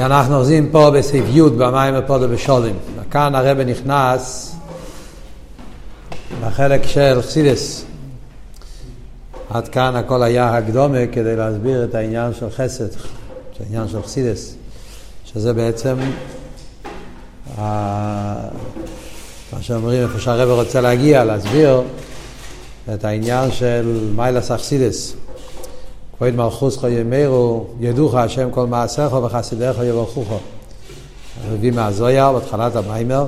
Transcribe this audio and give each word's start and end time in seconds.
אנחנו 0.00 0.36
אוחזים 0.36 0.68
פה 0.70 0.90
בסעיף 0.90 1.24
י' 1.28 1.42
במים 1.42 1.94
ופודו 1.98 2.28
בשולים. 2.28 2.76
כאן 3.10 3.34
הרב 3.34 3.58
נכנס 3.58 4.54
לחלק 6.42 6.82
של 6.86 7.22
חסידס. 7.22 7.84
עד 9.50 9.68
כאן 9.68 9.96
הכל 9.96 10.22
היה 10.22 10.56
הקדומה 10.56 11.06
כדי 11.12 11.36
להסביר 11.36 11.84
את 11.84 11.94
העניין 11.94 12.34
של 12.34 12.50
חסד, 12.50 12.84
את 12.86 13.60
העניין 13.60 13.88
של 13.88 14.02
חסידס, 14.02 14.54
שזה 15.24 15.52
בעצם 15.52 15.96
מה 17.58 18.48
שאומרים, 19.60 20.02
איפה 20.02 20.18
שהרב 20.18 20.48
רוצה 20.48 20.80
להגיע, 20.80 21.24
להסביר 21.24 21.82
את 22.94 23.04
העניין 23.04 23.50
של 23.50 24.10
מיילס 24.16 24.50
אכסידס. 24.50 25.14
כבוד 26.22 26.34
מלכוסך 26.34 26.84
ימירו, 26.84 27.66
ידוך 27.80 28.14
השם 28.14 28.50
כל 28.50 28.66
מעשיך 28.66 29.12
וחסידיך 29.12 29.78
יברכוך. 29.84 30.28
מביא 31.52 31.72
מהזויר 31.72 32.32
בהתחלת 32.32 32.76
המיימר, 32.76 33.26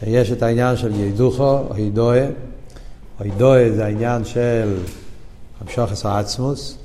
שיש 0.00 0.32
את 0.32 0.42
העניין 0.42 0.76
של 0.76 1.00
ידוכו, 1.00 1.58
או 1.70 1.78
ידועה. 1.78 2.26
או 3.20 3.26
ידועה 3.26 3.72
זה 3.74 3.84
העניין 3.84 4.24
של 4.24 4.74
המשוכס 5.60 6.06
העצמוס, 6.06 6.76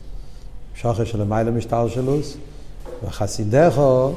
המשוכס 0.71 1.07
של 1.11 1.21
המיילה 1.21 1.51
משטר 1.51 1.87
שלוס, 1.87 2.37
וחסידךו, 3.03 4.11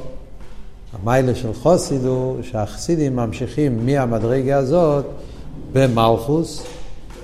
המיילה 0.93 1.35
של 1.35 1.53
חוסיד 1.53 2.05
הוא 2.05 2.43
שהחסידים 2.43 3.15
ממשיכים 3.15 3.85
מהמדרגה 3.85 4.57
הזאת 4.57 5.05
במלכוס, 5.73 6.63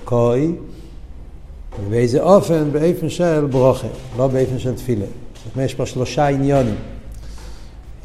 קוי, 0.06 0.56
ובאיזה 1.86 2.22
אופן? 2.22 2.72
באופן 2.72 3.10
של 3.10 3.46
ברוכה, 3.52 3.88
לא 4.18 4.28
באופן 4.28 4.60
של 4.60 4.76
תפילה. 4.76 5.06
זאת 5.06 5.56
אומרת, 5.56 5.70
יש 5.70 5.76
פה 5.76 5.86
שלושה 5.86 6.28
עניונים. 6.28 6.76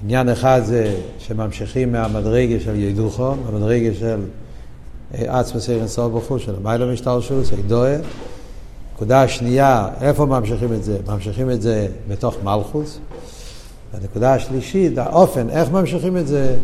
עניין 0.04 0.28
אחד 0.28 0.60
זה 0.64 0.96
שממשיכים 1.18 1.92
מהמדרגה 1.92 2.60
של 2.60 2.76
ידוכו, 2.76 3.34
המדרגה 3.48 3.94
של 3.94 4.20
עצמא 5.14 5.60
סיירן 5.60 5.88
סוף 5.88 6.12
בחוץ, 6.12 6.42
של 6.42 6.54
המיילו 6.54 6.92
משטר 6.92 7.20
שולוס, 7.20 7.52
הידואה. 7.52 7.96
נקודה 8.94 9.22
השנייה, 9.22 9.88
איפה 10.00 10.26
ממשיכים 10.26 10.72
את 10.72 10.84
זה? 10.84 10.98
ממשיכים 11.06 11.50
את 11.50 11.62
זה 11.62 11.88
בתוך 12.08 12.36
מלכוס. 12.44 12.98
והנקודה 13.94 14.34
השלישית, 14.34 14.98
האופן, 14.98 15.50
איך 15.50 15.70
ממשיכים 15.70 16.16
את 16.16 16.26
זה? 16.26 16.56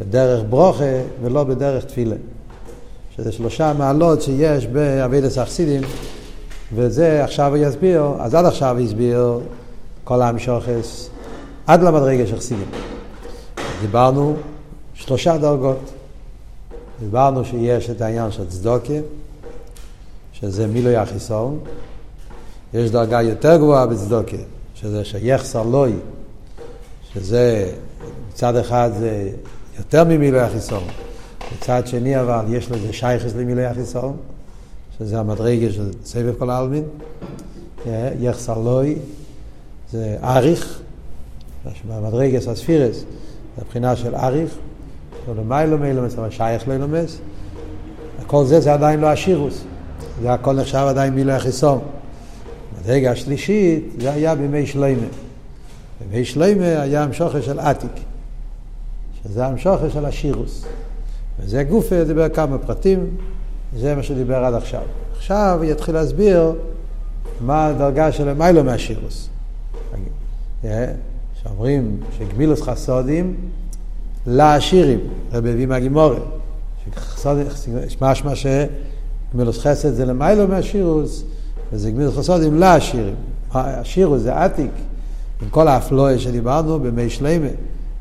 בדרך 0.00 0.44
ברוכה 0.50 0.84
ולא 1.22 1.44
בדרך 1.44 1.84
תפילה. 1.84 2.16
שזה 3.16 3.32
שלושה 3.32 3.72
מעלות 3.78 4.22
שיש 4.22 4.66
באבידס 4.66 5.38
אכסידים, 5.38 5.82
וזה 6.72 7.24
עכשיו 7.24 7.54
הוא 7.56 7.66
יסביר, 7.66 8.04
אז 8.20 8.34
עד 8.34 8.44
עכשיו 8.44 8.78
הוא 8.78 8.84
הסביר 8.84 9.40
כל 10.04 10.22
המשוכס 10.22 11.10
עד 11.66 11.82
למדרגה 11.82 12.26
של 12.26 12.36
חסידים. 12.36 12.68
דיברנו 13.80 14.36
שלושה 14.94 15.38
דרגות. 15.38 15.90
דיברנו 17.00 17.44
שיש 17.44 17.90
את 17.90 18.00
העניין 18.00 18.30
של 18.30 18.48
צדוקה, 18.48 18.92
שזה 20.32 20.66
מילוי 20.66 20.96
החיסון. 20.96 21.58
יש 22.74 22.90
דרגה 22.90 23.22
יותר 23.22 23.56
גבוהה 23.56 23.86
בצדוקה, 23.86 24.36
שזה 24.74 25.04
שיחסר 25.04 25.62
לוי, 25.62 25.92
שזה 27.12 27.72
מצד 28.32 28.56
אחד 28.56 28.90
זה 28.98 29.30
יותר 29.78 30.04
ממילוי 30.04 30.40
החיסון. 30.40 30.84
מצד 31.56 31.86
שני 31.86 32.20
אבל 32.20 32.44
יש 32.48 32.70
לזה 32.70 32.92
שייכס 32.92 33.34
למילוי 33.36 33.64
החיסון. 33.64 34.16
שזה 34.98 35.20
המדרגה 35.20 35.72
של 35.72 35.90
סבב 36.04 36.34
כל 36.38 36.50
העלמין, 36.50 36.84
יחסר 38.20 38.58
לוי, 38.58 38.96
זה 39.92 40.16
אריך, 40.22 40.80
במדרגה 41.88 42.40
של 42.40 42.50
הספירס, 42.50 42.96
זה 42.96 43.62
הבחינה 43.62 43.96
של 43.96 44.14
אריך, 44.14 44.54
ולמיילו 45.28 45.78
מילומס, 45.78 46.18
אבל 46.18 46.30
שייך 46.30 46.68
לילומס, 46.68 47.18
כל 48.26 48.44
זה 48.44 48.60
זה 48.60 48.72
עדיין 48.72 49.00
לא 49.00 49.06
השירוס, 49.06 49.64
זה 50.22 50.32
הכל 50.32 50.52
נחשב 50.52 50.78
עדיין 50.88 51.14
מילוי 51.14 51.34
החיסון. 51.34 51.80
המדרגה 52.76 53.10
השלישית, 53.10 53.84
זה 54.00 54.12
היה 54.12 54.34
בימי 54.34 54.66
שליימה. 54.66 55.06
בימי 56.00 56.24
שליימה 56.24 56.82
היה 56.82 57.02
המשוכר 57.02 57.40
של 57.40 57.58
עתיק, 57.58 57.90
שזה 59.22 59.46
המשוכר 59.46 59.88
של 59.88 60.04
השירוס. 60.04 60.64
וזה 61.40 61.62
גופה, 61.62 62.04
דיבר 62.04 62.28
כמה 62.28 62.58
פרטים, 62.58 63.06
זה 63.76 63.94
מה 63.94 64.02
שדיבר 64.02 64.44
עד 64.44 64.54
עכשיו. 64.54 64.82
עכשיו 65.16 65.60
יתחיל 65.62 65.94
להסביר 65.94 66.52
מה 67.40 67.66
הדרגה 67.66 68.12
של 68.12 68.28
המיילו 68.28 68.64
מהשירוס. 68.64 69.28
שאומרים 71.42 72.00
שגמילוס 72.18 72.62
חסודים 72.62 73.36
לעשירים, 74.26 75.00
רבי 75.32 75.50
הביא 75.50 75.66
מהגימורת. 75.66 76.22
משמע 78.00 78.32
שגמילוס 78.34 79.58
חסד 79.58 79.94
זה 79.94 80.04
למיילו 80.04 80.48
מהשירוס, 80.48 81.24
וזה 81.72 81.90
גמילוס 81.90 82.16
חסודים 82.16 82.58
לעשירים. 82.58 83.14
השירוס 83.54 84.22
זה 84.22 84.34
עתיק, 84.34 84.70
עם 85.42 85.48
כל 85.48 85.68
האפלואה 85.68 86.18
שדיברנו 86.18 86.80
במי 86.80 87.10
שלמה. 87.10 87.48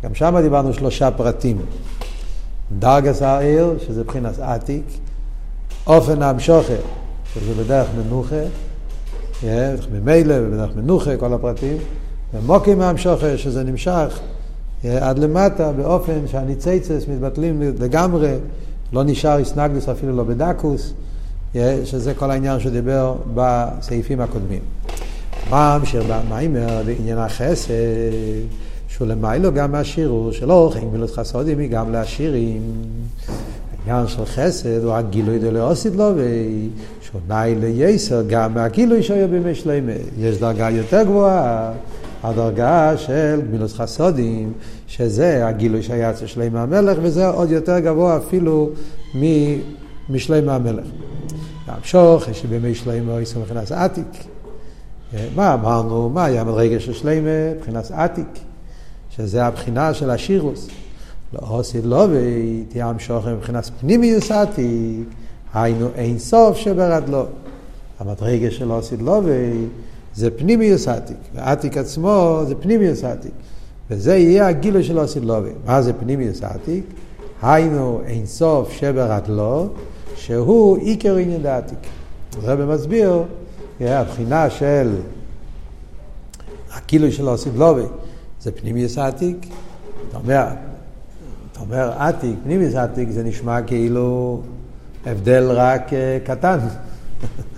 גם 0.03 0.15
שם 0.15 0.39
דיברנו 0.41 0.73
שלושה 0.73 1.11
פרטים. 1.11 1.57
דרגס 2.79 3.21
העיר, 3.21 3.77
שזה 3.87 4.01
מבחינת 4.01 4.39
עתיק, 4.39 4.83
אופן 5.87 6.21
המשוכר, 6.21 6.79
שזה 7.33 7.63
בדרך 7.63 7.87
מנוחה, 7.97 8.41
ממילא 9.91 10.35
ובדרך 10.41 10.75
מנוחה, 10.75 11.17
כל 11.17 11.33
הפרטים, 11.33 11.77
ומוקים 12.33 12.81
המשוכר, 12.81 13.37
שזה 13.37 13.63
נמשך 13.63 14.19
עד 14.83 15.19
למטה 15.19 15.71
באופן 15.71 16.27
שהניציצס 16.27 17.05
מתבטלים 17.07 17.61
לגמרי, 17.79 18.33
לא 18.93 19.03
נשאר 19.03 19.37
איסנגדוס 19.37 19.89
אפילו 19.89 20.15
לא 20.15 20.23
בדקוס, 20.23 20.93
שזה 21.83 22.13
כל 22.13 22.31
העניין 22.31 22.59
שדיבר 22.59 23.15
בסעיפים 23.33 24.21
הקודמים. 24.21 24.61
מה 25.49 25.77
ממשיך 25.79 26.03
במיימר 26.09 26.81
בעניין 26.85 27.17
החסד, 27.17 27.73
שהוא 28.87 29.07
למיילו 29.07 29.53
גם 29.53 29.71
מהשירו, 29.71 30.29
שלא 30.33 30.53
הולכים 30.53 30.91
מילות 30.91 31.11
חסודים 31.11 31.59
היא 31.59 31.69
גם 31.69 31.91
לעשירים. 31.91 32.61
העניין 33.87 34.07
של 34.07 34.25
חסד 34.25 34.83
הוא 34.83 34.93
הגילוי 34.93 35.39
דלאוסיד 35.39 35.95
לו, 35.95 36.11
ושונאי 37.01 37.55
לייסר 37.55 38.23
גם 38.27 38.53
מהגילוי 38.53 39.03
שהיה 39.03 39.27
בימי 39.27 39.55
שלמה. 39.55 39.91
יש 40.17 40.37
דרגה 40.37 40.69
יותר 40.69 41.03
גבוהה, 41.03 41.71
הדרגה 42.23 42.97
של 42.97 43.41
גמילוס 43.47 43.73
חסודים, 43.73 44.53
שזה 44.87 45.47
הגילוי 45.47 45.83
שהיה 45.83 46.11
אצל 46.11 46.25
שלמה 46.25 46.63
המלך, 46.63 46.97
וזה 47.01 47.27
עוד 47.27 47.51
יותר 47.51 47.79
גבוה 47.79 48.17
אפילו 48.17 48.69
משלמה 50.09 50.55
המלך. 50.55 50.85
והמשוך, 51.67 52.23
שבימי 52.33 52.75
שלמה 52.75 53.19
יישאו 53.19 53.41
מבחינת 53.41 53.71
עתיק. 53.71 54.23
מה 55.35 55.53
אמרנו? 55.53 56.09
מה 56.09 56.25
היה 56.25 56.43
מדרגה 56.43 56.79
של 56.79 56.93
שלמה? 56.93 57.53
מבחינת 57.57 57.91
עתיק, 57.91 58.39
שזה 59.09 59.45
הבחינה 59.45 59.93
של 59.93 60.09
השירוס. 60.09 60.67
לא 61.33 61.39
עושה 61.49 61.79
לו 61.83 62.05
ותהיה 62.09 62.89
המשוכר 62.89 63.35
מבחינת 63.35 63.69
פנימיוס 63.79 64.31
עתיק, 64.31 65.07
היינו 65.53 65.87
אין 65.95 66.19
סוף 66.19 66.57
שברדלו. 66.57 67.25
המדרגה 67.99 68.51
של 68.51 68.71
עושה 68.71 68.95
לו 68.99 69.21
זה 70.15 70.31
פנימיוס 70.31 70.87
עתיק, 70.87 71.17
ועתיק 71.35 71.77
עצמו 71.77 72.41
זה 72.47 72.55
פנימיוס 72.55 73.03
עתיק. 73.03 73.31
וזה 73.89 74.15
יהיה 74.15 74.47
הגילוי 74.47 74.83
של 74.83 74.97
עושה 74.97 75.19
לו. 75.19 75.35
מה 75.65 75.81
זה 75.81 75.93
פנימיוס 75.93 76.43
עתיק? 76.43 76.83
היינו 77.41 78.01
אין 78.05 78.25
סוף 78.25 78.71
שברדלו, 78.71 79.67
שהוא 80.15 80.77
עיקר 80.77 81.15
עניין 81.15 81.43
דעתיק. 81.43 81.79
הרב 82.43 82.73
מסביר, 82.73 83.23
הבחינה 83.79 84.49
של 84.49 84.95
הגילוי 86.73 87.11
של 87.11 87.27
עושה 87.27 87.49
לו 87.55 87.75
זה 88.41 88.51
פנימיוס 88.51 88.97
עתיק. 88.97 89.37
אתה 90.09 90.17
אומר, 90.17 90.45
אתה 91.53 91.61
אומר 91.61 91.91
עתיק, 91.97 92.35
פנימיוס 92.43 92.75
עתיק, 92.75 93.09
זה 93.09 93.23
נשמע 93.23 93.61
כאילו 93.61 94.41
הבדל 95.05 95.51
רק 95.51 95.91
קטן. 96.23 96.57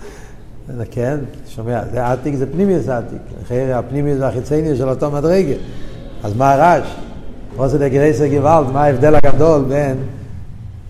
כן, 0.90 1.18
שומע, 1.48 1.82
זה 1.92 2.06
עתיק 2.06 2.34
זה 2.34 2.52
פנימיוס 2.52 2.88
עתיק. 2.88 3.18
אחרי 3.42 3.72
הפנימיוס 3.72 4.18
והחיצייני 4.20 4.76
של 4.76 4.88
אותו 4.88 5.10
מדרגה. 5.10 5.54
אז 6.24 6.36
מה 6.36 6.52
הרעש? 6.52 6.94
פרוסת 7.56 7.80
הגרייסר 7.80 8.26
גוואלד, 8.26 8.70
מה 8.72 8.84
ההבדל 8.84 9.14
הגדול 9.14 9.64
בין 9.68 9.96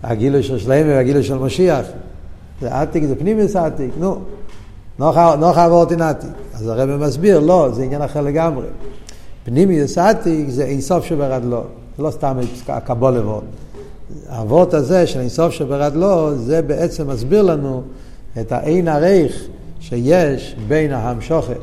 הגילוי 0.02 0.42
של 0.42 0.58
שלמה 0.58 0.94
והגילוי 0.94 1.22
של 1.22 1.38
משיח? 1.38 1.86
זה 2.60 2.74
עתיק, 2.74 3.04
זה 3.04 3.16
פנימיוס 3.16 3.56
עתיק, 3.56 3.90
נו. 3.98 4.18
נוח 4.98 5.58
אבורטין 5.58 6.02
עתיק. 6.02 6.30
אז 6.54 6.66
הרב 6.66 6.96
מסביר, 6.96 7.40
לא, 7.40 7.68
זה 7.72 7.82
עניין 7.82 8.02
אחר 8.02 8.20
לגמרי. 8.20 8.66
פנימיוס 9.44 9.98
עתיק 9.98 10.48
זה 10.48 10.64
אינסוף 10.64 11.04
שברדלו. 11.04 11.64
לא 11.98 12.10
סתם 12.10 12.36
הקבולה 12.68 13.26
ועוד. 13.26 13.44
האבות 14.28 14.74
הזה 14.74 15.06
של 15.06 15.20
אינסוף 15.20 15.52
שברדלו, 15.52 16.36
זה 16.36 16.62
בעצם 16.62 17.10
מסביר 17.10 17.42
לנו 17.42 17.82
את 18.40 18.52
האין 18.52 18.88
הרייך 18.88 19.46
שיש 19.80 20.56
בין 20.68 20.92
ההמשוכת 20.92 21.58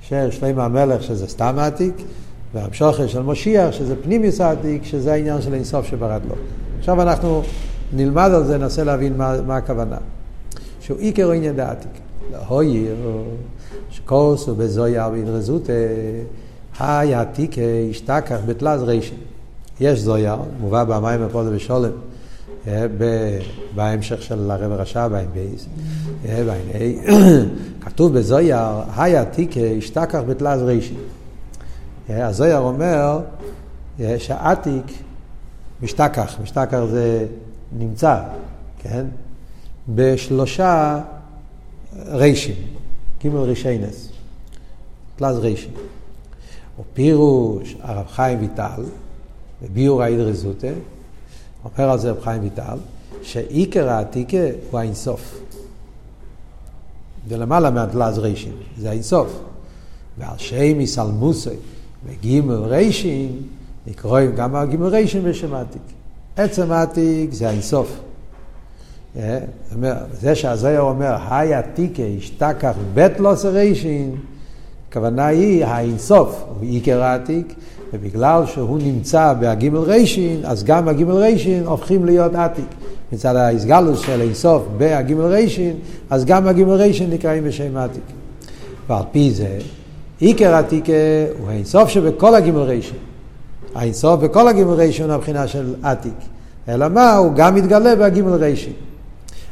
של 0.00 0.30
שלמה 0.30 0.64
המלך, 0.64 1.02
שזה 1.02 1.26
סתם 1.26 1.54
עתיק, 1.58 1.94
והמשוכר 2.54 3.06
של 3.06 3.22
מושיח, 3.22 3.72
שזה 3.72 3.94
פנימיוס 4.02 4.40
העתיק, 4.40 4.84
שזה 4.84 5.12
העניין 5.12 5.42
של 5.42 5.54
אינסוף 5.54 5.86
שברד 5.86 6.20
לו. 6.28 6.34
עכשיו 6.78 7.02
אנחנו 7.02 7.42
נלמד 7.92 8.30
על 8.34 8.44
זה, 8.44 8.58
ננסה 8.58 8.84
להבין 8.84 9.16
מה, 9.16 9.42
מה 9.46 9.56
הכוונה. 9.56 9.96
שהוא 10.80 10.98
עיקר 10.98 11.30
עניין 11.30 11.56
דעתיק. 11.56 11.90
להויר, 12.32 12.96
שקורס 13.90 14.48
ובזויר 14.48 15.08
בהדרזות, 15.08 15.70
היי 16.78 17.14
עתיק 17.14 17.56
השתכח 17.90 18.38
בתלז 18.46 18.82
רישן. 18.82 19.16
יש 19.82 19.98
זויר, 19.98 20.36
מובא 20.60 20.84
במים 20.84 21.22
הפועל 21.22 21.54
ושולם, 21.54 21.90
בהמשך 23.74 24.22
של 24.22 24.50
הרב 24.50 24.72
רשע, 24.72 25.08
בעין 25.08 25.28
בייס, 25.32 25.66
בעין 26.24 26.68
כתוב 27.80 28.18
בזויר, 28.18 28.58
היי 28.96 29.16
עתיק 29.16 29.50
השתכח 29.78 30.20
בתלז 30.28 30.62
רישן. 30.62 30.94
הזויר 32.08 32.58
אומר 32.58 33.20
שעתיק 34.18 34.84
משתכח, 35.82 36.36
משתכח 36.42 36.80
זה 36.90 37.26
נמצא, 37.78 38.22
כן? 38.78 39.06
בשלושה 39.88 41.00
רישים, 42.06 42.56
גימל 43.20 43.40
רישיינס, 43.40 44.08
פלז 45.16 45.38
רישים. 45.38 45.72
או 46.78 46.82
פירוש 46.94 47.76
הרב 47.82 48.06
חיים 48.06 48.40
ויטל, 48.40 48.82
בביור 49.62 50.02
האידרי 50.02 50.32
זוטה, 50.32 50.68
אומר 51.64 51.90
על 51.90 51.98
זה 51.98 52.10
רב 52.10 52.20
חיים 52.20 52.42
ויטל, 52.42 52.78
שעיקר 53.22 53.88
העתיקה 53.88 54.36
הוא 54.70 54.80
האינסוף. 54.80 55.40
ולמעלה 57.28 57.70
מהפלז 57.70 58.18
רישים, 58.18 58.52
זה 58.78 58.90
האינסוף. 58.90 59.40
ועל 60.18 60.38
שם 60.38 60.80
יסלמוסי 60.80 61.50
וגימל 62.06 62.54
רישים, 62.54 63.42
נקראים 63.86 64.34
גם 64.36 64.56
הגימל 64.56 64.86
רישים 64.86 65.24
בשם 65.24 65.54
עתיק. 65.54 65.82
עצם 66.36 66.72
העתיק 66.72 67.32
זה 67.32 67.48
האינסוף. 67.48 68.00
זה 70.12 70.34
שהזויר 70.34 70.80
אומר, 70.80 71.16
היי 71.30 71.54
עתיקה 71.54 72.02
השתכח 72.18 72.76
בית 72.94 73.20
לוס 73.20 73.44
רישין, 73.44 74.16
הכוונה 74.92 75.26
היא 75.26 75.64
האינסוף, 75.64 76.44
הוא 76.48 76.68
עיקר 76.68 77.02
העתיק, 77.02 77.54
ובגלל 77.92 78.46
שהוא 78.46 78.78
נמצא 78.78 79.34
בהגימל 79.40 79.78
רישין, 79.78 80.40
אז 80.44 80.64
גם 80.64 80.88
הגימל 80.88 81.12
רישין 81.12 81.66
הופכים 81.66 82.04
להיות 82.04 82.34
עתיק. 82.34 82.64
מצד 83.12 83.36
האיסגלוס 83.36 84.00
של 84.00 84.20
אינסוף 84.20 84.62
בהגימל 84.76 85.24
רישין, 85.24 85.76
אז 86.10 86.24
גם 86.24 86.46
הגימל 86.46 86.72
רישין 86.72 87.10
נקראים 87.10 87.44
בשם 87.44 87.76
עתיק. 87.76 88.02
ועל 88.88 89.02
פי 89.12 89.30
זה, 89.30 89.58
עיקר 90.18 90.54
עתיק 90.54 90.84
הוא 91.38 91.48
האינסוף 91.48 91.88
שבכל 91.88 92.34
הגימל 92.34 92.62
רישין. 92.62 92.98
האינסוף 93.74 94.20
בכל 94.20 94.48
הגימל 94.48 94.72
רישין 94.72 95.06
הוא 95.06 95.14
הבחינה 95.14 95.46
של 95.46 95.74
עתיק. 95.82 96.18
אלא 96.68 96.88
מה? 96.88 97.16
הוא 97.16 97.32
גם 97.34 97.54
מתגלה 97.54 97.96
בהגימל 97.96 98.34
רישין. 98.34 98.72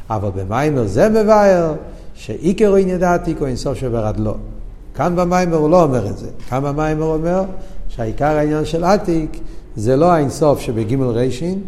אבל 0.09 0.29
במיימר 0.35 0.87
זה 0.87 1.09
מבאר 1.09 1.73
שעיקר 2.13 2.75
עניין 2.75 3.03
עתיק 3.03 3.37
הוא 3.39 3.47
אינסוף 3.47 3.77
שברדלו. 3.77 4.50
כאן 4.95 5.15
במיימר 5.15 5.57
הוא 5.57 5.69
לא 5.69 5.83
אומר 5.83 6.07
את 6.07 6.17
זה. 6.17 6.27
כאן 6.49 6.63
במיימר 6.63 7.03
הוא 7.03 7.13
אומר 7.13 7.43
שהעיקר 7.89 8.25
העניין 8.25 8.65
של 8.65 8.83
עתיק 8.83 9.39
זה 9.75 9.95
לא 9.95 10.11
האינסוף 10.11 10.59
שבגימל 10.59 11.07
רישין, 11.07 11.61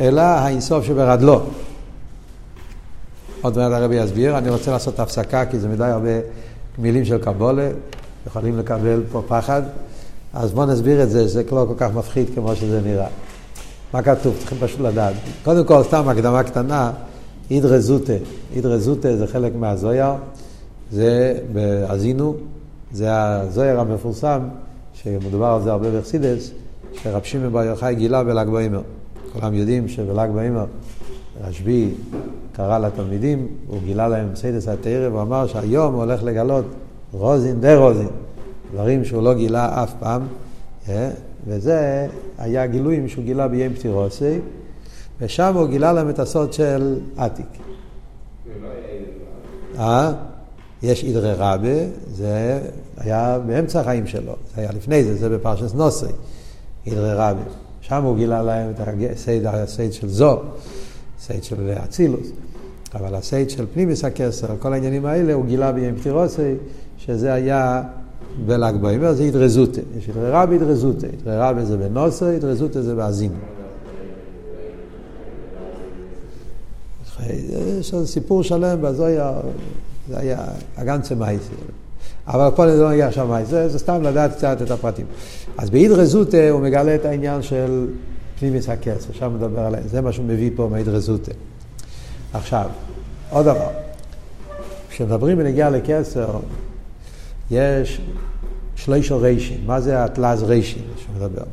אלא 0.00 0.20
האינסוף 0.20 0.84
שברדלו. 0.84 1.40
עוד 3.42 3.56
מעט 3.56 3.72
הרבי 3.72 3.96
יסביר, 3.96 4.38
אני 4.38 4.50
רוצה 4.50 4.70
לעשות 4.70 5.00
הפסקה 5.00 5.46
כי 5.46 5.58
זה 5.58 5.68
מדי 5.68 5.84
הרבה 5.84 6.10
מילים 6.78 7.04
של 7.04 7.18
קבולה, 7.18 7.68
יכולים 8.26 8.58
לקבל 8.58 9.02
פה 9.12 9.22
פחד, 9.28 9.62
אז 10.32 10.52
בואו 10.52 10.66
נסביר 10.66 11.02
את 11.02 11.10
זה, 11.10 11.28
זה 11.28 11.42
לא 11.52 11.64
כל 11.68 11.74
כך 11.76 11.90
מפחיד 11.94 12.26
כמו 12.34 12.56
שזה 12.56 12.80
נראה. 12.84 13.06
מה 13.92 14.02
כתוב? 14.02 14.34
צריכים 14.38 14.58
פשוט 14.60 14.80
לדעת. 14.80 15.14
קודם 15.44 15.64
כל, 15.64 15.82
סתם 15.82 16.08
הקדמה 16.08 16.42
קטנה, 16.42 16.90
אידרא 17.50 17.78
זוטא. 17.78 18.12
אידרא 18.54 18.76
זוטא 18.76 19.16
זה 19.16 19.26
חלק 19.26 19.52
מהזוהר, 19.54 20.12
זה 20.90 21.38
בהאזינו, 21.52 22.34
זה 22.92 23.06
הזוהר 23.10 23.80
המפורסם, 23.80 24.40
שמדובר 24.92 25.46
על 25.46 25.62
זה 25.62 25.72
הרבה 25.72 25.98
בחסידות, 25.98 26.50
שרב 26.92 27.22
שמעון 27.22 27.52
בר 27.52 27.62
יוחאי 27.64 27.94
גילה 27.94 28.24
בל"ג 28.24 28.46
בעומר. 28.46 28.82
כולם 29.32 29.54
יודעים 29.54 29.88
שבל"ג 29.88 30.28
בעומר 30.34 30.64
רשב"י 31.44 31.94
קרא 32.52 32.78
לתלמידים, 32.78 33.46
הוא 33.66 33.78
גילה 33.84 34.08
להם 34.08 34.28
סודות 34.34 34.68
התורה, 34.68 35.08
והוא 35.08 35.22
אמר 35.22 35.46
שהיום 35.46 35.94
הוא 35.94 36.02
הולך 36.02 36.22
לגלות 36.22 36.64
רזין 37.12 37.60
דרזין, 37.60 38.08
דברים 38.72 39.04
שהוא 39.04 39.22
לא 39.22 39.34
גילה 39.34 39.82
אף 39.82 39.94
פעם, 39.98 40.22
אה? 40.88 41.10
וזה 41.46 42.06
היה 42.38 42.66
גילויים 42.66 43.08
שהוא 43.08 43.24
גילה 43.24 43.48
ביום 43.48 43.74
פטירתו, 43.74 44.38
ושם 45.20 45.54
הוא 45.54 45.66
גילה 45.66 45.92
להם 45.92 46.08
את 46.08 46.18
הסוד 46.18 46.52
של 46.52 46.98
עתיק. 47.16 47.46
אה? 49.78 50.12
יש 50.82 51.04
אידרא 51.04 51.32
רבא, 51.32 51.86
זה 52.12 52.60
היה 52.96 53.38
באמצע 53.46 53.80
החיים 53.80 54.06
שלו, 54.06 54.32
זה 54.54 54.60
היה 54.60 54.72
לפני 54.72 55.04
זה, 55.04 55.16
זה 55.16 55.28
בפרשת 55.28 55.74
נשא, 55.74 56.12
אידרא 56.86 57.12
רבא. 57.12 57.42
שם 57.80 58.02
הוא 58.04 58.16
גילה 58.16 58.42
להם 58.42 58.70
את 58.70 58.88
הסייד, 59.12 59.46
הסוד 59.46 59.92
של 59.92 60.08
ז״א, 60.08 60.40
הסוד 61.18 61.44
של 61.44 61.74
אצילות. 61.84 62.28
אבל 62.94 63.14
הסייד 63.14 63.50
של 63.50 63.66
פנימיס 63.74 64.04
הכסר, 64.04 64.46
כל 64.58 64.72
העניינים 64.72 65.06
האלה, 65.06 65.32
הוא 65.32 65.44
גילה 65.46 65.72
בים 65.72 65.96
פטירוסי, 65.96 66.54
שזה 66.98 67.32
היה 67.32 67.82
בל"ג 68.46 68.74
בעומר, 68.80 69.12
זה 69.12 69.24
ידרזוטה. 69.24 69.80
יש 69.98 70.08
ידרי 70.08 70.30
רבי, 70.30 70.54
ידרזוטה. 70.54 71.06
ידרי 71.06 71.38
רבי 71.38 71.64
זה 71.64 71.76
בנוסר, 71.76 72.28
ידרזוטה 72.28 72.82
זה 72.82 72.94
באזינו. 72.94 73.34
יש 77.80 77.94
סיפור 78.04 78.42
שלם 78.42 78.78
בזויה, 78.82 79.32
זה 80.08 80.18
היה 80.18 80.38
הגנצה 80.76 81.14
מייסי. 81.14 81.52
אבל 82.26 82.50
פה 82.56 82.66
לא 82.66 82.90
נגיע 82.90 83.06
עכשיו 83.06 83.26
מייסי, 83.26 83.68
זה, 83.68 83.78
סתם 83.78 84.02
לדעת 84.02 84.34
קצת 84.34 84.62
את 84.62 84.70
הפרטים. 84.70 85.06
אז 85.58 85.70
בהידרזוטה 85.70 86.50
הוא 86.50 86.60
מגלה 86.60 86.94
את 86.94 87.04
העניין 87.04 87.42
של 87.42 87.86
פנימיות 88.38 88.68
הכתר, 88.68 89.12
שם 89.12 89.34
מדבר 89.34 89.60
עליהם, 89.60 89.88
זה 89.88 90.00
מה 90.00 90.12
שהוא 90.12 90.26
מביא 90.26 90.50
פה 90.56 90.68
מהאידרא 90.70 91.06
זוטא. 91.06 91.32
עכשיו, 92.32 92.66
עוד 93.30 93.46
דבר, 93.46 93.70
כשמדברים 94.90 95.38
בנגיעה 95.38 95.70
לכתר, 95.70 96.38
יש 97.50 98.00
שלושה 98.76 99.20
רישין, 99.20 99.66
מה 99.66 99.80
זה 99.80 100.04
התלת 100.04 100.42
רישין 100.42 100.82
שמדבר? 100.96 101.44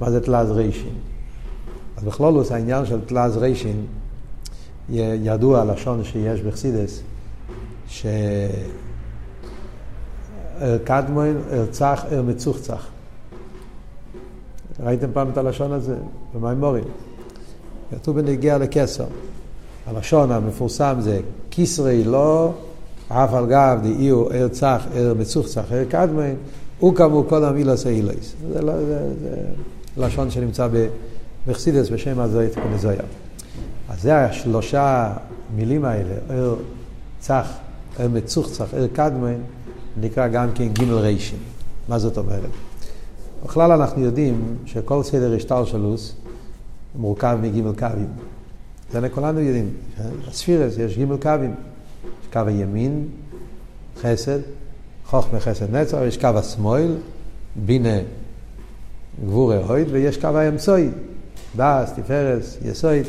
מה 0.00 0.10
זה 0.10 0.20
תלת 0.20 0.50
רישין? 0.50 0.94
אז 1.96 2.04
בכללות 2.04 2.52
העניין 2.52 2.86
של 2.86 3.00
תלת 3.06 3.36
רישין, 3.36 3.86
ידוע 4.90 5.60
הלשון 5.60 6.04
שיש 6.04 6.40
בחסידות, 6.40 7.00
שקדמון 10.58 11.42
ארצח 11.52 12.04
אר 12.12 12.22
מצוחצח. 12.22 12.86
ראיתם 14.80 15.08
פעם 15.12 15.30
את 15.30 15.36
הלשון 15.36 15.72
הזה 15.72 15.96
במימורים? 16.34 16.84
כתוב 17.90 18.20
בנגיע 18.20 18.58
לכסר. 18.58 19.06
הלשון 19.86 20.32
המפורסם 20.32 20.96
זה 21.00 21.20
כיסרי 21.50 22.04
לא, 22.04 22.52
אף 23.08 23.34
על 23.34 23.46
גב 23.46 23.78
דאיו 23.82 24.30
אר 24.32 24.48
צח 24.48 24.86
אר 24.96 25.14
מצוחצח 25.18 25.72
אר 25.72 25.84
קדמון, 25.84 26.34
הוא 26.78 26.94
כמו 26.94 27.24
כל 27.28 27.44
המילוס 27.44 27.86
האילויס. 27.86 28.34
זה, 28.52 28.62
לא, 28.62 28.84
זה, 28.84 29.08
זה 29.20 29.36
לשון 29.96 30.30
שנמצא 30.30 30.68
בחסידס 31.46 31.90
בשם 31.90 32.20
הזוית 32.20 32.54
כנזויה. 32.54 33.02
אז 33.88 34.02
זה 34.02 34.24
השלושה 34.24 35.12
מילים 35.56 35.84
האלה, 35.84 36.14
אר 36.30 36.54
צח, 37.20 37.48
מצוחצח, 38.00 38.74
אר 38.74 38.86
קדמון, 38.92 39.42
נקרא 40.00 40.28
גם 40.28 40.48
כן 40.54 40.68
גימל 40.68 40.94
ריישים. 40.94 41.38
מה 41.88 41.98
זאת 41.98 42.18
אומרת? 42.18 42.50
בכלל 43.44 43.72
אנחנו 43.72 44.02
יודעים 44.02 44.56
שכל 44.66 45.02
סדר 45.02 45.34
השטלשלוס 45.34 46.14
מורכב 46.98 47.38
מגימל 47.42 47.72
קווים. 47.78 48.08
זה 48.92 49.08
כולנו 49.08 49.40
יודעים. 49.40 49.68
בספירס 50.28 50.78
יש 50.78 50.96
גימל 50.96 51.16
קווים. 51.16 51.54
יש 52.04 52.28
קו 52.32 52.40
הימין, 52.46 53.08
חסד, 54.00 54.38
חוכמה 55.06 55.40
חסד 55.40 55.76
נצר, 55.76 56.04
יש 56.04 56.16
קו 56.16 56.28
השמאל, 56.28 56.94
בינה 57.56 57.98
גבורי 59.24 59.62
הויד, 59.62 59.88
ויש 59.90 60.16
קו 60.16 60.26
האמצעי, 60.26 60.88
דס, 61.56 61.92
תפארס, 61.96 62.58
יסויד, 62.64 63.06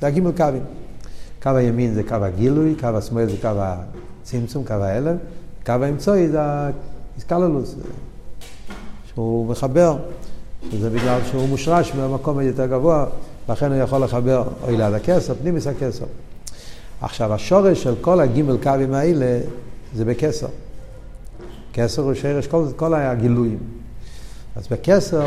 זה 0.00 0.06
הגימל 0.06 0.32
קווים. 0.36 0.62
קו 1.42 1.50
הימין 1.50 1.94
זה 1.94 2.02
קו 2.02 2.14
הגילוי, 2.14 2.74
קו 2.80 2.86
השמאל 2.86 3.26
זה 3.26 3.36
קו 3.42 3.48
הצמצום, 4.28 4.64
קו 4.64 4.74
ההלם, 4.74 5.16
קו 5.66 5.72
האמצעי 5.72 6.28
זה 6.28 6.38
האיסקללוס, 6.40 7.74
שהוא 9.12 9.46
מחבר, 9.46 9.96
שזה 10.70 10.90
בגלל 10.90 11.20
שהוא 11.30 11.48
מושרש 11.48 11.92
מהמקום 11.94 12.38
היותר 12.38 12.66
גבוה, 12.66 13.06
לכן 13.48 13.72
הוא 13.72 13.82
יכול 13.82 14.04
לחבר 14.04 14.44
או 14.62 14.70
ליד 14.70 14.94
הכסר, 14.94 15.34
פנימיס 15.34 15.66
הכסר. 15.66 16.04
עכשיו, 17.00 17.32
השורש 17.32 17.82
של 17.82 17.94
כל 18.00 18.20
הגימל 18.20 18.56
קווים 18.62 18.94
האלה 18.94 19.40
זה 19.94 20.04
בכסר. 20.04 20.48
כסר 21.72 22.02
הוא 22.02 22.14
שרש 22.14 22.46
כל, 22.46 22.64
כל 22.76 22.94
הגילויים. 22.94 23.58
אז 24.56 24.68
בכסר 24.70 25.24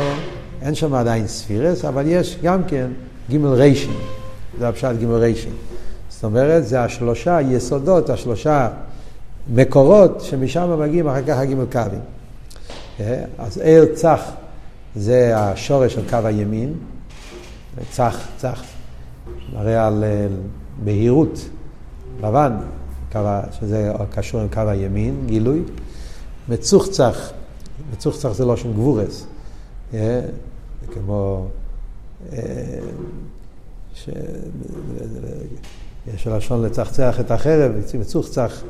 אין 0.62 0.74
שם 0.74 0.94
עדיין 0.94 1.26
ספירס, 1.26 1.84
אבל 1.84 2.04
יש 2.06 2.38
גם 2.42 2.64
כן 2.64 2.90
גימל 3.28 3.52
ריישים, 3.52 3.94
זה 4.58 4.68
הפשט 4.68 4.96
גימל 4.98 5.14
ריישים. 5.14 5.52
זאת 6.08 6.24
אומרת, 6.24 6.66
זה 6.66 6.80
השלושה 6.80 7.40
יסודות, 7.40 8.10
השלושה 8.10 8.68
מקורות, 9.50 10.20
שמשם 10.20 10.80
מגיעים 10.80 11.08
אחר 11.08 11.22
כך 11.22 11.38
הגימל 11.38 11.64
קווים. 11.72 12.00
אה, 13.00 13.24
אז 13.38 13.58
ער 13.64 13.84
צח 13.94 14.20
זה 14.96 15.36
השורש 15.36 15.94
של 15.94 16.10
קו 16.10 16.16
הימין, 16.24 16.74
צח, 17.90 18.28
צח, 18.36 18.62
מראה 19.52 19.86
על 19.86 20.04
אה, 20.04 20.26
בהירות, 20.84 21.48
לבן, 22.22 22.52
שזה 23.60 23.92
קשור 24.10 24.40
עם 24.40 24.48
קו 24.48 24.60
הימין, 24.60 25.26
גילוי. 25.26 25.62
מצוחצח, 26.48 27.30
מצוחצח 27.92 28.32
זה 28.32 28.44
לא 28.44 28.56
שם 28.56 28.72
גבורס, 28.72 29.26
אה, 29.94 30.20
כמו... 30.92 31.46
ש... 33.94 34.08
יש 36.14 36.26
לשון 36.26 36.62
לצחצח 36.62 37.20
את 37.20 37.30
החרב, 37.30 37.72
מצוחצח. 38.00 38.62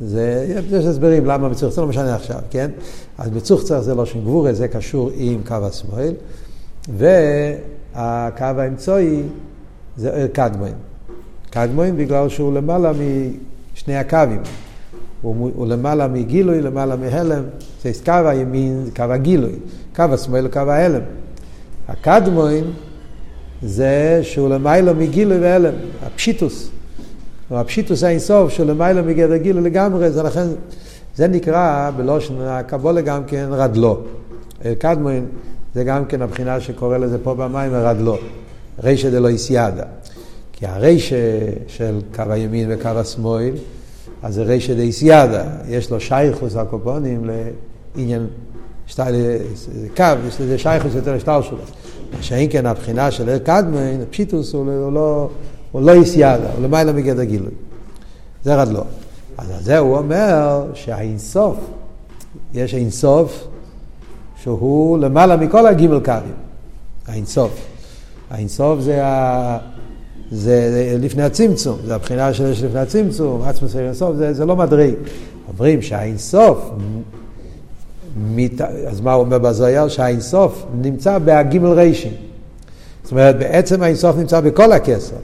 זה, 0.00 0.54
יש 0.70 0.84
הסברים 0.84 1.26
למה 1.26 1.48
מצוחצח, 1.48 1.74
זה 1.74 1.80
לא 1.80 1.86
משנה 1.86 2.14
עכשיו, 2.14 2.38
כן? 2.50 2.70
אז 3.18 3.30
מצוחצח 3.30 3.78
זה 3.78 3.94
לא 3.94 4.06
שם 4.06 4.20
גבורה, 4.20 4.52
זה 4.52 4.68
קשור 4.68 5.10
עם 5.14 5.40
קו 5.46 5.54
השמאל, 5.54 6.12
והקו 6.88 8.44
האמצעי 8.44 9.22
זה 9.96 10.28
קדמוין. 10.32 10.74
קדמוין 11.50 11.96
בגלל 11.96 12.28
שהוא 12.28 12.54
למעלה 12.54 12.92
משני 13.74 13.96
הקווים. 13.96 14.42
הוא, 15.22 15.50
הוא 15.56 15.66
למעלה 15.66 16.08
מגילוי, 16.08 16.60
למעלה 16.60 16.96
מהלם. 16.96 17.42
זה 17.82 17.90
קו 18.04 18.12
הימין, 18.24 18.84
קו 18.96 19.02
הגילוי. 19.02 19.52
קו 19.96 20.02
השמאל, 20.02 20.48
קו 20.48 20.60
ההלם. 20.60 21.02
הקדמוין 21.88 22.64
זה 23.62 24.20
שהוא 24.22 24.48
למעלה 24.48 24.92
מגילוי 24.92 25.38
והלם, 25.38 25.74
הפשיטוס. 26.02 26.70
הפשיטוס 27.60 28.02
האינסוף 28.02 28.52
שהוא 28.52 28.66
למעלה 28.66 29.02
מגדר 29.02 29.36
גילוי 29.36 29.62
לגמרי, 29.62 30.10
זה 30.10 30.22
לכן, 30.22 30.46
זה 31.16 31.28
נקרא 31.28 31.90
בלושן 31.96 32.34
הקבולה 32.40 33.00
גם 33.00 33.24
כן 33.24 33.48
רדלו. 33.50 34.00
קדמוין 34.78 35.26
זה 35.74 35.84
גם 35.84 36.04
כן 36.04 36.22
הבחינה 36.22 36.60
שקורא 36.60 36.98
לזה 36.98 37.18
פה 37.22 37.34
במים 37.34 37.72
רדלו. 37.74 38.16
רישא 38.82 39.10
דלא 39.10 39.28
איסיאדה. 39.28 39.84
כי 40.52 40.66
הרישא 40.66 41.16
של 41.66 42.00
קו 42.14 42.22
הימין 42.28 42.68
וקו 42.70 42.88
השמאל, 42.88 43.54
אז 44.22 44.34
זה 44.34 44.42
רישא 44.42 44.74
דאיסיאדה. 44.74 45.44
יש 45.68 45.90
לו 45.90 46.00
שייכוס 46.00 46.56
הקופונים 46.56 47.30
לעניין 47.96 48.26
שטייל, 48.86 49.14
קו, 49.96 50.04
יש 50.28 50.40
לזה 50.40 50.58
שייכוס 50.58 50.94
יותר 50.94 51.14
לשטר 51.14 51.42
שלו. 51.42 51.58
שאין 52.20 52.48
כן 52.50 52.66
הבחינה 52.66 53.10
של 53.10 53.28
ער 53.28 53.38
קדמן, 53.38 54.04
פשיטוס 54.10 54.52
הוא, 54.52 54.72
הוא 54.72 54.92
לא, 54.92 55.28
הוא 55.72 55.82
לא 55.82 55.92
איסיידה, 55.92 56.50
הוא 56.56 56.64
למעלה 56.64 56.92
מגדר 56.92 57.24
גילוי. 57.24 57.50
זה 58.44 58.54
רד 58.54 58.68
לא. 58.68 58.84
אז 59.38 59.50
על 59.50 59.62
זה 59.62 59.78
הוא 59.78 59.96
אומר 59.96 60.64
שהאינסוף, 60.74 61.56
יש 62.54 62.74
אינסוף 62.74 63.46
שהוא 64.42 64.98
למעלה 64.98 65.36
מכל 65.36 65.66
הגימל 65.66 66.00
קווים, 66.04 66.34
האינסוף. 67.06 67.66
האינסוף 68.30 68.80
זה, 68.80 69.06
ה... 69.06 69.58
זה 70.30 70.96
לפני 71.00 71.22
הצמצום, 71.22 71.78
זה 71.86 71.94
הבחינה 71.94 72.34
של 72.34 72.50
לפני 72.50 72.80
הצמצום, 72.80 73.42
עצמוס 73.42 73.76
אינסוף, 73.76 74.16
זה, 74.16 74.32
זה 74.32 74.44
לא 74.44 74.56
מדריג. 74.56 74.94
אומרים 75.48 75.82
שהאינסוף 75.82 76.70
מת... 78.34 78.60
אז 78.60 79.00
מה 79.00 79.12
הוא 79.12 79.24
אומר 79.24 79.38
בזויר? 79.38 79.88
שהאינסוף 79.88 80.66
נמצא 80.82 81.18
בהגימל 81.18 81.72
ריישים. 81.72 82.12
זאת 83.02 83.12
אומרת, 83.12 83.38
בעצם 83.38 83.82
האינסוף 83.82 84.16
נמצא 84.16 84.40
בכל 84.40 84.72
הכסר, 84.72 85.16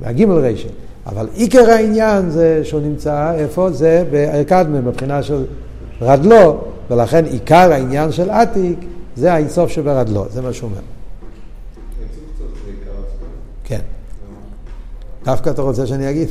בהגימל 0.00 0.38
ריישים. 0.38 0.70
אבל 1.06 1.28
עיקר 1.34 1.70
העניין 1.70 2.30
זה 2.30 2.60
שהוא 2.64 2.80
נמצא, 2.80 3.34
איפה? 3.34 3.70
זה 3.70 4.04
בארקדמן, 4.10 4.84
מבחינה 4.84 5.22
של 5.22 5.44
רדלו, 6.00 6.64
ולכן 6.90 7.24
עיקר 7.24 7.72
העניין 7.72 8.12
של 8.12 8.30
עתיק 8.30 8.78
זה 9.16 9.32
האינסוף 9.32 9.70
שברדלו, 9.70 10.24
זה 10.30 10.42
מה 10.42 10.52
שהוא 10.52 10.70
אומר. 10.70 10.80
כן. 13.64 13.80
דווקא 15.24 15.50
אתה 15.50 15.62
רוצה 15.62 15.86
שאני 15.86 16.10
אגיד? 16.10 16.28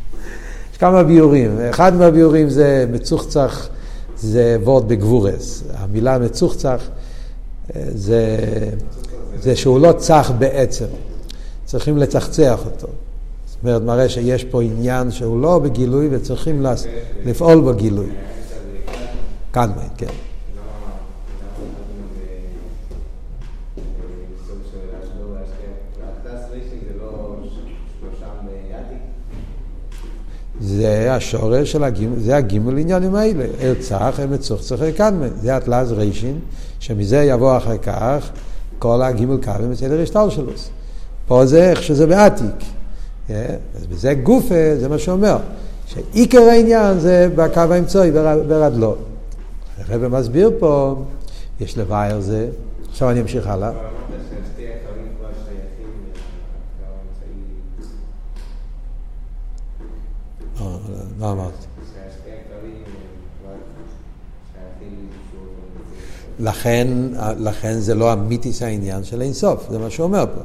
יש 0.72 0.78
כמה 0.78 1.02
ביורים. 1.02 1.60
אחד 1.70 1.94
מהביורים 1.94 2.48
זה 2.48 2.86
מצוחצח 2.92 3.68
זה 4.16 4.56
וורד 4.62 4.88
בגבורס. 4.88 5.62
המילה 5.74 6.18
מצוחצח 6.18 6.82
אה, 7.76 7.82
זה, 7.94 8.38
זה 9.40 9.56
שהוא 9.56 9.80
לא 9.80 9.92
צח 9.92 10.32
בעצם, 10.38 10.84
צריכים 11.66 11.98
לצחצח 11.98 12.60
אותו. 12.66 12.88
זאת 13.46 13.58
אומרת, 13.62 13.82
מראה 13.82 14.08
שיש 14.08 14.44
פה 14.44 14.62
עניין 14.62 15.10
שהוא 15.10 15.40
לא 15.40 15.58
בגילוי 15.58 16.08
וצריכים 16.10 16.66
לפעול 17.24 17.60
בגילוי. 17.60 18.06
קדמן, 19.50 19.88
כן. 19.96 20.06
זה 30.60 31.14
השורש 31.14 31.72
של 31.72 31.84
הגימל, 31.84 32.20
זה 32.20 32.36
הגימל 32.36 32.78
עניינים 32.78 33.14
האלה. 33.14 33.44
ארצח, 33.60 34.20
אמת 34.24 34.40
צוחצח 34.40 34.76
קדמה. 34.96 35.26
זה 35.42 35.56
התלז 35.56 35.92
רישין, 35.92 36.38
שמזה 36.80 37.16
יבוא 37.16 37.56
אחר 37.56 37.78
כך 37.78 38.30
כל 38.78 39.02
הגימל 39.02 39.36
קדמה 39.36 39.68
בסדר 39.68 40.02
השטל 40.02 40.30
שלו. 40.30 40.52
פה 41.26 41.46
זה 41.46 41.70
איך 41.70 41.82
שזה 41.82 42.06
בעתיק. 42.06 42.64
אז 43.28 43.86
בזה 43.88 44.14
גופה, 44.14 44.76
זה 44.80 44.88
מה 44.88 44.98
שאומר. 44.98 45.38
שעיקר 45.86 46.42
העניין 46.42 46.98
זה 46.98 47.28
בקו 47.34 47.60
האמצעי, 47.60 48.10
ברדלו. 48.48 48.96
הרב 49.88 50.06
מסביר 50.06 50.50
פה, 50.58 51.02
יש 51.60 51.78
לבאר 51.78 52.20
זה, 52.20 52.48
עכשיו 52.90 53.10
אני 53.10 53.20
אמשיך 53.20 53.46
הלאה. 53.46 53.70
מה 61.18 61.32
אמרת? 61.32 61.52
לכן, 66.38 66.88
לכן 67.38 67.72
זה 67.72 67.94
לא 67.94 68.12
המיתיס 68.12 68.62
העניין 68.62 69.04
של 69.04 69.22
אינסוף, 69.22 69.66
זה 69.70 69.78
מה 69.78 69.90
שהוא 69.90 70.04
אומר 70.04 70.24
פה. 70.34 70.40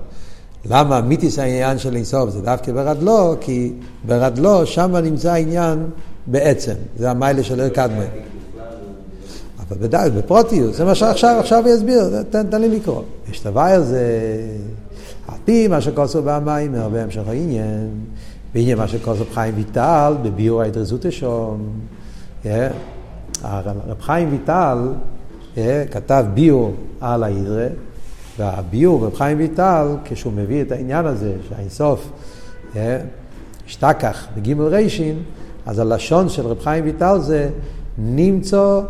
למה 0.66 0.98
המיתיס 0.98 1.40
העניין 1.40 1.78
של 1.78 1.96
אינסוף 1.96 2.30
זה 2.30 2.42
דווקא 2.42 2.72
ברדלו? 2.72 3.36
כי 3.42 3.74
ברדלו 4.06 4.66
שם 4.66 4.96
נמצא 4.96 5.32
העניין 5.32 5.86
בעצם, 6.28 6.74
זה 6.98 7.12
המיילה 7.12 7.44
של 7.44 7.62
ער 7.62 7.70
קדמן. 7.70 8.06
אבל 9.60 9.78
בדי, 9.78 10.08
בפרוטיות, 10.18 10.74
זה 10.74 10.86
מה 10.86 10.96
שעכשיו 10.96 11.40
עכשיו 11.40 11.68
הוא 11.68 11.76
יסביר, 11.76 12.24
תן, 12.30 12.48
תן 12.48 12.62
לי 12.62 12.70
לקרוא. 12.70 13.02
יש 13.32 13.44
דבר 13.44 13.62
הזה, 13.62 14.10
על 15.28 15.38
פי 15.46 15.68
מה 15.68 15.82
שכוסו 15.82 16.22
במים, 16.26 16.76
בהמשך 16.92 17.28
העניין. 17.28 17.90
בעניין 18.54 18.78
מה 18.78 18.88
שכוסף 18.88 19.34
חיים 19.34 19.54
ויטל, 19.58 20.14
בביור 20.24 20.62
ההדרזות 20.62 21.06
השום. 21.06 21.70
הרב 23.44 24.02
חיים 24.02 24.30
ויטל 24.32 24.78
כתב 25.92 26.26
ביור 26.34 26.74
על 27.02 27.24
ההידרה, 27.24 27.68
והביור 28.38 29.06
רב 29.06 29.16
חיים 29.16 29.38
ויטל, 29.38 29.88
כשהוא 30.06 30.34
מביא 30.34 30.62
את 30.62 30.72
העניין 30.72 31.06
הזה, 31.06 31.34
שהאינסוף 31.50 32.12
השתכח 33.68 34.28
בגימל 34.36 34.66
רישין, 34.66 35.24
אז 35.66 35.80
הלשון 35.80 36.30
של 36.30 36.48
רב 36.48 36.60
חיים 36.60 36.84
ויטל 36.84 37.20
זה 37.20 37.50
נמצא 37.98 38.82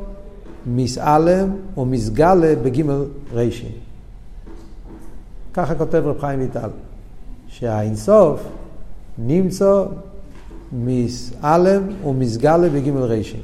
מסעלם 0.65 1.49
ומסגלה 1.77 2.55
בגימל 2.63 3.05
רישין. 3.33 3.71
ככה 5.53 5.75
כותב 5.75 6.03
רב 6.05 6.19
חיים 6.19 6.39
ויטל, 6.39 6.69
שהאינסוף 7.47 8.41
נמצא 9.17 9.83
מסעלם 10.73 11.83
ומסגלה 12.05 12.69
בגימל 12.69 13.03
רישי. 13.03 13.41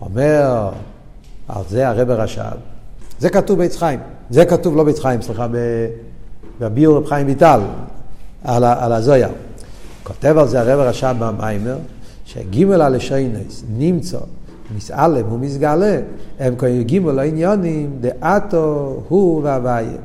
אומר 0.00 0.70
על 1.48 1.62
זה 1.68 1.88
הרב 1.88 2.10
רש"ב, 2.10 2.56
זה 3.18 3.30
כתוב 3.30 3.58
בעץ 3.58 3.76
חיים, 3.76 4.00
זה 4.30 4.44
כתוב 4.44 4.76
לא 4.76 4.84
בעץ 4.84 4.98
חיים, 4.98 5.22
סליחה, 5.22 5.46
בביור 6.60 6.96
רב 6.96 7.06
חיים 7.06 7.26
ויטל, 7.26 7.60
על, 8.44 8.64
על 8.64 8.92
הזויה. 8.92 9.28
כותב 10.02 10.38
על 10.38 10.48
זה 10.48 10.60
הרב 10.60 10.80
רש"ב 10.80 11.14
במיימר, 11.18 11.76
שגימל 12.24 12.80
הלשיינס 12.80 13.64
נמצא 13.76 14.18
מסעלם 14.76 15.32
ומסגלה, 15.32 15.98
הם 16.38 16.56
כאילו 16.56 16.84
גימל 16.84 17.18
העניונים, 17.18 17.98
דעתו 18.00 18.96
הוא 19.08 19.42
והוויה. 19.44 19.98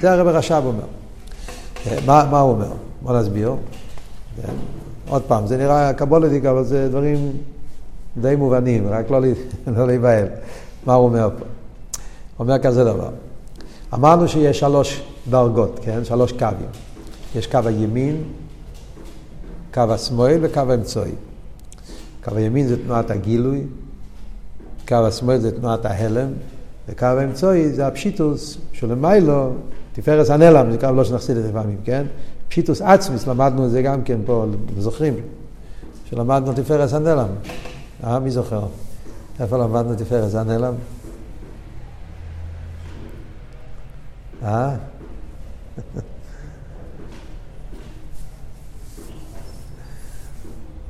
זה 0.00 0.12
הרב 0.12 0.26
רש"ב 0.26 0.62
אומר. 0.64 0.84
מה, 2.06 2.28
מה 2.30 2.40
הוא 2.40 2.52
אומר? 2.52 2.72
בוא 3.02 3.18
נסביר. 3.18 3.54
עוד 5.08 5.22
פעם, 5.22 5.46
זה 5.46 5.56
נראה 5.56 5.92
קבולתיק, 5.92 6.44
אבל 6.44 6.64
זה 6.64 6.88
דברים 6.88 7.32
די 8.16 8.36
מובנים, 8.36 8.88
רק 8.88 9.10
לא, 9.10 9.20
לא 9.76 9.86
להיבהל. 9.86 10.26
מה 10.86 10.94
הוא 10.94 11.04
אומר 11.04 11.28
פה? 11.38 11.44
אומר 12.38 12.58
כזה 12.58 12.84
דבר. 12.84 13.10
אמרנו 13.94 14.28
שיש 14.28 14.58
שלוש 14.58 15.02
דרגות, 15.30 15.80
כן? 15.82 16.04
שלוש 16.04 16.32
קווים. 16.32 16.68
יש 17.36 17.46
קו 17.46 17.58
הימין, 17.64 18.22
קו 19.74 19.82
השמאל 19.88 20.38
וקו 20.42 20.60
האמצעי. 20.60 21.12
קו 22.24 22.34
הימין 22.34 22.66
זה 22.66 22.84
תנועת 22.84 23.10
הגילוי, 23.10 23.62
קו 24.88 24.94
השמאל 24.94 25.38
זה 25.38 25.60
תנועת 25.60 25.84
ההלם, 25.84 26.28
וקו 26.88 27.06
האמצעי 27.06 27.72
זה 27.72 27.86
הפשיטוס 27.86 28.58
שלמיילו, 28.72 29.52
תפארס 29.92 30.30
הנלם, 30.30 30.70
זה 30.70 30.78
קו 30.78 30.86
לא 30.96 31.04
שנחסיד 31.04 31.36
את 31.36 31.42
זה 31.42 31.52
פעמים, 31.52 31.76
כן? 31.84 32.06
פשיטוס 32.48 32.82
עצמיס, 32.82 33.26
למדנו 33.26 33.66
את 33.66 33.70
זה 33.70 33.82
גם 33.82 34.02
כן 34.02 34.18
פה, 34.26 34.44
זוכרים? 34.78 35.14
שלמדנו 36.10 36.52
תפארס 36.52 36.94
הנלם. 36.94 37.28
אה, 38.04 38.18
מי 38.18 38.30
זוכר? 38.30 38.62
איפה 39.40 39.56
למדנו 39.58 39.94
תפארס 39.94 40.34
הנלם? 40.34 40.74
אה? 44.44 44.70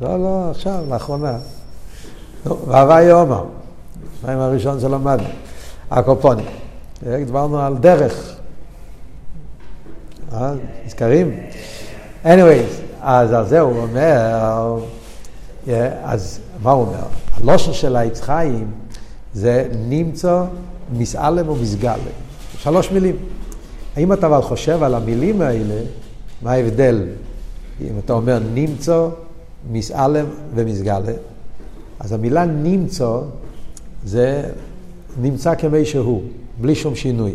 לא, 0.01 0.19
לא, 0.19 0.51
עכשיו, 0.51 0.85
לאחרונה. 0.91 1.39
והוואי 2.47 3.11
עומר, 3.11 3.45
השניים 4.17 4.39
הראשון 4.39 4.81
שלמדנו, 4.81 5.29
הקופונים. 5.91 6.47
דיברנו 7.03 7.61
על 7.61 7.77
דרך. 7.79 8.35
אה, 10.33 10.53
נזכרים? 10.87 11.41
anyways, 12.25 12.85
אז 13.01 13.33
על 13.33 13.47
זה 13.47 13.61
הוא 13.61 13.79
אומר, 13.79 14.79
אז 16.05 16.41
מה 16.63 16.71
הוא 16.71 16.87
אומר? 16.87 17.05
הלושן 17.35 17.73
של 17.73 17.97
העץ 17.97 18.21
חיים 18.21 18.71
זה 19.35 19.69
נמצא, 19.89 20.45
מסעלם 20.93 21.49
ומסגלם. 21.49 22.01
שלוש 22.59 22.91
מילים. 22.91 23.17
האם 23.97 24.13
אתה 24.13 24.27
אבל 24.27 24.43
חושב 24.43 24.83
על 24.83 24.95
המילים 24.95 25.41
האלה, 25.41 25.81
מה 26.43 26.53
ההבדל? 26.53 27.03
אם 27.81 27.99
אתה 28.05 28.13
אומר 28.13 28.39
נמצא, 28.55 29.09
מסעלם 29.73 30.27
ומסגלה, 30.55 31.13
אז 32.01 32.13
המילה 32.13 32.45
נמצא 32.45 33.19
זה 34.05 34.51
נמצא 35.21 35.55
כמי 35.55 35.85
שהוא, 35.85 36.23
בלי 36.61 36.75
שום 36.75 36.95
שינוי. 36.95 37.35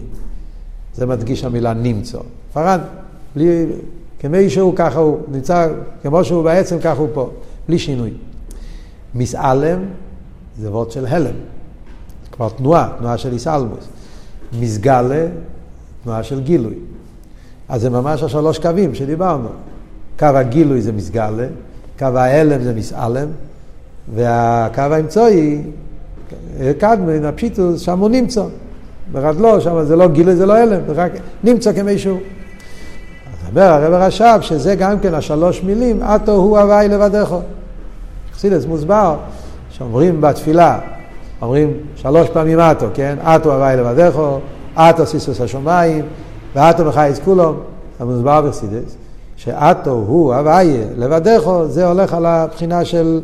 זה 0.96 1.06
מדגיש 1.06 1.44
המילה 1.44 1.74
נמצא. 1.74 2.18
פרד, 2.54 2.80
בלי, 3.36 3.66
כמי 4.20 4.50
שהוא 4.50 4.74
ככה 4.76 5.00
הוא, 5.00 5.18
נמצא 5.32 5.68
כמו 6.04 6.24
שהוא 6.24 6.44
בעצם 6.44 6.80
ככה 6.80 7.00
הוא 7.00 7.08
פה, 7.14 7.30
בלי 7.68 7.80
שינוי. 7.80 8.12
מסעלם 9.16 9.80
זה 10.60 10.72
וורד 10.72 10.92
של 10.92 11.06
הלם, 11.06 11.36
כבר 12.32 12.50
תנועה, 12.50 12.90
תנועה 13.00 13.18
של 13.18 13.34
איסלמוס. 13.34 13.88
מסגלה, 14.60 15.26
תנועה 16.10 16.24
של 16.24 16.42
גילוי. 16.42 16.74
אז 17.70 17.82
זה 17.82 17.90
ממש 17.90 18.24
השלוש 18.24 18.60
קווים 18.60 18.96
שדיברנו. 18.96 19.48
קו 20.20 20.26
הגילוי 20.26 20.82
זה 20.82 20.92
מסגלה, 20.92 21.48
קו 22.00 22.06
ההלם 22.06 22.64
זה 22.64 22.74
מסעלם, 22.74 23.28
והקו 24.16 24.82
האמצעי, 24.82 25.62
קדמן, 26.78 27.26
הפשיטוס, 27.26 27.82
שם 27.82 28.00
הוא 28.00 28.10
נמצא. 28.10 28.44
ברדלו, 29.12 29.62
שם 29.62 29.84
זה 29.84 29.96
לא 29.96 30.08
גילוי, 30.08 30.36
זה 30.36 30.46
לא 30.46 30.54
הלם, 30.58 30.82
זה 30.88 30.94
רק 30.94 31.12
נמצא 31.44 31.74
כמישהו. 31.74 32.18
אז 32.18 33.50
אומר 33.50 33.62
הרב 33.62 33.94
רש"ב 33.94 34.40
שזה 34.42 34.76
גם 34.76 35.00
כן 35.00 35.14
השלוש 35.14 35.64
מילים, 35.64 36.04
עתו 36.04 36.32
הוא 36.32 36.60
הוואי 36.60 36.88
לבדך. 36.88 37.36
חסידס 38.34 38.66
מוסבר, 38.66 39.16
שאומרים 39.70 40.22
בתפילה, 40.22 40.80
אומרים 41.42 41.74
שלוש 41.96 42.30
פעמים 42.30 42.60
עתו, 42.60 42.88
כן? 42.94 43.18
עתו 43.24 43.54
הוואי 43.54 43.78
לבדך, 43.78 44.20
עתו 44.80 45.06
סיסוס 45.06 45.42
השמיים, 45.42 46.06
ועתו 46.56 46.86
מחייס 46.86 47.20
כולו, 47.20 47.54
זה 48.00 48.06
מוסבר 48.06 48.42
בחסידס. 48.42 48.96
שאתו 49.38 49.92
הוא 49.92 50.34
הוויה 50.34 50.86
לבדךו, 50.98 51.68
זה 51.68 51.88
הולך 51.88 52.14
על 52.14 52.26
הבחינה 52.26 52.86
של, 52.86 53.22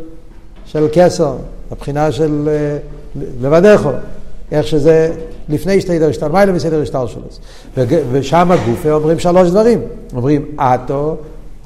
של 0.65 0.87
כסר, 0.93 1.35
הבחינה 1.71 2.11
של 2.11 2.49
אה, 2.51 2.77
לבדךו, 3.41 3.89
איך 4.51 4.67
שזה 4.67 5.13
לפני 5.49 5.81
סדר 5.81 6.09
השטר 6.09 6.27
מיילה 6.27 6.51
מסדר 6.51 6.81
השטר 6.81 7.07
שלו. 7.07 7.21
ושם 8.11 8.51
הגופה 8.51 8.91
אומרים 8.91 9.19
שלוש 9.19 9.49
דברים, 9.49 9.81
אומרים 10.15 10.45
אתו 10.57 11.17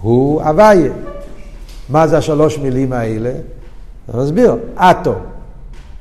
הוא 0.02 0.42
הוויה. 0.42 0.92
מה 1.90 2.08
זה 2.08 2.18
השלוש 2.18 2.58
מילים 2.58 2.94
האלה? 2.94 3.32
אני 4.14 4.22
מסביר, 4.24 4.56
אתו. 4.76 5.14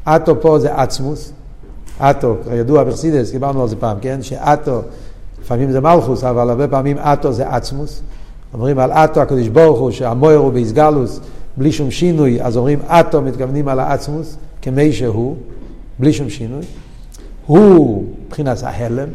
אתו 0.09 0.41
פה 0.41 0.59
זה 0.59 0.75
עצמוס, 0.75 1.33
אתו, 2.01 2.37
ידוע 2.55 2.85
בחסידס, 2.85 3.31
דיברנו 3.33 3.63
על 3.63 3.69
זה 3.69 3.77
פעם, 3.77 3.97
כן? 4.01 4.23
שאתו, 4.23 4.83
לפעמים 5.43 5.71
זה 5.73 5.81
מלכוס, 5.81 6.25
אבל 6.25 6.51
הרבה 6.51 6.69
פעמים 6.69 6.99
אתו 6.99 7.33
זה 7.33 7.49
עצמוס. 7.49 8.03
אומרים 8.55 8.79
על 8.79 8.93
אטו 8.93 9.21
הקדוש 9.21 9.49
ברוך 9.49 9.81
הוא 9.81 9.91
שהמויר 9.91 10.39
הוא 10.39 10.53
באיסגלוס 10.53 11.21
בלי 11.57 11.73
שום 11.73 11.91
שינוי, 11.91 12.43
אז 12.43 12.57
אומרים 12.57 12.79
אטו 12.87 13.23
מתכוונים 13.23 13.69
על 13.69 13.81
העצמוס 13.81 14.37
כמי 14.63 14.93
שהוא, 14.93 15.37
בלי 15.99 16.13
שום 16.13 16.31
שינוי. 16.31 16.63
הוא 17.47 18.05
מבחינת 18.27 18.63
ההלם, 18.63 19.09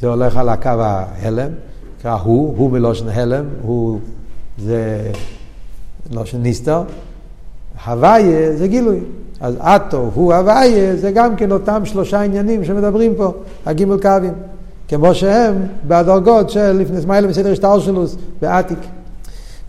זה 0.00 0.06
הולך 0.06 0.36
על 0.36 0.48
הקו 0.48 0.70
ההלם, 0.78 1.50
נקרא 1.98 2.14
הוא, 2.14 2.54
הוא 2.56 2.70
מלושן 2.70 3.08
הלם, 3.08 3.44
הוא 3.62 3.98
זה 4.58 5.10
לושן 6.10 6.42
ניסטר, 6.42 6.82
הוויה 7.86 8.56
זה 8.56 8.68
גילוי. 8.68 9.00
אז 9.40 9.54
אטו, 9.60 10.10
הוא 10.14 10.34
הוויה, 10.34 10.96
זה 10.96 11.10
גם 11.10 11.36
כן 11.36 11.52
אותם 11.52 11.84
שלושה 11.84 12.20
עניינים 12.20 12.64
שמדברים 12.64 13.14
פה, 13.16 13.32
הגימל 13.66 14.00
קווים. 14.02 14.32
כמו 14.88 15.14
שהם 15.14 15.66
בדרגות 15.86 16.50
של 16.50 16.72
לפני 16.72 17.00
סמיילה 17.00 17.28
מסדר 17.28 17.54
שטלשלוס 17.54 18.16
בעתיק. 18.40 18.78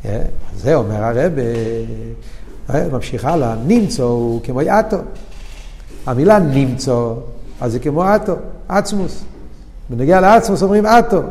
אה, 0.05 0.21
זה 0.58 0.75
אומר 0.75 1.03
הרב, 1.03 1.32
אה, 2.69 2.88
ממשיך 2.91 3.25
הלאה, 3.25 3.55
נמצא 3.67 4.03
הוא 4.03 4.41
כמו 4.43 4.62
אטו. 4.62 4.97
המילה 6.05 6.39
נמצא, 6.39 7.13
אז 7.62 7.71
זה 7.71 7.79
כמו 7.79 8.15
אטו, 8.15 8.34
עצמוס. 8.69 9.23
בנגיע 9.89 10.21
לעצמוס 10.21 10.63
אומרים 10.63 10.86
אטו. 10.86 11.21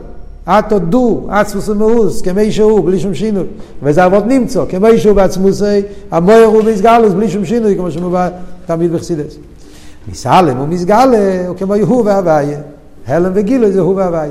אטו 0.49 0.79
דו, 0.79 1.27
עצמוס 1.31 1.69
ומאוס, 1.69 2.23
כמי 2.23 2.53
שהוא, 2.53 2.85
בלי 2.85 3.01
שום 3.01 3.15
שינוי. 3.15 3.47
וזה 3.83 4.07
אבות 4.07 4.27
נמצא, 4.27 4.65
כמי 4.69 4.99
שהוא 4.99 5.17
בעצמוסי, 5.17 5.83
המויר 6.11 6.45
הוא 6.45 6.63
מסגלוס, 6.63 7.13
בלי 7.13 7.29
שום 7.29 7.45
שינוי, 7.45 7.77
כמו 7.77 7.91
שמובא 7.91 8.29
תמיד 8.67 8.93
בחסידס. 8.93 9.37
מסלם 10.11 10.57
הוא 10.57 10.69
מסגלה, 10.69 11.49
הוא 11.49 11.57
כמו 11.57 11.77
יהוא 11.77 12.05
והוויה. 12.05 12.59
הלם 13.07 13.31
וגילוי 13.35 13.73
זה 13.73 13.81
הוא 13.81 13.97
והוואי. 13.97 14.29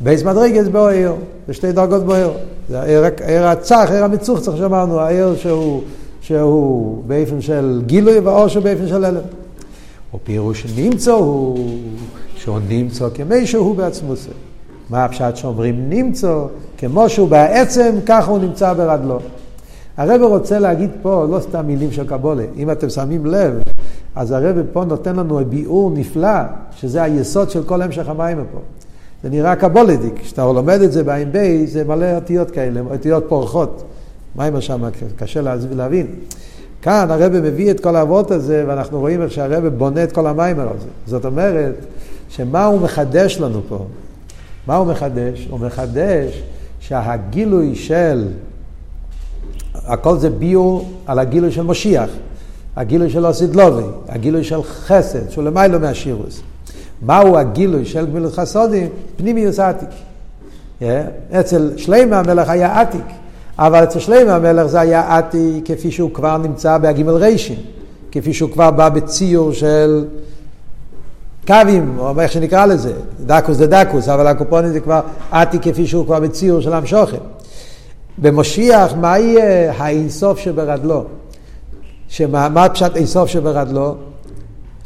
בייס 0.00 0.22
מדרגס 0.22 0.68
באוהר, 0.68 1.14
זה 1.48 1.54
שתי 1.54 1.72
דרגות 1.72 2.04
באוהר. 2.06 2.32
זה 2.68 2.80
הער 2.80 3.46
הצח, 3.46 3.86
הער 3.88 4.04
המצוחצח 4.04 4.56
שאמרנו, 4.56 5.00
הער 5.00 5.36
שהוא, 5.36 5.82
שהוא 6.20 7.02
באופן 7.06 7.40
של 7.40 7.82
גילוי 7.86 8.18
והאור 8.18 8.48
שהוא 8.48 8.64
באופן 8.64 8.88
של 8.88 9.04
הלם. 9.04 9.20
ופירוש 10.14 10.66
נמצא 10.76 11.12
הוא, 11.12 11.58
שהוא 12.36 12.58
נמצא 12.68 13.08
כמי 13.14 13.46
שהוא 13.46 13.76
בעצמו 13.76 14.16
זה. 14.16 14.30
מה 14.92 15.04
הפשט 15.04 15.36
שאומרים 15.36 15.88
נמצא, 15.88 16.34
כמו 16.78 17.08
שהוא 17.08 17.28
בעצם, 17.28 17.94
ככה 18.06 18.30
הוא 18.30 18.38
נמצא 18.38 18.72
ברדלו. 18.72 19.18
הרב 19.96 20.22
רוצה 20.22 20.58
להגיד 20.58 20.90
פה 21.02 21.26
לא 21.30 21.40
סתם 21.40 21.66
מילים 21.66 21.92
של 21.92 22.06
קבולה. 22.06 22.44
אם 22.56 22.70
אתם 22.70 22.90
שמים 22.90 23.26
לב, 23.26 23.62
אז 24.14 24.30
הרב 24.30 24.56
פה 24.72 24.84
נותן 24.84 25.16
לנו 25.16 25.40
ביאור 25.48 25.90
נפלא, 25.94 26.38
שזה 26.76 27.02
היסוד 27.02 27.50
של 27.50 27.62
כל 27.62 27.82
המשך 27.82 28.08
המים 28.08 28.38
פה. 28.52 28.58
זה 29.22 29.30
נראה 29.30 29.56
קבולדיק, 29.56 30.14
כשאתה 30.20 30.44
לומד 30.44 30.80
את 30.80 30.92
זה 30.92 31.04
בעין 31.04 31.32
בי, 31.32 31.66
זה 31.66 31.84
מלא 31.84 32.14
אותיות 32.14 32.50
כאלה, 32.50 32.80
אותיות 32.90 33.24
פורחות. 33.28 33.82
מים 34.36 34.60
שם 34.60 34.82
קשה 35.16 35.40
להבין. 35.70 36.06
כאן 36.82 37.06
הרב 37.10 37.32
מביא 37.32 37.70
את 37.70 37.80
כל 37.80 37.96
האבות 37.96 38.30
הזה, 38.30 38.64
ואנחנו 38.66 39.00
רואים 39.00 39.22
איך 39.22 39.32
שהרב 39.32 39.66
בונה 39.66 40.04
את 40.04 40.12
כל 40.12 40.26
המים 40.26 40.60
הזה. 40.60 40.88
זאת 41.06 41.24
אומרת, 41.24 41.74
שמה 42.28 42.64
הוא 42.64 42.80
מחדש 42.80 43.40
לנו 43.40 43.60
פה? 43.68 43.84
מה 44.66 44.76
הוא 44.76 44.86
מחדש? 44.86 45.46
הוא 45.50 45.60
מחדש 45.60 46.42
שהגילוי 46.80 47.74
של, 47.74 48.28
הכל 49.74 50.18
זה 50.18 50.30
ביור 50.30 50.90
על 51.06 51.18
הגילוי 51.18 51.52
של 51.52 51.62
משיח. 51.62 52.10
הגילוי 52.76 53.10
של 53.10 53.26
אוסידלובי, 53.26 53.82
הגילוי 54.08 54.44
של 54.44 54.62
חסד, 54.62 55.30
שהוא 55.30 55.44
למיילו 55.44 55.80
מהשירוס. 55.80 56.40
מהו 57.02 57.38
הגילוי 57.38 57.84
של 57.84 58.06
גמילות 58.06 58.32
חסודים? 58.32 58.88
פנימיוס 59.16 59.58
עתיק. 59.58 59.88
Yeah. 60.80 60.84
אצל 61.40 61.72
שלימה 61.76 62.18
המלך 62.18 62.48
היה 62.48 62.80
עתיק, 62.80 63.06
אבל 63.58 63.84
אצל 63.84 63.98
שלימה 63.98 64.36
המלך 64.36 64.66
זה 64.66 64.80
היה 64.80 65.18
עתיק 65.18 65.64
כפי 65.64 65.90
שהוא 65.90 66.10
כבר 66.14 66.38
נמצא 66.38 66.78
בהגימל 66.78 67.12
ריישים, 67.12 67.56
כפי 68.12 68.32
שהוא 68.34 68.50
כבר 68.50 68.70
בא 68.70 68.88
בציור 68.88 69.52
של 69.52 70.04
קווים, 71.46 71.98
או 71.98 72.20
איך 72.20 72.32
שנקרא 72.32 72.66
לזה, 72.66 72.92
דקוס 73.20 73.56
זה 73.56 73.66
דקוס, 73.66 74.08
אבל 74.08 74.26
הקופונים 74.26 74.72
זה 74.72 74.80
כבר 74.80 75.00
עתיק 75.30 75.62
כפי 75.62 75.86
שהוא 75.86 76.06
כבר 76.06 76.20
בציור 76.20 76.60
של 76.60 76.72
המשוכן. 76.72 77.16
במשיח, 78.18 78.94
מה 79.00 79.18
יהיה 79.18 79.72
האינסוף 79.76 80.38
שברדלו? 80.38 81.04
שמה 82.08 82.66
פשט 82.72 82.96
איסוף 82.96 83.28
שברדלו? 83.28 83.94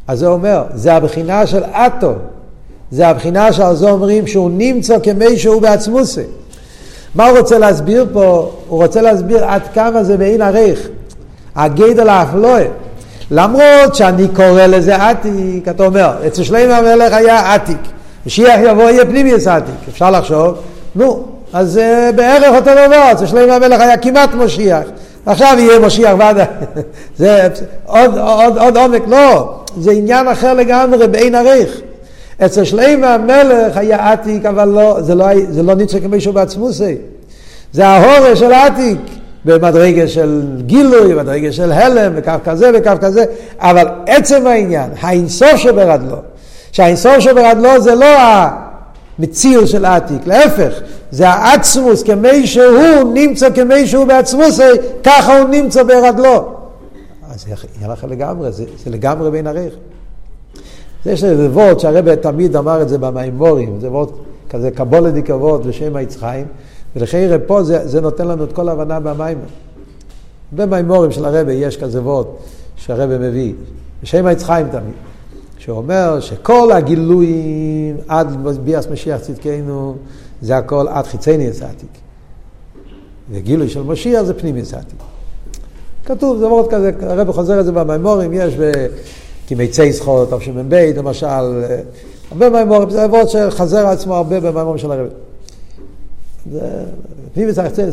אז 0.09 0.19
זה 0.19 0.27
אומר, 0.27 0.63
זה 0.75 0.95
הבחינה 0.95 1.47
של 1.47 1.65
אטו. 1.65 2.13
זה 2.91 3.09
הבחינה 3.09 3.53
שעל 3.53 3.77
זה 3.77 3.91
אומרים 3.91 4.27
שהוא 4.27 4.51
נמצא 4.51 4.97
כמי 5.03 5.37
שהוא 5.37 5.63
בעצמוסי. 5.63 6.23
מה 7.15 7.29
הוא 7.29 7.39
רוצה 7.39 7.59
להסביר 7.59 8.07
פה? 8.13 8.53
הוא 8.69 8.83
רוצה 8.83 9.03
להסביר 9.03 9.45
עד 9.45 9.63
כמה 9.75 10.05
זה 10.05 10.17
בעין 10.17 10.43
עריך. 10.43 10.89
הגדל 11.57 12.09
האפלואה. 12.09 12.67
למרות 13.31 13.95
שאני 13.95 14.29
קורא 14.29 14.67
לזה 14.67 14.97
עתיק, 14.97 15.69
אתה 15.71 15.87
אומר, 15.87 16.13
אצל 16.27 16.43
שלמה 16.43 16.77
המלך 16.77 17.13
היה 17.13 17.55
עתיק. 17.55 17.79
משיח 18.27 18.61
יבוא 18.65 18.83
יהיה 18.83 19.05
פנימיוס 19.05 19.47
עתיק. 19.47 19.75
אפשר 19.89 20.11
לחשוב, 20.11 20.55
נו, 20.95 21.25
אז 21.53 21.73
זה 21.73 22.11
בערך 22.17 22.55
אותו 22.55 22.71
דבר, 22.87 23.13
אצל 23.13 23.27
שלמה 23.27 23.55
המלך 23.55 23.81
היה 23.81 23.97
כמעט 23.97 24.35
משיח. 24.35 24.83
עכשיו 25.27 25.57
יהיה 25.59 25.79
משיח 25.79 26.15
ועד... 26.19 26.37
זה 27.19 27.49
עוד, 27.87 28.19
עוד, 28.19 28.59
עוד 28.59 28.77
עומק, 28.77 29.03
לא, 29.07 29.55
זה 29.81 29.91
עניין 29.91 30.29
אחר 30.29 30.55
לגמרי 30.55 31.09
בעין 31.09 31.35
עריך. 31.35 31.81
אצל 32.45 32.65
שלמה 32.65 33.15
המלך 33.15 33.77
היה 33.77 34.13
עתיק, 34.13 34.45
אבל 34.45 34.69
לא, 34.69 34.97
זה 35.01 35.15
לא, 35.15 35.27
זה 35.51 35.63
לא 35.63 35.75
ניצח 35.75 35.99
כמישהו 36.03 36.33
בעצמוסי. 36.33 36.97
זה 37.73 37.87
ההורש 37.87 38.39
של 38.39 38.53
העתיק. 38.53 38.99
במדרגה 39.47 40.09
של 40.09 40.43
גילוי, 40.67 41.15
במדרגה 41.15 41.53
של 41.53 41.73
הלם, 41.73 42.13
וקו 42.17 42.33
כזה 42.45 42.71
וקו 42.75 42.91
כזה, 43.01 43.25
אבל 43.59 43.87
עצם 44.07 44.47
העניין, 44.47 44.91
האינסוף 45.01 45.57
שברדלו, 45.57 46.17
שהאינסוף 46.73 47.19
שברדלו 47.19 47.81
זה 47.81 47.95
לא 47.95 48.07
המציר 49.19 49.67
של 49.67 49.85
העתיק, 49.85 50.27
להפך, 50.27 50.81
זה 51.11 51.29
העצמוס 51.29 52.03
כמי 52.03 52.47
שהוא 52.47 53.13
נמצא 53.15 53.51
כמי 53.51 53.87
שהוא 53.87 54.05
בעצמוס, 54.05 54.61
ככה 55.05 55.39
הוא 55.39 55.49
נמצא 55.49 55.83
ברדלו. 55.83 56.49
אז 57.31 57.43
זה 57.43 57.51
יהיה 57.81 57.93
לך 57.93 58.07
לגמרי, 58.09 58.53
זה, 58.53 58.65
זה 58.85 58.91
לגמרי 58.91 59.31
בין 59.31 59.47
ערך. 59.47 59.73
יש 61.07 61.25
איזה 61.25 61.49
וורד 61.51 61.81
שהרבא 61.81 62.15
תמיד 62.15 62.57
אמר 62.57 62.83
את 62.83 62.89
זה 62.89 62.99
במימורים, 62.99 63.81
זה 63.81 63.91
וורד 63.91 64.09
כזה 64.51 64.71
קבולדי 64.71 65.23
כבוד 65.23 65.67
בשם 65.67 65.97
היצחיים, 65.97 66.47
ולכן 66.97 67.39
פה 67.47 67.63
זה, 67.63 67.89
זה 67.89 68.01
נותן 68.01 68.29
לנו 68.29 68.45
את 68.45 68.53
כל 68.53 68.69
ההבנה 68.69 69.01
במים. 69.01 69.39
במימורים 70.53 71.11
של 71.11 71.25
הרבי 71.25 71.53
יש 71.53 71.77
כזה 71.77 72.03
וורד 72.03 72.27
שהרבי 72.77 73.29
מביא, 73.29 73.53
בשם 74.03 74.27
היצחיים 74.27 74.69
תמיד, 74.69 74.95
שאומר 75.59 76.21
שכל 76.21 76.73
הגילויים 76.73 77.97
עד 78.09 78.47
ביאס 78.65 78.87
משיח 78.89 79.21
צדקנו, 79.21 79.97
זה 80.43 80.57
הכל 80.57 80.87
עד 80.89 81.07
חיצי 81.07 81.37
נס 81.37 81.63
עתיק. 81.63 81.89
וגילוי 83.31 83.69
של 83.69 83.83
משיח 83.83 84.23
זה 84.23 84.35
פנימי 84.35 84.61
עתיק. 84.61 84.99
כתוב, 86.05 86.39
זה 86.39 86.47
וורד 86.47 86.71
כזה, 86.71 86.91
הרבי 87.01 87.33
חוזר 87.33 87.61
את 87.61 87.65
זה 87.65 87.73
במימורים, 87.73 88.31
יש 88.33 88.55
ב... 88.55 88.73
כמיצי 89.47 89.93
זכות, 89.93 90.33
תשמ"ב, 90.33 90.93
למשל, 90.97 91.65
הרבה 92.31 92.51
מימורים, 92.51 92.91
זה 92.91 93.07
וורד 93.07 93.29
שחזר 93.29 93.87
עצמו 93.87 94.15
הרבה 94.15 94.41
במימורים 94.41 94.79
של 94.79 94.91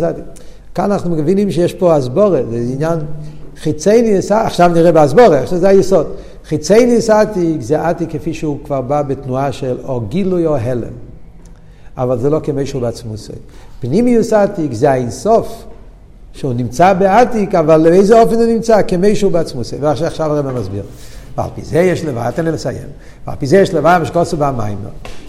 הרבי. 0.02 0.22
כאן 0.76 0.92
אנחנו 0.92 1.10
מבינים 1.10 1.52
שיש 1.52 1.74
פה 1.74 1.98
אסבורת, 1.98 2.46
זה 2.50 2.58
עניין 2.74 3.00
חיצי 3.58 4.02
ניסה, 4.02 4.42
עכשיו 4.42 4.72
נראה 4.74 4.92
באסבורת, 4.92 5.44
עכשיו 5.44 5.60
זה 5.60 5.70
היסוד. 5.70 6.08
חיצי 6.46 6.86
ניסעתיק 6.86 7.62
זה 7.62 7.88
עתיק 7.88 8.10
כפי 8.12 8.34
שהוא 8.34 8.58
כבר 8.64 8.82
בא 8.82 9.02
בתנועה 9.02 9.52
של 9.52 9.78
או 9.84 10.02
גילוי 10.02 10.46
או 10.46 10.56
הלם. 10.56 10.94
אבל 11.98 12.20
זה 12.20 12.30
לא 12.30 12.40
כמישהו 12.44 12.80
בעצמו 12.80 13.12
עושה. 13.12 13.34
פנימיוס 13.80 14.34
עתיק 14.34 14.74
זה 14.74 14.92
האינסוף, 14.92 15.64
שהוא 16.34 16.54
נמצא 16.54 16.94
בעתיק, 16.94 17.56
אבל 17.56 17.82
לאיזה 17.82 18.22
אופן 18.22 18.36
הוא 18.36 18.46
נמצא? 18.46 18.82
כמישהו 18.88 19.30
בעצמו 19.30 19.62
עושה. 19.62 19.76
ועכשיו 19.80 20.34
הרב 20.34 20.60
מסביר. 20.60 20.84
ועל 21.38 21.50
פי 21.56 21.62
זה 21.62 21.80
יש 21.80 22.06
לבד, 22.06 22.32
תן 22.36 22.46
לי 22.46 22.52
לסיים. 22.52 22.88
ועל 23.28 23.36
פי 23.36 23.48
זה 23.48 23.58
יש 23.58 23.74
לבד 23.74 24.00
משקוסו 24.02 24.38
במים, 24.38 24.78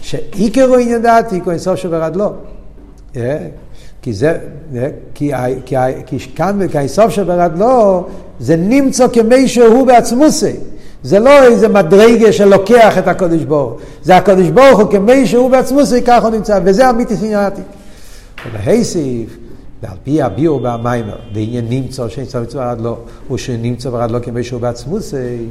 שעיקרו 0.01 0.75
עניין 0.75 1.01
דעתיק 1.01 1.43
הוא 1.43 1.51
אינסוף 1.51 1.75
שברדלו. 1.75 2.33
כי 4.01 4.13
זה, 4.13 4.37
כי, 5.13 5.31
כי, 5.65 5.75
כי 6.05 6.19
כאן 6.35 6.59
כאיסוף 6.71 7.09
שברדלו, 7.09 8.07
זה 8.39 8.55
נמצא 8.55 9.07
כמי 9.07 9.47
שהוא 9.47 9.87
בעצמוסי. 9.87 10.53
זה 11.03 11.19
לא 11.19 11.43
איזה 11.43 11.67
מדרגה 11.67 12.31
שלוקח 12.31 12.97
את 12.97 13.07
הקודש 13.07 13.43
ברוך 13.43 13.79
זה 14.03 14.17
הקודש 14.17 14.47
ברוך 14.49 14.79
הוא 14.79 14.91
כמי 14.91 15.27
שהוא 15.27 15.49
בעצמוסי, 15.49 16.01
ככה 16.01 16.27
הוא 16.27 16.35
נמצא, 16.35 16.59
וזה 16.63 16.89
אמיתי 16.89 17.17
סינאטיק. 17.17 17.65
ולהייסיף, 18.53 19.37
ועל 19.83 19.97
פי 20.03 20.21
הביאו 20.21 20.63
והמיימר, 20.63 21.15
ועניין 21.33 21.65
נמצא 21.69 22.07
שאין 22.09 22.25
צו 22.25 22.41
מצווה 22.41 22.71
עד 22.71 22.81
לא, 22.81 22.97
הוא 23.27 23.37
שנמצא 23.37 23.89
ועד 23.89 24.11
לא 24.11 24.19
כמי 24.19 24.43
שהוא 24.43 24.61
בעצמוסי, 24.61 25.45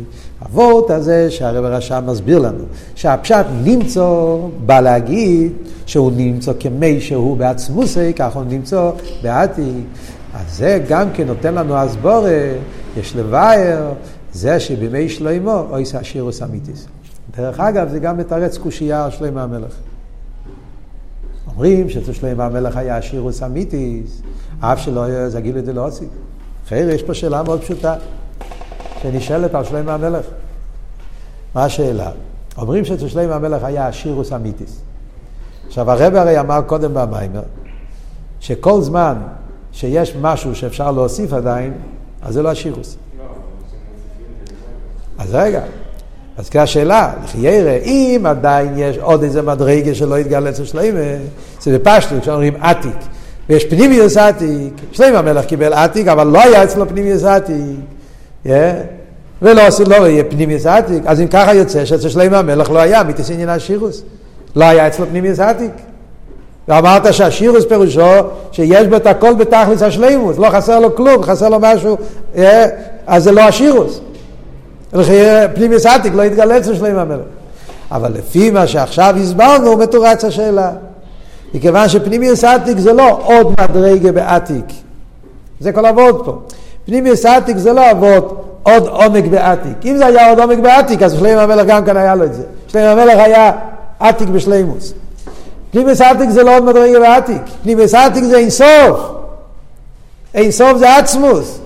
אבות 0.47 0.91
הזה 0.91 1.31
שהרב 1.31 1.65
הרשם 1.65 2.05
מסביר 2.07 2.39
לנו, 2.39 2.65
שהפשט 2.95 3.47
נמצא 3.65 4.37
בא 4.67 4.81
להגיד 4.81 5.53
שהוא 5.87 6.13
נמצא 6.17 6.53
כמי 6.61 7.01
שהוא 7.01 7.37
בעצמוסי, 7.37 8.13
ככה 8.13 8.39
הוא 8.39 8.47
נמצא 8.49 8.91
בעתיק. 9.23 9.85
אז 10.35 10.57
זה 10.57 10.85
גם 10.89 11.09
כן 11.15 11.27
נותן 11.27 11.55
לנו 11.55 11.77
הסבורה, 11.77 12.53
יש 12.97 13.17
לבאר, 13.17 13.93
זה 14.33 14.61
שבימי 14.61 15.09
שלמה 15.09 15.63
אוי 15.71 15.85
שירוס 16.03 16.43
אמיתיס. 16.43 16.87
דרך 17.37 17.61
אגב, 17.61 17.89
זה 17.89 17.99
גם 17.99 18.17
מתרץ 18.17 18.59
קושייה 18.59 19.05
על 19.05 19.11
שלמה 19.11 19.43
המלך. 19.43 19.75
אומרים 21.55 21.91
שאצל 21.91 22.13
שלמה 22.13 22.47
המלך 22.47 22.77
היה 22.77 23.03
שירוס 23.03 23.43
אמיתיס, 23.43 24.23
אף 24.61 24.79
שלא 24.81 25.03
היה 25.05 25.29
זה 25.29 25.41
גילי 25.41 25.63
דלאוסי. 25.63 26.07
חייר, 26.69 26.91
יש 26.91 27.03
פה 27.03 27.15
שאלה 27.15 27.43
מאוד 27.43 27.61
פשוטה, 27.61 27.95
שנשאלת 29.03 29.55
על 29.55 29.65
שלמה 29.65 29.95
המלך. 29.95 30.27
מה 31.55 31.65
השאלה? 31.65 32.11
אומרים 32.59 32.85
שאצל 32.85 33.09
שלמה 33.09 33.35
המלך 33.35 33.65
היה 33.65 33.93
שירוס 33.93 34.33
אמיתיס. 34.33 34.81
עכשיו 35.67 35.91
הרב 35.91 36.15
הרי 36.15 36.41
אמר 36.41 36.63
קודם 36.63 36.95
במיימר, 36.95 37.43
שכל 38.41 38.81
זמן 38.81 39.19
שיש 39.73 40.17
משהו 40.21 40.55
שאפשר 40.55 40.91
להוסיף 40.91 41.33
עדיין, 41.33 41.75
אז 42.23 42.35
זה 42.35 42.43
לא 42.43 42.51
השירוס. 42.51 42.97
אז 45.19 45.35
רגע, 45.35 45.63
אז 46.39 46.49
כאן 46.49 46.61
השאלה, 46.61 47.13
לחיירה, 47.25 47.77
אם 47.85 48.23
עדיין 48.29 48.73
יש 48.77 48.99
עוד 48.99 49.23
איזה 49.23 49.43
מדרגה 49.43 49.95
שלא 49.95 50.19
יתגלה 50.19 50.51
אצל 50.51 50.65
שלמה, 50.65 51.01
זה 51.61 51.79
בפשטות, 51.79 52.23
כשאומרים 52.23 52.55
עתיק, 52.61 52.97
ויש 53.49 53.65
פנימיוס 53.65 54.17
עתיק, 54.17 54.75
שלמה 54.93 55.19
המלך 55.19 55.45
קיבל 55.45 55.73
עתיק, 55.73 56.09
אבל 56.09 56.27
לא 56.27 56.43
היה 56.43 56.65
אצלו 56.65 56.89
פנימיוס 56.89 57.25
עתיק, 57.25 57.57
yeah? 58.47 58.49
ולא 59.43 59.61
עשו 59.61 59.83
יהיה 59.91 60.25
פנימיוס 60.25 60.67
עתיק, 60.67 61.03
אז 61.07 61.21
אם 61.21 61.27
ככה 61.29 61.55
יוצא 61.55 61.85
שאצל 61.85 62.09
שלמה 62.09 62.39
המלך 62.39 62.71
לא 62.71 62.79
היה 62.79 63.03
מיתוס 63.03 63.31
עניין 63.31 63.49
השירוס, 63.49 64.03
לא 64.57 64.65
היה 64.65 64.87
אצלו 64.87 65.07
פנימיוס 65.07 65.41
עתיק. 65.41 65.73
ואמרת 66.69 67.15
שהשירוס 67.15 67.65
פירושו 67.65 68.21
שיש 68.53 68.87
בו 68.87 68.97
את 68.97 69.07
הכל 69.07 69.35
בתכלס 69.35 69.83
השלימוס, 69.83 70.39
לא 70.39 70.51
חסר 70.51 70.81
לו 70.81 70.97
כלום, 70.97 71.23
חסר 71.23 71.49
לו 71.49 71.59
משהו? 71.61 71.97
אז 73.07 73.25
זה 73.25 73.33
לא 73.33 73.41
השירוס. 73.41 74.01
פנימיוס 75.55 75.87
עתיק 75.87 76.15
לא 76.15 76.23
יתגלה 76.23 76.59
אצל 76.59 76.75
שלמה 76.75 77.01
המלך. 77.01 77.21
אבל 77.91 78.13
לפי 78.13 78.51
מה 78.51 78.67
שעכשיו 78.67 79.15
הסברנו, 79.23 79.77
מתורץ 79.77 80.25
השאלה. 80.25 80.71
מכיוון 81.55 81.89
שפנימיוס 81.89 82.45
עתיק 82.45 82.79
זה 82.79 82.93
לא 82.93 83.21
עוד 83.25 83.55
מדרגה 83.61 84.13
בעתיק. 84.13 84.65
זה 85.61 85.73
כל 85.73 85.87
אבות 85.87 86.23
פה. 86.25 86.39
פנימיוס 86.87 87.27
עתיק 87.27 87.57
זה 87.57 87.73
לא 87.73 87.91
אבות 87.91 88.45
עוד 88.63 88.87
עומק 88.87 89.25
בעתיק. 89.25 89.77
אם 89.85 89.97
זה 89.97 90.07
היה 90.07 90.29
עוד 90.29 90.41
עומק 90.41 90.59
בעתיק, 90.59 91.03
אז 91.03 91.13
שלמה 91.13 91.43
המלך 91.43 91.67
גם 91.67 91.85
כאן 91.85 91.97
היה 91.97 92.15
לו 92.15 92.25
את 92.25 92.35
זה. 92.35 92.43
שלמה 92.69 92.91
המלך 92.91 93.19
היה 93.19 93.53
עתיק 94.01 94.29
בשלימוס. 94.29 94.93
פנימיוס 95.71 96.01
עתיק 96.01 96.31
זה 96.31 96.43
לא 96.43 96.57
עוד 96.57 96.65
מדרגה 96.65 97.01
בעתיק. 97.01 97.43
פנימיוס 97.63 97.95
עתיק 97.95 98.25
זה 98.25 98.39
אינסוף. 98.39 99.11
אינסוף 100.35 100.79
זה 100.79 100.97
עצמוס. 100.97 101.59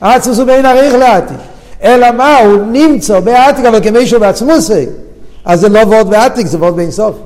עצמוס 0.00 0.38
הוא 0.38 0.46
בין 0.46 0.66
עריך 0.66 0.94
לעתיק. 0.94 1.55
אלא 1.82 2.10
מה, 2.12 2.38
הוא 2.38 2.62
נמצא 2.72 3.20
בעתיק, 3.20 3.64
אבל 3.64 3.80
כמישהו 3.82 4.20
בעצמוסי. 4.20 4.86
אז 5.44 5.60
זה 5.60 5.68
לא 5.68 5.78
ועוד 5.78 6.10
בעתיק, 6.10 6.46
זה 6.46 6.60
ועוד 6.60 6.76
באינסוף. 6.76 7.16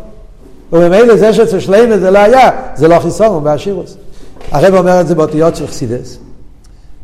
וממילא 0.73 1.17
זה 1.17 1.33
שאצל 1.33 1.61
שלמה 1.61 1.99
זה 1.99 2.11
לא 2.11 2.19
היה, 2.19 2.51
זה 2.75 2.89
לא 2.89 2.99
חיסון, 2.99 3.27
הוא 3.27 3.43
באשירוס. 3.43 3.97
הרב 4.51 4.75
אומר 4.75 5.01
את 5.01 5.09
זה 5.09 5.15
באותיות 5.15 5.57
של 5.57 5.67
חסידס. 5.67 6.19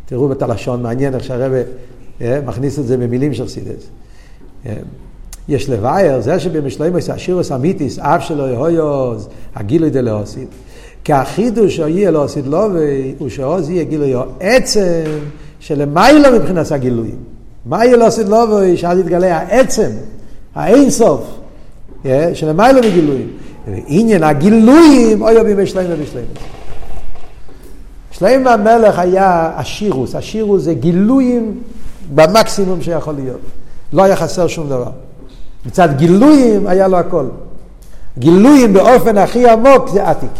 תראו 0.06 0.32
את 0.32 0.42
הלשון, 0.42 0.82
מעניין 0.82 1.14
איך 1.14 1.24
שהרב 1.24 1.52
אה, 2.20 2.40
מכניס 2.46 2.78
את 2.78 2.86
זה 2.86 2.96
במילים 2.96 3.34
של 3.34 3.46
חסידס. 3.46 3.82
אה, 4.66 4.72
יש 5.48 5.70
לבאר, 5.70 6.20
זה 6.20 6.40
שבמשלמה 6.40 6.98
יש 6.98 7.10
אשירוס 7.10 7.52
אמיתיס, 7.52 7.98
אף 7.98 8.24
שלא 8.24 8.42
יהויוז, 8.42 9.28
הגילוי 9.54 9.90
דלאוסיד. 9.90 10.48
כי 11.04 11.12
החידוש 11.12 11.78
יהיה 11.78 12.10
לאוסיד 12.10 12.46
לא, 12.46 12.68
הוא 13.18 13.28
שעוז 13.28 13.70
יהיה 13.70 13.84
גילוי 13.84 14.14
עצם 14.40 15.04
שלמיילא 15.60 16.38
מבחינת 16.38 16.72
הגילויים. 16.72 17.35
מה 17.66 17.84
יהיה 17.84 17.96
לאוסיד 17.96 18.28
לא, 18.28 18.46
שאז 18.76 18.98
יתגלה 18.98 19.36
העצם, 19.36 19.90
האינסוף, 20.54 21.38
שלמיילא 22.34 22.80
מגילויים. 22.80 23.28
עניין 23.86 24.24
הגילויים, 24.24 25.22
אוי 25.22 25.36
אוי 25.36 25.44
בימי 25.44 25.66
שלמה 25.66 25.94
ושלמה. 26.02 26.24
שלמה 28.10 28.52
המלך 28.52 28.98
היה 28.98 29.50
השירוס, 29.56 30.14
השירוס 30.14 30.62
זה 30.62 30.74
גילויים 30.74 31.60
במקסימום 32.14 32.82
שיכול 32.82 33.14
להיות. 33.14 33.40
לא 33.92 34.02
היה 34.02 34.16
חסר 34.16 34.46
שום 34.46 34.68
דבר. 34.68 34.90
מצד 35.66 35.88
גילויים 35.96 36.66
היה 36.66 36.88
לו 36.88 36.96
הכל. 36.96 37.26
גילויים 38.18 38.72
באופן 38.72 39.18
הכי 39.18 39.48
עמוק 39.48 39.88
זה 39.88 40.08
עתיק. 40.08 40.30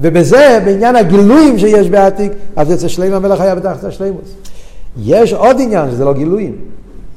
ובזה, 0.00 0.60
בעניין 0.64 0.96
הגילויים 0.96 1.58
שיש 1.58 1.88
בעתיק, 1.88 2.32
אז 2.56 2.72
אצל 2.72 2.88
שלימה 2.88 3.16
המלך 3.16 3.40
היה 3.40 3.54
בתחת 3.54 3.84
השלימוס. 3.84 4.28
יש 4.96 5.32
עוד 5.32 5.56
עניין 5.60 5.90
שזה 5.90 6.04
לא 6.04 6.12
גילויים, 6.12 6.56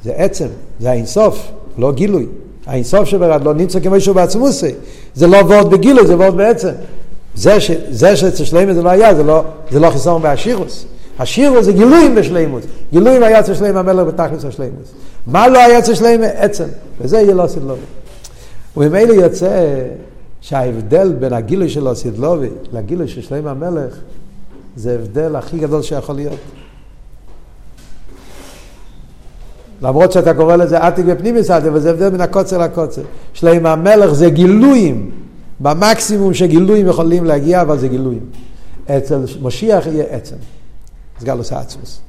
זה 0.04 0.12
עצם, 0.16 0.46
זה 0.80 0.90
האינסוף, 0.90 1.52
לא 1.78 1.92
גילוי. 1.92 2.26
האינסוף 2.66 3.04
שברד 3.04 3.44
לא 3.44 3.54
נמצא 3.54 3.80
כמו 3.80 4.00
שהוא 4.00 4.16
בעצמוסי. 4.16 4.70
זה 5.14 5.26
לא 5.26 5.36
וורד 5.36 5.70
בגילוי, 5.70 6.06
זה 6.06 6.16
וורד 6.16 6.36
בעצם. 6.36 6.70
זה, 7.34 8.16
שאצל 8.16 8.44
שלימוס 8.44 8.74
זה 8.74 8.82
לא 8.82 8.90
היה, 8.90 9.14
זה 9.14 9.22
לא, 9.22 9.44
זה 9.70 9.80
לא 9.80 9.90
חיסרון 9.90 10.22
באשירוס. 10.22 10.84
השירוס 11.18 11.64
זה 11.64 11.72
גילויים 11.72 12.14
בשלימוס. 12.14 12.64
גילויים 12.92 13.22
היה 13.22 13.40
אצל 13.40 13.54
שלימה 13.54 13.80
המלך 13.80 14.06
בתכלס 14.06 14.44
השלימוס. 14.44 14.92
מה 15.26 15.48
לא 15.48 15.58
היה 15.58 15.78
אצל 15.78 15.94
שלימה? 15.94 16.26
עצם. 16.26 16.64
וזה 17.00 17.20
יהיה 17.20 17.34
לא 17.34 17.46
סדלובי. 17.46 17.80
וממילא 18.76 19.12
יוצא 19.12 19.82
שההבדל 20.40 21.12
בין 21.12 21.32
הגילוי 21.32 21.68
של 21.68 21.86
הסדלובי 21.86 22.48
לגילוי 22.72 23.08
של 23.08 23.22
שלימה 23.22 23.50
המלך 23.50 23.94
זה 24.76 24.92
ההבדל 24.92 25.36
הכי 25.36 25.58
גדול 25.58 25.82
שיכול 25.82 26.14
להיות. 26.14 26.38
למרות 29.82 30.12
שאתה 30.12 30.34
קורא 30.34 30.56
לזה 30.56 30.78
עתיק 30.78 31.04
ופנימיס 31.08 31.50
עתיק, 31.50 31.68
אבל 31.68 31.80
זה 31.80 31.90
הבדל 31.90 32.10
בין 32.10 32.20
הקוצר 32.20 32.58
לקוצר. 32.58 33.02
שלם 33.32 33.66
המלך 33.66 34.12
זה 34.12 34.30
גילויים, 34.30 35.10
במקסימום 35.60 36.34
שגילויים 36.34 36.86
יכולים 36.86 37.24
להגיע, 37.24 37.60
אבל 37.60 37.78
זה 37.78 37.88
גילויים. 37.88 38.20
אצל 38.90 39.18
משיח 39.42 39.86
יהיה 39.86 40.04
עצם. 40.10 40.36
סגלוס 41.20 41.52
עצמוס. 41.52 42.00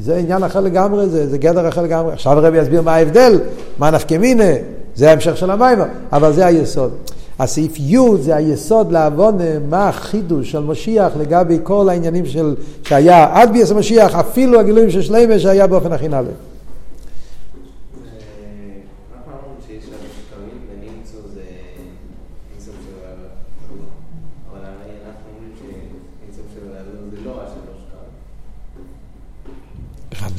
זה 0.00 0.16
עניין 0.16 0.42
אחר 0.42 0.60
לגמרי, 0.60 1.08
זה, 1.08 1.26
זה 1.26 1.38
גדר 1.38 1.68
אחר 1.68 1.82
לגמרי. 1.82 2.12
עכשיו 2.12 2.38
הרבי 2.38 2.58
יסביר 2.58 2.82
מה 2.82 2.94
ההבדל, 2.94 3.40
מה 3.78 3.90
נפקא 3.90 4.14
מינה, 4.14 4.52
זה 4.94 5.10
ההמשך 5.10 5.36
של 5.36 5.50
המים, 5.50 5.78
אבל 6.12 6.32
זה 6.32 6.46
היסוד. 6.46 6.90
הסעיף 7.38 7.78
י' 7.78 7.98
זה 8.20 8.36
היסוד 8.36 8.92
לעוון 8.92 9.38
מה 9.68 9.88
החידוש 9.88 10.50
של 10.50 10.60
משיח 10.60 11.12
לגבי 11.20 11.58
כל 11.62 11.88
העניינים 11.88 12.26
של, 12.26 12.54
שהיה 12.82 13.28
עד 13.32 13.52
ביאס 13.52 13.70
המשיח, 13.70 14.14
אפילו 14.14 14.60
הגילויים 14.60 14.90
של 14.90 15.02
שלמה 15.02 15.38
שהיה 15.38 15.66
באופן 15.66 15.92
הכי 15.92 16.08
נעלה. 16.08 16.30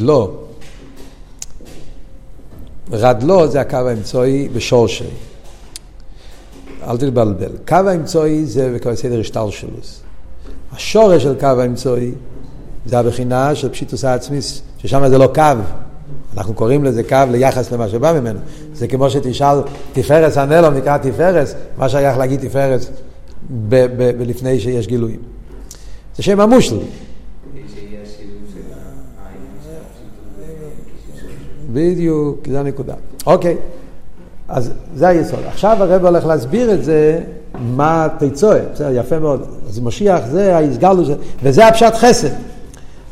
רדלו, 0.02 0.32
רדלו 2.92 3.48
זה 3.48 3.62
הקו 3.62 3.78
האמצעי 3.78 4.50
בשורשי. 4.50 5.04
אל 6.88 6.98
תתבלבל. 6.98 7.52
קו 7.68 7.76
האמצעי 7.76 8.46
זה 8.46 8.74
בקו 8.76 8.96
סדר 8.96 9.20
השטלשלוס. 9.20 10.02
השורש 10.72 11.24
של 11.24 11.40
קו 11.40 11.46
האמצעי 11.46 12.12
זה 12.86 13.00
הבחינה 13.00 13.56
של 13.56 13.70
פשיטוס 13.70 14.06
העצמיס, 14.06 14.62
ששם 14.78 15.08
זה 15.10 15.18
לא 15.18 15.32
קו. 15.36 15.42
אנחנו 16.38 16.54
קוראים 16.54 16.84
לזה 16.84 17.04
קו 17.04 17.18
ליחס 17.32 17.72
למה 17.72 17.90
שבא 17.90 18.20
ממנו. 18.20 18.40
זה 18.74 18.88
כמו 18.88 19.10
שתשאל 19.10 19.58
תפארס 19.94 20.38
הנלום 20.38 20.74
נקרא 20.74 20.98
תפארס, 20.98 21.56
מה 21.78 21.90
שייך 21.90 22.18
להגיד 22.18 22.40
תפארס 22.40 22.90
לפני 24.20 24.60
שיש 24.60 24.88
גילויים. 24.88 25.20
זה 26.18 26.24
שם 26.24 26.40
המושל. 26.40 26.78
בדיוק, 31.74 32.38
זה 32.52 32.60
הנקודה. 32.60 32.94
אוקיי, 33.26 33.58
אז 34.48 34.72
זה 34.96 35.08
היסוד. 35.08 35.40
עכשיו 35.48 35.78
הרב 35.80 36.06
הולך 36.06 36.26
להסביר 36.26 36.74
את 36.74 36.84
זה, 36.84 37.20
מה 37.60 38.08
תצועה, 38.20 38.60
בסדר, 38.74 38.92
יפה 38.92 39.20
מאוד. 39.20 39.46
אז 39.70 39.80
משיח 39.80 40.20
זה 40.32 40.56
ההסגלו, 40.56 41.04
וזה 41.44 41.68
הפשט 41.68 41.94
חסד. 41.94 42.30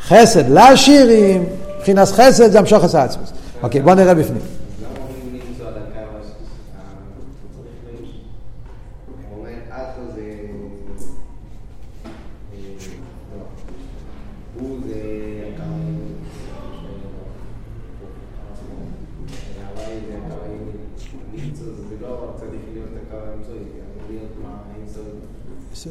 חסד 0.07 0.49
לעשירים, 0.49 1.45
מבחינת 1.77 2.07
חסד 2.07 2.51
זה 2.51 2.59
המשוך 2.59 2.83
עצמוס. 2.83 3.33
אוקיי, 3.63 3.81
בואו 3.81 3.95
נראה 3.95 4.13
בפנים. 4.13 4.41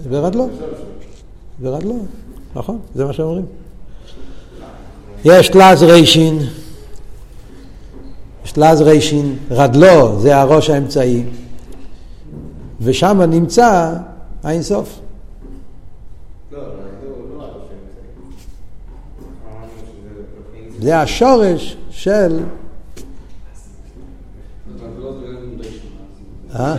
ורדלו. 0.09 0.49
ורדלו, 1.61 1.99
נכון, 2.55 2.79
זה 2.95 3.05
מה 3.05 3.13
שאומרים. 3.13 3.47
יש 5.25 5.49
תלז 5.49 5.83
רישין, 5.83 6.39
יש 8.45 8.53
תלז 8.53 8.81
רישין, 8.81 9.37
רדלו 9.51 10.21
זה 10.21 10.37
הראש 10.37 10.71
האמצעי, 10.71 11.25
ושם 12.81 13.21
נמצא 13.23 13.95
האינסוף. 14.45 15.01
זה 20.81 20.99
השורש 20.99 21.77
של... 21.91 22.41
אה? 26.55 26.77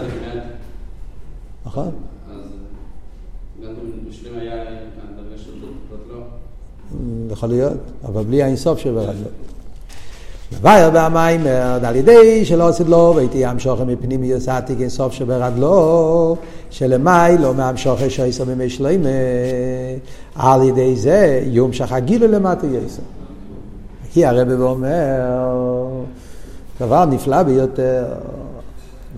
נכון. 1.65 2.08
יכול 7.31 7.49
להיות, 7.49 7.77
אבל 8.05 8.23
בלי 8.23 8.43
האינסוף 8.43 8.79
שברגלו. 8.79 9.29
וייר 10.61 10.89
והמיימר, 10.93 11.85
על 11.85 11.95
ידי 11.95 12.45
שלא 12.45 12.67
עשית 12.67 12.87
לו, 12.87 13.13
והייתי 13.15 13.37
ים 13.37 13.59
שוכר 13.59 13.83
מפנים 13.83 14.23
יסעתי 14.23 14.75
כאינסוף 14.75 15.13
שברגלו, 15.13 16.35
שלמי 16.69 17.37
לא 17.39 17.53
מים 17.53 17.77
שוכר 17.77 18.09
שעשר 18.09 18.43
בימי 18.43 18.69
שלמה, 18.69 19.09
על 20.35 20.63
ידי 20.63 20.95
זה 20.95 21.41
יום 21.45 21.73
שחגילו 21.73 22.27
למטה 22.27 22.67
יסר. 22.67 23.01
כי 24.13 24.25
הרב 24.25 24.61
אומר, 24.61 25.21
דבר 26.81 27.05
נפלא 27.05 27.43
ביותר, 27.43 28.05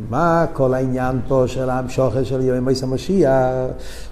מה 0.09 0.45
כל 0.53 0.73
העניין 0.73 1.19
פה 1.27 1.43
של 1.47 1.69
המשוכר 1.69 2.23
של 2.23 2.41
יום 2.41 2.63
מויס 2.63 2.83
המשיח, 2.83 3.31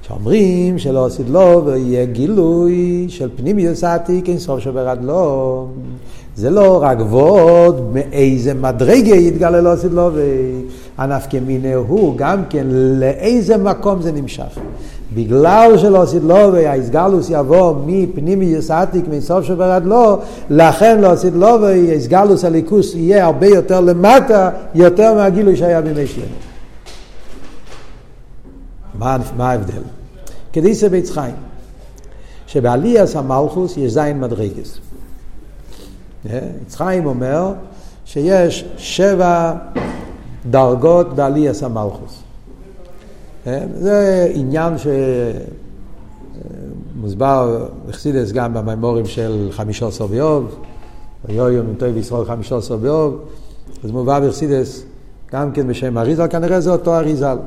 שאומרים 0.02 0.80
שלא 0.80 1.06
עשית 1.06 1.30
לו 1.30 1.64
ויהיה 1.66 2.06
גילוי 2.06 3.06
של 3.10 3.30
פנימיוס 3.36 3.84
העתיק 3.84 4.30
אין 4.30 4.40
סוף 4.40 4.60
שברד 4.60 5.04
לו. 5.04 5.68
זה 6.36 6.50
לא 6.50 6.84
רק 6.84 6.98
וורד 7.00 7.76
מאיזה 7.94 8.54
מדרגה 8.54 9.16
יתגלה 9.16 9.62
לא 9.62 9.72
עשית 9.72 9.92
לו 9.92 10.12
והנפקא 10.98 11.38
מיני 11.46 11.74
הוא 11.74 12.18
גם 12.18 12.44
כן 12.50 12.68
לאיזה 12.72 13.58
מקום 13.58 14.02
זה 14.02 14.12
נמשך. 14.12 14.60
בגלל 15.14 15.78
שלא 15.78 16.02
עשית 16.02 16.24
לו 16.24 16.54
והאיסגלוס 16.54 17.30
יבוא 17.30 17.76
מפנימיוס 17.86 18.72
עתיק 18.72 19.06
מסוף 19.08 19.46
שברד 19.46 19.86
לו, 19.86 20.20
לכן 20.50 21.02
לא 21.02 21.12
עשית 21.12 21.34
לו 21.34 21.62
והאיסגלוס 21.62 22.46
הליכוס 22.46 22.96
יהיה 22.96 23.26
הרבה 23.26 23.48
יותר 23.48 23.82
למטה, 23.82 24.50
יותר 24.76 25.14
מהגילוי 25.14 25.56
שהיה 25.56 25.82
בימי 25.82 26.08
שלנו. 26.08 26.28
מה, 28.94 29.18
מה 29.38 29.52
ההבדל? 29.52 29.82
כדיסא 30.54 30.88
בית 30.88 31.10
חיים, 31.10 31.36
שבעליאס 32.48 33.16
המלכוס 33.16 33.78
יש 33.78 33.92
זין 33.92 34.20
מדרגס. 34.20 34.78
עץ 36.26 36.76
חיים 36.76 37.06
אומר 37.06 37.54
שיש 38.06 38.66
שבע 38.78 39.54
דרגות 40.50 41.16
בעליאס 41.16 41.64
המלכוס. 41.64 42.29
זה 43.80 44.28
עניין 44.34 44.74
שמוסבר 46.96 47.68
בחסידס 47.88 48.32
גם 48.32 48.54
במימורים 48.54 49.06
של 49.06 49.48
חמישה 49.52 49.88
עשר 49.88 50.08
ביוב, 50.08 50.56
ויום 51.26 51.74
טוב 51.78 51.98
ישראל 51.98 52.26
חמישה 52.26 52.58
עשר 52.58 52.78
ביוב, 52.78 53.20
אז 53.84 53.92
מובא 53.92 54.20
בחסידס 54.20 54.84
גם 55.34 55.52
כן 55.52 55.68
בשם 55.68 55.98
אריזל, 55.98 56.28
כנראה 56.28 56.62
זה 56.62 56.72
אותו 56.72 56.96
אריזל. 56.96 57.38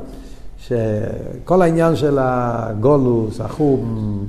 שכל 0.58 1.62
העניין 1.62 1.96
של 1.96 2.18
הגולוס, 2.20 3.40
החום, 3.40 4.24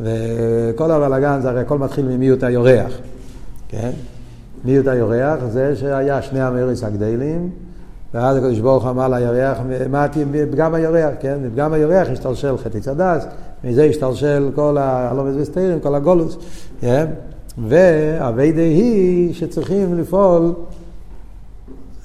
וכל 0.00 0.90
הבלאגן, 0.90 1.40
זה 1.42 1.48
הרי 1.48 1.60
הכל 1.60 1.78
מתחיל 1.78 2.06
ממיות 2.06 2.42
היורח, 2.42 2.92
כן? 3.68 3.90
מיות 4.64 4.86
היורח 4.86 5.38
זה 5.48 5.76
שהיה 5.76 6.22
שני 6.22 6.40
המריס 6.40 6.84
הגדלים, 6.84 7.50
ואז 8.14 8.36
הקדוש 8.36 8.60
ברוך 8.60 8.86
אמר 8.86 9.08
לירח, 9.08 9.58
תהיה 10.12 10.46
פגם 10.50 10.74
היורח, 10.74 11.10
כן? 11.20 11.38
פגם 11.54 11.72
היורח 11.72 12.08
השתלשל 12.08 12.58
חטא 12.58 12.80
צדס, 12.80 13.26
מזה 13.64 13.84
השתלשל 13.84 14.50
כל 14.54 14.76
הלומד 14.80 15.32
וסתירים, 15.36 15.80
כל 15.80 15.94
הגולוס, 15.94 16.36
כן? 16.80 17.06
והאביידה 17.68 18.60
היא 18.60 19.34
שצריכים 19.34 19.98
לפעול 19.98 20.52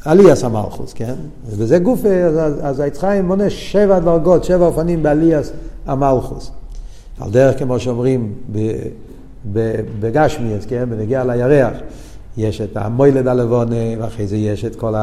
עליאס 0.06 0.44
המלכוס, 0.44 0.94
כן? 0.94 1.14
וזה 1.46 1.80
גוף, 1.80 2.06
אז, 2.06 2.60
אז 2.62 2.80
היצחיים 2.80 3.26
מונה 3.26 3.50
שבע 3.50 4.00
דרגות, 4.00 4.44
שבע 4.44 4.66
אופנים 4.66 5.04
בעליאס 5.04 5.52
המלכוס. 5.86 6.52
על 7.20 7.32
דרך 7.32 7.60
כמו 7.60 7.80
שאומרים 7.80 8.34
בגשמיאס, 10.00 10.66
כן? 10.66 10.90
בנגיע 10.90 11.24
לירח, 11.24 11.74
יש 12.38 12.62
את 12.62 12.78
המוילד 12.78 13.28
הלבונה, 13.28 13.76
ואחרי 14.00 14.28
זה 14.28 14.38
יש 14.38 14.66
את 14.66 14.76
כל 14.76 14.94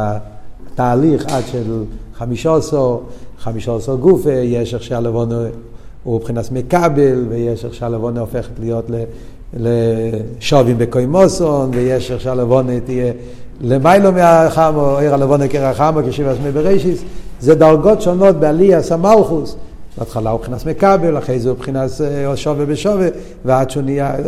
התהליך 0.76 1.24
עד 1.28 1.42
של 1.52 1.84
חמישה 2.14 2.56
עשור, 2.56 3.02
חמישה 3.38 3.76
עשור 3.76 3.96
גופה, 3.96 4.30
יש 4.30 4.74
איך 4.74 4.82
שהלבונה 4.82 5.40
הוא 6.04 6.20
מבחינת 6.20 6.52
מקבל, 6.52 7.24
ויש 7.28 7.64
איך 7.64 7.74
שהלבונה 7.74 8.20
הופכת 8.20 8.50
להיות 8.60 8.90
לשובים 9.56 10.78
בקוימוסון, 10.78 11.70
ויש 11.74 12.10
איך 12.10 12.20
שהלבונה 12.20 12.80
תהיה 12.80 13.12
למיילו 13.60 14.12
מהחמו, 14.12 14.96
עיר 14.98 15.14
הלבונה 15.14 15.48
קרע 15.48 15.74
חמו, 15.74 16.00
כשיבה 16.08 16.34
שמי 16.34 16.52
בראשיס, 16.52 17.02
זה 17.40 17.54
דרגות 17.54 18.02
שונות 18.02 18.36
בעלייה 18.36 18.82
סמלכוס. 18.82 19.56
בהתחלה 19.98 20.30
הוא 20.30 20.40
מבחינת 20.40 20.66
מקבל, 20.66 21.18
אחרי 21.18 21.40
זה 21.40 21.48
הוא 21.48 21.56
מבחינת 21.56 21.90
אה, 22.00 22.36
שווה 22.36 22.66
בשווה, 22.66 23.08
ועד 23.44 23.70
שהוא 23.70 23.82
נהיה... 23.82 24.14
אה, 24.14 24.18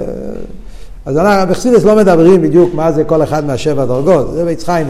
אז 1.07 1.17
אנחנו 1.17 1.53
בחסידס 1.53 1.85
לא 1.85 1.97
מדברים 1.97 2.43
בדיוק 2.43 2.75
מה 2.75 2.93
זה 2.93 3.05
כל 3.05 3.23
אחד 3.23 3.45
מהשבע 3.45 3.85
דרגות, 3.85 4.33
זה 4.33 4.45
בעץ 4.45 4.65
חיים. 4.65 4.87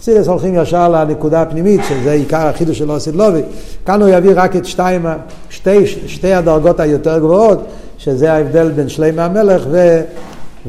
בחסידס 0.00 0.28
הולכים 0.28 0.54
ישר 0.54 0.88
לנקודה 0.88 1.42
הפנימית, 1.42 1.80
שזה 1.88 2.12
עיקר 2.12 2.46
החידוש 2.46 2.78
של 2.78 2.90
אוסיד 2.90 3.14
לובי. 3.14 3.42
כאן 3.86 4.02
הוא 4.02 4.08
יביא 4.08 4.30
רק 4.34 4.56
את 4.56 4.66
שתיים, 4.66 5.06
שתי, 5.50 5.86
שתי 5.86 6.34
הדרגות 6.34 6.80
היותר 6.80 7.18
גבוהות, 7.18 7.58
שזה 7.98 8.32
ההבדל 8.32 8.70
בין 8.70 8.88
שלמה 8.88 9.24
המלך 9.24 9.66
ו, 9.70 10.00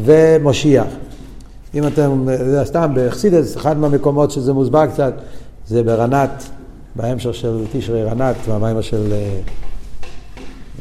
ומושיח. 0.03 0.85
אם 1.73 1.87
אתם, 1.87 2.27
סתם 2.63 2.91
בחסידס, 2.95 3.57
אחד 3.57 3.77
מהמקומות 3.77 4.31
שזה 4.31 4.53
מוסבר 4.53 4.85
קצת, 4.85 5.13
זה 5.67 5.83
ברנת, 5.83 6.43
בהמשך 6.95 7.33
של 7.33 7.63
תשרי 7.71 8.03
רנת, 8.03 8.35
והמיימר 8.47 8.81
של, 8.81 9.13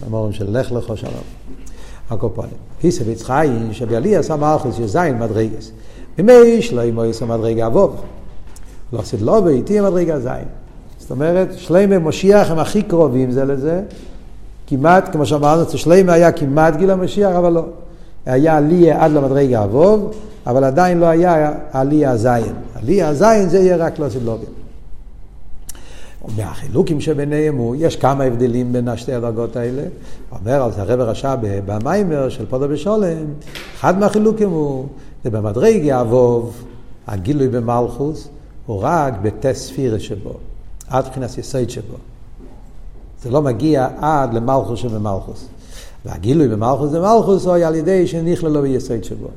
המורים 0.07 0.33
של 0.33 0.59
לך 0.59 0.73
לכו 0.73 0.97
שלום. 0.97 1.13
הקופונים. 2.11 2.57
היסה 2.83 3.05
ויצחיים 3.07 3.69
שביאלי 3.73 4.17
עשה 4.17 4.37
מלכוס 4.37 4.79
יזין 4.79 5.19
מדרגס. 5.19 5.73
במי 6.19 6.63
שלמה 6.63 7.07
יעשה 7.07 7.27
מדרגה 7.27 7.67
אבוב. 7.67 7.97
לא 8.93 8.99
עשית 8.99 9.23
לא 9.23 9.41
ואיתי 9.45 9.81
מדרגה 9.81 10.21
זין. 10.21 10.49
זאת 10.99 11.11
אומרת, 11.11 11.49
שלמה 11.59 11.97
ומשיח 11.97 12.51
הם 12.51 12.59
הכי 12.59 12.83
קרובים 12.83 13.31
זה 13.31 13.45
לזה. 13.45 13.83
כמעט, 14.67 15.13
כמו 15.13 15.27
שאמרנו, 15.27 15.71
שלמה 15.71 16.13
היה 16.13 16.33
כמעט 16.33 16.77
גיל 16.77 16.91
המשיח, 16.91 17.37
אבל 17.37 17.53
לא. 17.53 17.65
היה 18.27 18.57
עלייה 18.57 19.05
עד 19.05 19.13
למדרגה 19.13 19.65
אבוב, 19.65 20.15
אבל 20.47 20.65
עדיין 20.65 20.99
לא 20.99 21.07
היה 21.07 21.53
עלייה 21.73 22.11
הזין. 22.11 22.55
עלייה 22.75 23.09
הזין 23.09 23.49
זה 23.49 23.59
יהיה 23.59 23.77
רק 23.77 23.99
לא 23.99 24.05
עשית 24.05 24.23
לא 24.25 24.39
מהחילוקים 26.37 27.01
שביניהם 27.01 27.57
הוא, 27.57 27.77
יש 27.79 27.97
כמה 27.97 28.25
הבדלים 28.25 28.73
בין 28.73 28.89
השתי 28.89 29.13
הדרגות 29.15 29.57
האלה. 29.57 29.83
אומר 30.33 30.63
על 30.63 30.73
זה 30.73 30.83
הרב 30.83 31.01
רשע 31.01 31.35
במיימר 31.41 32.29
של 32.29 32.47
פודו 32.47 32.69
בשולם, 32.69 33.25
אחד 33.81 33.99
מהחילוקים 33.99 34.51
הוא, 34.51 34.87
זה 35.25 35.31
במדרגי 35.31 35.95
אבוב, 35.95 36.65
הגילוי 37.07 37.49
במלכוס, 37.49 38.29
הוא 38.71 38.81
רק 38.83 39.15
בטספירה 39.23 39.99
שבו, 39.99 40.33
עד 40.89 41.07
מבחינת 41.07 41.39
יסוד 41.39 41.71
שבו. 41.71 41.95
זה 43.23 43.31
לא 43.31 43.43
מגיע 43.43 43.89
עד 44.01 44.35
למלכוס 44.35 44.81
שבמלכוס. 44.81 45.47
והגילוי 46.05 46.49
במלכוס 46.49 46.91
במלכוס 46.91 47.47
הוא 47.47 47.55
על 47.55 47.75
ידי 47.75 48.07
שנכללו 48.07 48.63
ביסוד 48.63 49.05
שבו. 49.05 49.29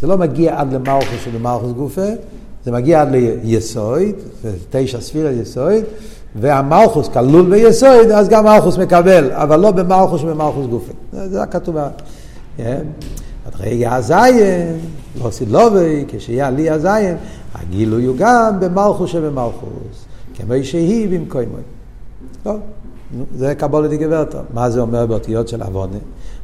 זה 0.00 0.06
לא 0.06 0.18
מגיע 0.18 0.60
עד 0.60 0.72
למלכוס 0.72 1.24
שבמלכוס 1.24 1.72
גופה, 1.72 2.06
זה 2.64 2.72
מגיע 2.72 3.00
עד 3.00 3.08
ליסוד, 3.12 4.14
תשע 4.70 5.00
ספירה 5.00 5.30
יסוד, 5.30 5.84
והמלכוס 6.40 7.08
כלול 7.08 7.50
ביסוד, 7.50 8.10
אז 8.14 8.28
גם 8.28 8.44
מלכוס 8.44 8.78
מקבל, 8.78 9.30
אבל 9.32 9.60
לא 9.60 9.70
במלכוס 9.70 10.22
ובמלכוס 10.22 10.66
גופי. 10.66 10.92
זה 11.12 11.42
הכתוב. 11.42 11.76
כן? 12.56 12.82
רגע 13.60 13.94
הזיין, 13.94 14.78
לא 15.24 15.30
סילובי, 15.30 16.04
כשיהיה 16.08 16.46
עלי 16.46 16.70
הזיין, 16.70 17.16
הגילוי 17.54 18.04
הוא 18.04 18.16
גם 18.18 18.60
במלכוס 18.60 19.10
שבמלכוס, 19.10 20.06
כמו 20.34 20.54
שהיא 20.62 21.08
במקומי. 21.08 21.46
טוב, 22.42 22.60
זה 23.34 23.54
קבולת 23.54 23.90
גברתו. 23.90 24.38
מה 24.54 24.70
זה 24.70 24.80
אומר 24.80 25.06
באותיות 25.06 25.48
של 25.48 25.62
עוונה? 25.62 25.98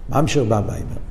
ממשיך 0.08 0.42
במיימר. 0.42 1.04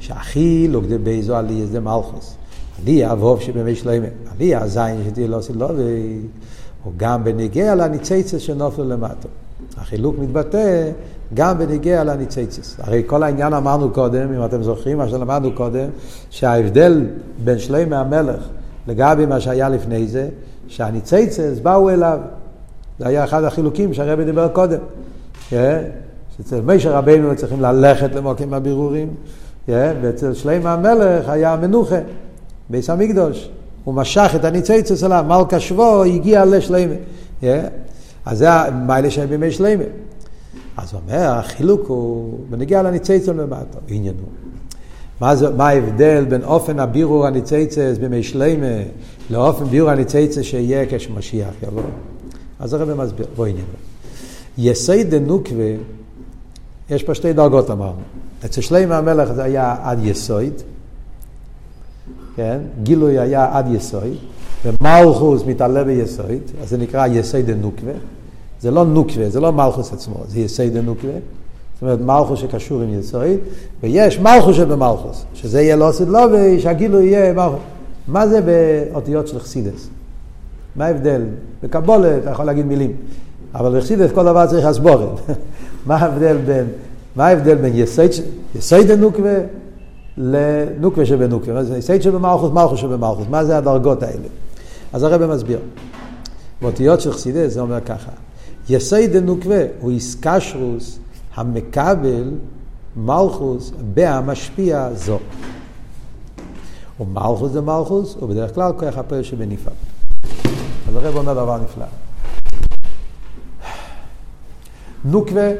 שהכי 0.00 0.68
לוגדי 0.70 0.98
באיזו 0.98 1.36
עלי 1.36 1.66
זה 1.66 1.80
מלכוס. 1.80 2.34
עלי 2.82 3.12
אבוב 3.12 3.40
שבמי 3.40 3.74
שלמה. 3.74 4.06
עלי 4.34 4.54
הזין 4.54 5.04
שתהיה 5.08 5.28
לא 5.28 5.40
סילובי. 5.40 6.20
או 6.86 6.90
גם 6.96 7.24
בניגיע 7.24 7.74
לניציצס 7.74 8.40
שנופלו 8.40 8.84
למטה. 8.84 9.28
החילוק 9.76 10.16
מתבטא 10.18 10.90
גם 11.34 11.58
בניגיע 11.58 12.04
לניציצס. 12.04 12.76
הרי 12.78 13.02
כל 13.06 13.22
העניין 13.22 13.52
אמרנו 13.52 13.90
קודם, 13.90 14.34
אם 14.34 14.44
אתם 14.44 14.62
זוכרים 14.62 14.98
מה 14.98 15.08
שלמדנו 15.08 15.52
קודם, 15.54 15.88
שההבדל 16.30 17.06
בין 17.44 17.58
שלמה 17.58 18.00
המלך 18.00 18.48
לגבי 18.86 19.26
מה 19.26 19.40
שהיה 19.40 19.68
לפני 19.68 20.06
זה, 20.06 20.28
שהניציצס 20.68 21.58
באו 21.62 21.90
אליו. 21.90 22.18
זה 22.98 23.08
היה 23.08 23.24
אחד 23.24 23.44
החילוקים 23.44 23.94
שהרבי 23.94 24.24
דיבר 24.24 24.48
קודם. 24.48 24.78
כן? 25.48 25.82
שאצל 26.36 26.60
מישר 26.60 26.96
רבינו 26.96 27.36
צריכים 27.36 27.60
ללכת 27.60 28.14
למוקים 28.14 28.54
הבירורים, 28.54 29.14
כן? 29.66 29.96
ואצל 30.02 30.34
שלמה 30.34 30.72
המלך 30.72 31.28
היה 31.28 31.56
מנוחה, 31.56 31.98
ביס 32.70 32.90
המקדוש. 32.90 33.50
הוא 33.84 33.94
משך 33.94 34.32
את 34.36 34.44
הניציצוס 34.44 35.04
אליו, 35.04 35.24
מלכה 35.28 35.60
שבו 35.60 36.02
הגיע 36.02 36.44
לשלימה. 36.44 36.94
Yeah. 37.42 37.44
אז 38.26 38.38
זה 38.38 38.52
המיילה 38.52 39.10
שהם 39.10 39.28
בימי 39.28 39.50
שלימה. 39.50 39.84
אז 40.76 40.92
הוא 40.92 41.00
אומר, 41.06 41.30
החילוק 41.30 41.86
הוא 41.86 42.38
בנגיע 42.50 42.82
לניציצוס 42.82 43.28
למטה, 43.28 43.78
עניין 43.88 44.14
הוא. 44.20 44.41
מה, 45.22 45.36
זה, 45.36 45.50
מה 45.50 45.68
ההבדל 45.68 46.24
בין 46.24 46.44
אופן 46.44 46.78
הבירור 46.78 47.26
הניציצס 47.26 47.98
בימי 48.00 48.22
שלימה 48.22 48.66
לאופן 49.30 49.64
בירור 49.64 49.90
הניציצס 49.90 50.42
שיהיה 50.42 50.86
כשמשיח 50.88 51.54
יבוא? 51.62 51.82
אז 52.58 52.74
הרב 52.74 52.94
מסביר, 52.94 53.26
בוא 53.36 53.46
עניין. 53.46 53.64
יסי 54.58 55.04
דנוקווה, 55.04 55.72
יש 56.90 57.02
פה 57.02 57.14
שתי 57.14 57.32
דרגות 57.32 57.70
אמרנו. 57.70 58.00
אצל 58.44 58.60
שלימה 58.60 58.98
המלך 58.98 59.32
זה 59.32 59.42
היה 59.42 59.76
עד 59.82 59.98
יסויד, 60.02 60.62
כן? 62.36 62.58
גילוי 62.82 63.18
היה 63.18 63.58
עד 63.58 63.66
יסוי, 63.72 64.10
ומלכוס 64.64 65.42
מתעלה 65.46 65.84
ביסוד, 65.84 66.26
אז 66.62 66.68
זה 66.68 66.78
נקרא 66.78 67.06
יסוי 67.06 67.42
דנוקווה. 67.42 67.94
זה 68.60 68.70
לא 68.70 68.84
נוקווה, 68.84 69.30
זה 69.30 69.40
לא 69.40 69.52
מלכוס 69.52 69.92
עצמו, 69.92 70.16
זה 70.28 70.40
יסוי 70.40 70.70
דנוקווה. 70.70 71.14
זאת 71.82 71.90
אומרת, 71.90 72.00
מלכוס 72.00 72.40
שקשור 72.40 72.82
עם 72.82 72.98
יסוי, 72.98 73.36
ויש 73.82 74.18
מלכוס 74.18 74.56
שבמלכוס, 74.56 75.24
שזה 75.34 75.62
יהיה 75.62 75.76
לא 75.76 75.88
עשית 75.88 76.08
לו, 76.08 76.20
ושהגילוי 76.32 77.04
יהיה 77.04 77.32
מלכוס. 77.32 77.58
מה 78.08 78.28
זה 78.28 78.40
באותיות 78.40 79.28
של 79.28 79.38
חסידס? 79.38 79.88
מה 80.76 80.86
ההבדל? 80.86 81.22
בקבולת 81.62 82.22
אתה 82.22 82.30
יכול 82.30 82.44
להגיד 82.44 82.66
מילים, 82.66 82.92
אבל 83.54 83.78
בחסידס 83.78 84.10
כל 84.14 84.24
דבר 84.24 84.46
צריך 84.46 84.66
הסבורת. 84.66 85.08
מה 85.86 85.96
ההבדל 85.96 86.36
בין, 86.36 86.64
מה 87.16 87.26
ההבדל 87.26 87.54
בין 87.54 87.72
יסוי 88.54 88.84
דנוקווה 88.84 89.34
לנוקווה 90.16 91.06
שבנוקווה. 91.06 91.64
זה 91.64 91.80
סייד 91.80 92.02
שבמלכוס, 92.02 92.52
מלכוס 92.52 92.80
שבמלכוס. 92.80 93.26
מה 93.30 93.44
זה 93.44 93.58
הדרגות 93.58 94.02
האלה? 94.02 94.28
אז 94.92 95.02
הרב 95.02 95.26
מסביר. 95.26 95.58
באותיות 96.62 97.00
של 97.00 97.12
חסידס 97.12 97.52
זה 97.52 97.60
אומר 97.60 97.80
ככה. 97.80 98.10
יסייד 98.68 99.16
דנוקווה 99.16 99.62
הוא 99.80 99.90
איסקשרוס 99.90 100.98
המקבל 101.34 102.30
מלכוס 102.96 103.72
בהמשפיע 103.94 104.88
זו. 104.94 105.18
ומלכוס 107.00 107.52
זה 107.52 107.60
מלכוס, 107.60 108.16
ובדרך 108.22 108.54
כלל 108.54 108.72
כוח 108.78 108.98
הפועל 108.98 109.22
שבנפעל. 109.22 109.74
אז 110.88 110.96
הרב 110.96 111.16
אומר 111.16 111.34
דבר 111.34 111.58
נפלא. 111.58 111.86
נוקווה, 115.04 115.50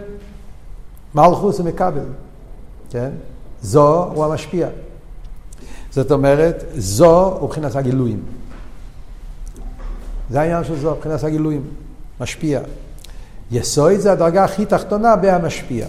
מלכוס 1.14 1.56
זה 1.56 1.62
מקבל, 1.62 2.06
כן? 2.90 3.10
זו 3.62 4.04
הוא 4.14 4.24
המשפיע. 4.24 4.68
זאת 5.90 6.10
אומרת, 6.12 6.64
זו 6.74 7.36
הוא 7.40 7.48
מבחינת 7.48 7.76
הגילויים. 7.76 8.22
זה 10.30 10.40
העניין 10.40 10.64
של 10.64 10.76
זו, 10.76 10.94
מבחינת 10.96 11.24
הגילויים. 11.24 11.62
משפיע. 12.20 12.60
יסויד 13.52 14.00
זה 14.00 14.12
הדרגה 14.12 14.44
הכי 14.44 14.66
תחתונה 14.66 15.16
בהמשפיע. 15.16 15.86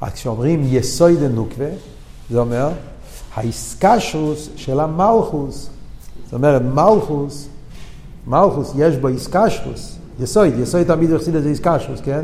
אז 0.00 0.12
כשאומרים 0.12 0.62
יסויד 0.64 1.18
דנוקווה, 1.18 1.68
זה 2.30 2.38
אומר 2.38 2.68
האיסקשוס 3.34 4.48
של 4.56 4.80
המלכוס. 4.80 5.70
זאת 6.24 6.34
אומרת, 6.34 6.62
מלכוס, 6.62 7.48
מלכוס 8.26 8.72
יש 8.76 8.96
בו 8.96 9.08
איסקשוס. 9.08 9.96
יסויד, 10.20 10.58
יסויד 10.58 10.86
תמיד 10.86 11.10
יחסיד 11.10 11.34
את 11.34 11.42
זה 11.42 11.52
כן? 12.04 12.20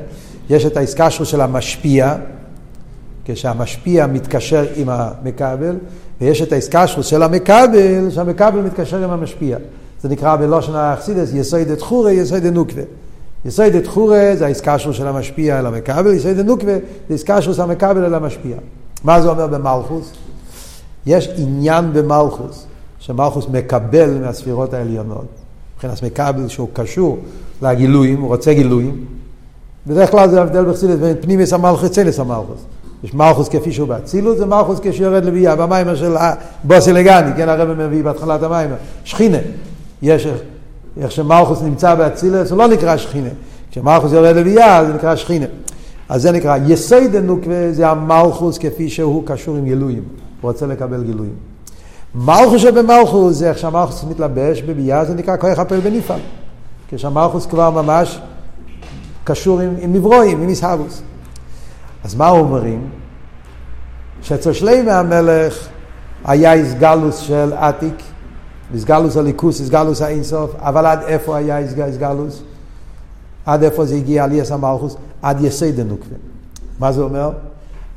יש 0.51 0.66
את 0.66 0.76
האיסקשוס 0.76 1.28
של 1.28 1.41
המשפיע, 1.41 2.14
כשהמשפיע 3.24 4.07
מתקשר 4.07 4.66
עם 4.76 4.89
המקבל, 4.89 5.76
ויש 6.20 6.43
את 6.43 6.53
ההסקשרות 6.53 7.05
של 7.05 7.22
המקבל, 7.22 8.11
שהמקבל 8.11 8.61
מתקשר 8.61 9.05
עם 9.05 9.11
המשפיע. 9.11 9.59
זה 10.03 10.09
נקרא 10.09 10.37
בלושן 10.37 10.74
האכסידס 10.74 11.34
יסוד 11.34 11.70
את 11.70 11.80
חורה, 11.80 12.12
יסוד 12.12 12.47
נוקווה. 12.47 12.82
יסוד 13.47 13.74
את 13.74 13.86
חורה 13.86 14.30
זה 14.34 14.47
ההסקשרות 14.47 14.94
של 14.94 15.07
המשפיע 15.07 15.59
אל 15.59 15.66
המקבל, 15.66 16.12
יסוד 16.12 16.38
נוקווה 16.38 16.76
זה 17.09 17.14
הסקשרות 17.14 17.57
של 17.57 17.62
המקבל 17.62 18.05
אל 18.05 18.14
המשפיע. 18.14 18.57
מה 19.05 19.20
זה 19.20 19.28
אומר 19.28 19.47
במלכוס? 19.47 20.12
יש 21.07 21.28
עניין 21.36 21.92
במלכוס, 21.92 22.66
שמלכוס 22.99 23.47
מקבל 23.49 24.18
מהספירות 24.20 24.74
העליונות. 24.74 25.26
מבחינת 25.74 26.03
מקבל 26.03 26.49
שהוא 26.49 26.68
קשור 26.72 27.18
לגילויים, 27.62 28.20
הוא 28.20 28.28
רוצה 28.28 28.55
גילויים. 28.55 29.05
בדרך 29.86 30.11
כלל 30.11 30.30
זה 30.30 30.42
הבדל 30.42 30.64
בחסידות 30.64 30.99
בין 30.99 31.16
פנימיס 31.20 31.53
המלכוס 31.53 31.90
צלס 31.90 32.20
המלכוס. 32.20 32.61
יש 33.05 33.14
מלכוס 33.14 33.49
כפי 33.49 33.72
שהוא 33.72 33.88
באצילות, 33.88 34.38
זה 34.38 34.47
מלכוס 34.47 34.80
כשיורד 34.82 35.24
לביאה, 35.24 35.57
במיימר 35.57 35.97
של 35.97 36.14
בוסי 36.64 36.92
לגני, 36.92 37.30
כן 37.36 37.49
הרב 37.49 37.72
מביא 37.72 38.05
בהתחלת 38.05 38.42
המיימר, 38.42 38.76
שכינה. 39.05 39.38
יש 40.03 40.26
איך 41.01 41.11
שמלכוס 41.11 41.62
נמצא 41.62 41.94
באצילס, 41.94 42.49
זה 42.49 42.57
לא 42.57 42.68
נקרא 42.68 42.97
שכינה. 42.97 43.28
כשמלכוס 43.70 44.12
יורד 44.12 44.36
לביאה, 44.36 44.84
זה 44.84 44.92
נקרא 44.92 45.16
שכינה. 45.16 45.47
אז 46.09 46.22
זה 46.22 46.32
נקרא 46.32 46.59
יסוד 46.66 47.14
הנוקבה, 47.14 47.72
זה 47.72 47.88
המלכוס 47.88 48.59
כפי 48.59 48.90
שהוא 48.90 49.22
קשור 49.26 49.57
עם 49.57 49.64
גילויים. 49.64 50.03
הוא 50.40 50.51
רוצה 50.51 50.66
לקבל 50.66 51.03
גילויים. 51.05 51.34
מלכוס 52.14 52.62
שבמלכוס 52.62 53.36
זה 53.36 53.49
איך 53.49 53.59
שהמלכוס 53.59 54.05
מתלבש 54.05 54.62
בביאה, 54.62 55.05
זה 55.05 55.14
נקרא 55.14 55.36
כוח 55.36 55.59
הפועל 55.59 55.80
בנפעל. 55.80 56.20
כשהמלכוס 56.88 57.47
כבר 57.47 57.70
ממש 57.70 58.20
קשור 59.24 59.61
עם, 59.61 59.74
עם 59.80 59.92
נברואים, 59.92 60.42
עם 60.42 60.49
איסהבוס. 60.49 61.03
אז 62.05 62.14
מה 62.14 62.28
אומרים? 62.28 62.88
שאצל 64.22 64.53
שלימי 64.53 64.90
המלך 64.90 65.68
היה 66.24 66.53
איסגלוס 66.53 67.18
של 67.18 67.53
עתיק, 67.53 68.03
איסגלוס 68.74 69.16
הליכוס, 69.16 69.60
איסגלוס 69.60 70.02
האינסוף, 70.02 70.54
אבל 70.58 70.86
עד 70.86 71.02
איפה 71.02 71.36
היה 71.36 71.58
איסגלוס? 71.58 72.42
עד 73.46 73.62
איפה 73.62 73.86
זה 73.86 73.94
הגיע 73.94 74.24
עליאס 74.24 74.52
המלכוס? 74.52 74.96
עד 75.22 75.40
יסד 75.40 75.80
הנוקבה. 75.80 76.16
מה 76.78 76.92
זה 76.92 77.00
אומר? 77.00 77.30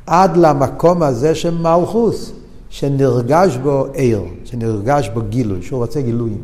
עד 0.06 0.36
למקום 0.36 1.02
הזה 1.02 1.34
של 1.34 1.58
מלכוס, 1.58 2.32
שנרגש 2.70 3.56
בו 3.56 3.86
עיר, 3.92 4.22
שנרגש 4.44 5.08
בו 5.14 5.20
גילוי, 5.28 5.62
שהוא 5.62 5.78
רוצה 5.78 6.00
גילויים. 6.00 6.40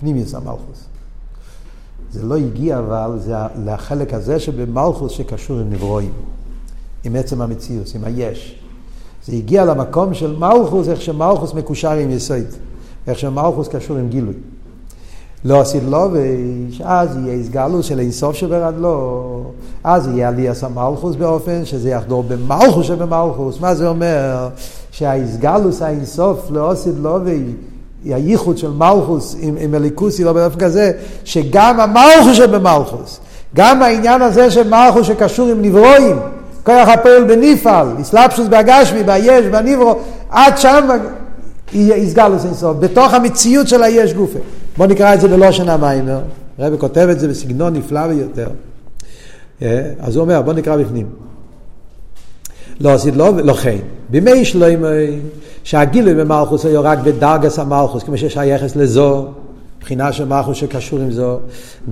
פנימיוס 0.00 0.34
המלכוס. 0.34 0.84
זה 2.12 2.22
לא 2.22 2.36
הגיע 2.36 2.78
אבל, 2.78 3.18
זה 3.18 3.34
לחלק 3.64 4.14
הזה 4.14 4.40
שבמלכוס 4.40 5.12
שקשור 5.12 5.58
עם 5.58 5.70
נברואים, 5.70 6.12
עם 7.04 7.16
עצם 7.16 7.42
המציאות, 7.42 7.92
עם 7.94 8.04
היש. 8.04 8.58
זה 9.26 9.32
הגיע 9.32 9.64
למקום 9.64 10.14
של 10.14 10.36
מלכוס, 10.36 10.88
איך 10.88 11.00
שמלכוס 11.00 11.54
מקושר 11.54 11.90
עם 11.90 12.10
יסוד, 12.10 12.46
איך 13.06 13.18
שמלכוס 13.18 13.68
קשור 13.68 13.96
עם 13.96 14.08
גילוי. 14.08 14.34
לא 15.44 15.60
עשית 15.60 15.82
לו, 15.88 16.08
אז 16.84 17.16
יהיה 17.16 17.40
הסגלוס 17.40 17.86
של 17.86 17.98
אינסוף 17.98 18.36
שברד 18.36 18.74
לו, 18.78 19.44
אז 19.84 20.08
יהיה 20.08 20.28
עליאס 20.28 20.64
המלכוס 20.64 21.16
באופן 21.16 21.64
שזה 21.64 21.90
יחדור 21.90 22.22
במלכוס 22.28 22.86
שבמלכוס. 22.86 23.60
מה 23.60 23.74
זה 23.74 23.88
אומר? 23.88 24.48
שהאיסגלוס 24.90 25.82
האינסוף 25.82 26.46
לא 26.50 26.70
עשית 26.70 26.94
לו, 27.02 27.18
הייחוד 28.04 28.58
של 28.58 28.70
מלכוס 28.70 29.36
עם, 29.40 29.56
עם 29.60 29.74
אליקוסי, 29.74 30.24
לא 30.24 30.32
באופן 30.32 30.58
כזה, 30.58 30.92
שגם 31.24 31.80
המלכוס 31.80 32.36
שבמלכוס, 32.36 33.20
גם 33.54 33.82
העניין 33.82 34.22
הזה 34.22 34.50
של 34.50 34.68
מלכוס 34.68 35.06
שקשור 35.06 35.48
עם 35.48 35.62
נברואים, 35.62 36.18
כוח 36.64 36.88
הפועל 36.88 37.24
בניפעל, 37.24 37.88
אסלאפשוס 38.00 38.48
בהגשמי, 38.48 39.02
ביש, 39.02 39.46
בניברו, 39.46 39.94
עד 40.30 40.58
שם 40.58 40.88
יסגלוס 41.74 42.44
אינסוף, 42.44 42.76
בתוך 42.80 43.14
המציאות 43.14 43.68
של 43.68 43.82
היש 43.82 44.14
גופה. 44.14 44.38
בואו 44.76 44.88
נקרא 44.88 45.14
את 45.14 45.20
זה 45.20 45.28
בלושן 45.28 45.68
המיימר, 45.68 46.20
הרב 46.58 46.76
כותב 46.76 47.08
את 47.10 47.20
זה 47.20 47.28
בסגנון 47.28 47.74
נפלא 47.74 48.06
ביותר. 48.06 48.48
אה, 49.62 49.90
אז 50.00 50.16
הוא 50.16 50.22
אומר, 50.22 50.42
בואו 50.42 50.56
נקרא 50.56 50.76
בפנים. 50.76 51.06
לא 52.80 52.90
עשית 52.90 53.16
לא, 53.16 53.36
לא 53.44 53.52
כן. 53.52 53.76
בימי 54.10 54.44
שלוימי, 54.44 55.18
שהגילוי 55.64 56.14
במלכוס 56.14 56.66
היו 56.66 56.82
רק 56.82 56.98
בדרגס 56.98 57.58
המלכוס, 57.58 58.02
כמו 58.02 58.18
שיש 58.18 58.36
היחס 58.36 58.76
לזו, 58.76 59.28
מבחינה 59.78 60.12
של 60.12 60.24
מלכוס 60.24 60.56
שקשור 60.56 60.98
עם 60.98 61.10
זו, 61.10 61.38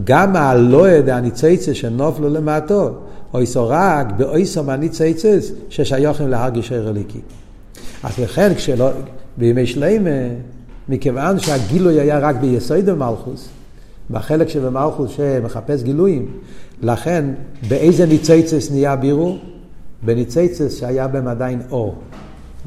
גם 0.04 0.36
הלואה 0.36 1.00
דהניצייצס 1.00 1.72
שנופלו 1.72 2.28
למטו, 2.28 2.90
אויסו 3.34 3.68
רק 3.68 4.06
באויסו 4.16 4.62
מהניצייצס 4.62 5.52
ששייכים 5.68 6.28
להרגיש 6.28 6.72
הרליקי. 6.72 7.20
אז 8.02 8.18
לכן, 8.18 8.54
כשלא, 8.54 8.90
בימי 9.36 9.66
שלוימי, 9.66 10.28
מכיוון 10.88 11.38
שהגילוי 11.38 12.00
היה 12.00 12.18
רק 12.18 12.36
ביסוד 12.36 12.88
המלכוס, 12.88 13.48
בחלק 14.10 14.48
שבמלכוס 14.48 15.10
שמחפש 15.10 15.82
גילויים, 15.82 16.26
לכן 16.82 17.24
באיזה 17.68 18.06
ניצייצס 18.06 18.70
נהיה 18.70 18.96
בירו? 18.96 19.36
בניצייצס 20.02 20.78
שהיה 20.78 21.08
בהם 21.08 21.28
עדיין 21.28 21.60
אור. 21.70 21.94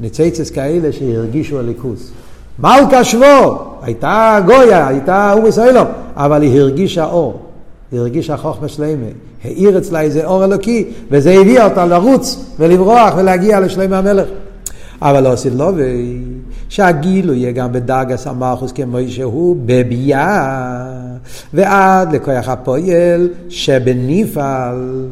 ניצייצס 0.00 0.50
כאלה 0.50 0.92
שהרגישו 0.92 1.58
הליכוס. 1.58 2.10
מלכה 2.58 3.04
שבו, 3.04 3.74
הייתה 3.82 4.40
גויה, 4.46 4.88
הייתה 4.88 5.32
אומס 5.32 5.58
אילום, 5.58 5.86
אבל 6.16 6.42
היא 6.42 6.60
הרגישה 6.60 7.04
אור. 7.04 7.40
היא 7.92 8.00
הרגישה 8.00 8.36
חוכמה 8.36 8.68
שלמה. 8.68 9.06
האיר 9.44 9.78
אצלה 9.78 10.00
איזה 10.00 10.24
אור 10.24 10.44
אלוקי, 10.44 10.84
וזה 11.10 11.32
הביא 11.32 11.62
אותה 11.62 11.86
לרוץ 11.86 12.54
ולברוח 12.58 13.14
ולהגיע 13.16 13.60
לשלמה 13.60 13.98
המלך. 13.98 14.28
אבל 15.02 15.22
לא 15.22 15.32
עשית 15.32 15.52
לו, 15.54 15.72
שהגילו 16.74 17.34
יהיה 17.34 17.52
גם 17.52 17.72
בדרגס 17.72 18.26
המלכוס 18.26 18.72
כמו 18.72 18.98
שהוא 19.08 19.56
בביאה, 19.66 20.86
ועד 21.54 22.12
לכוח 22.12 22.48
הפועל 22.48 23.28
שבנפעל. 23.48 25.06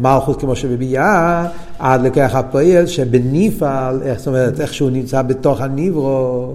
מלכוס 0.00 0.36
כמו 0.36 0.56
שבביאה, 0.56 1.46
עד 1.78 2.02
לכוח 2.02 2.34
הפועל 2.34 2.86
שבנפעל, 2.86 4.02
איך 4.02 4.18
זאת 4.18 4.26
אומרת, 4.26 4.60
איך 4.60 4.74
שהוא 4.74 4.90
נמצא 4.90 5.22
בתוך 5.22 5.60
הניברו, 5.60 6.54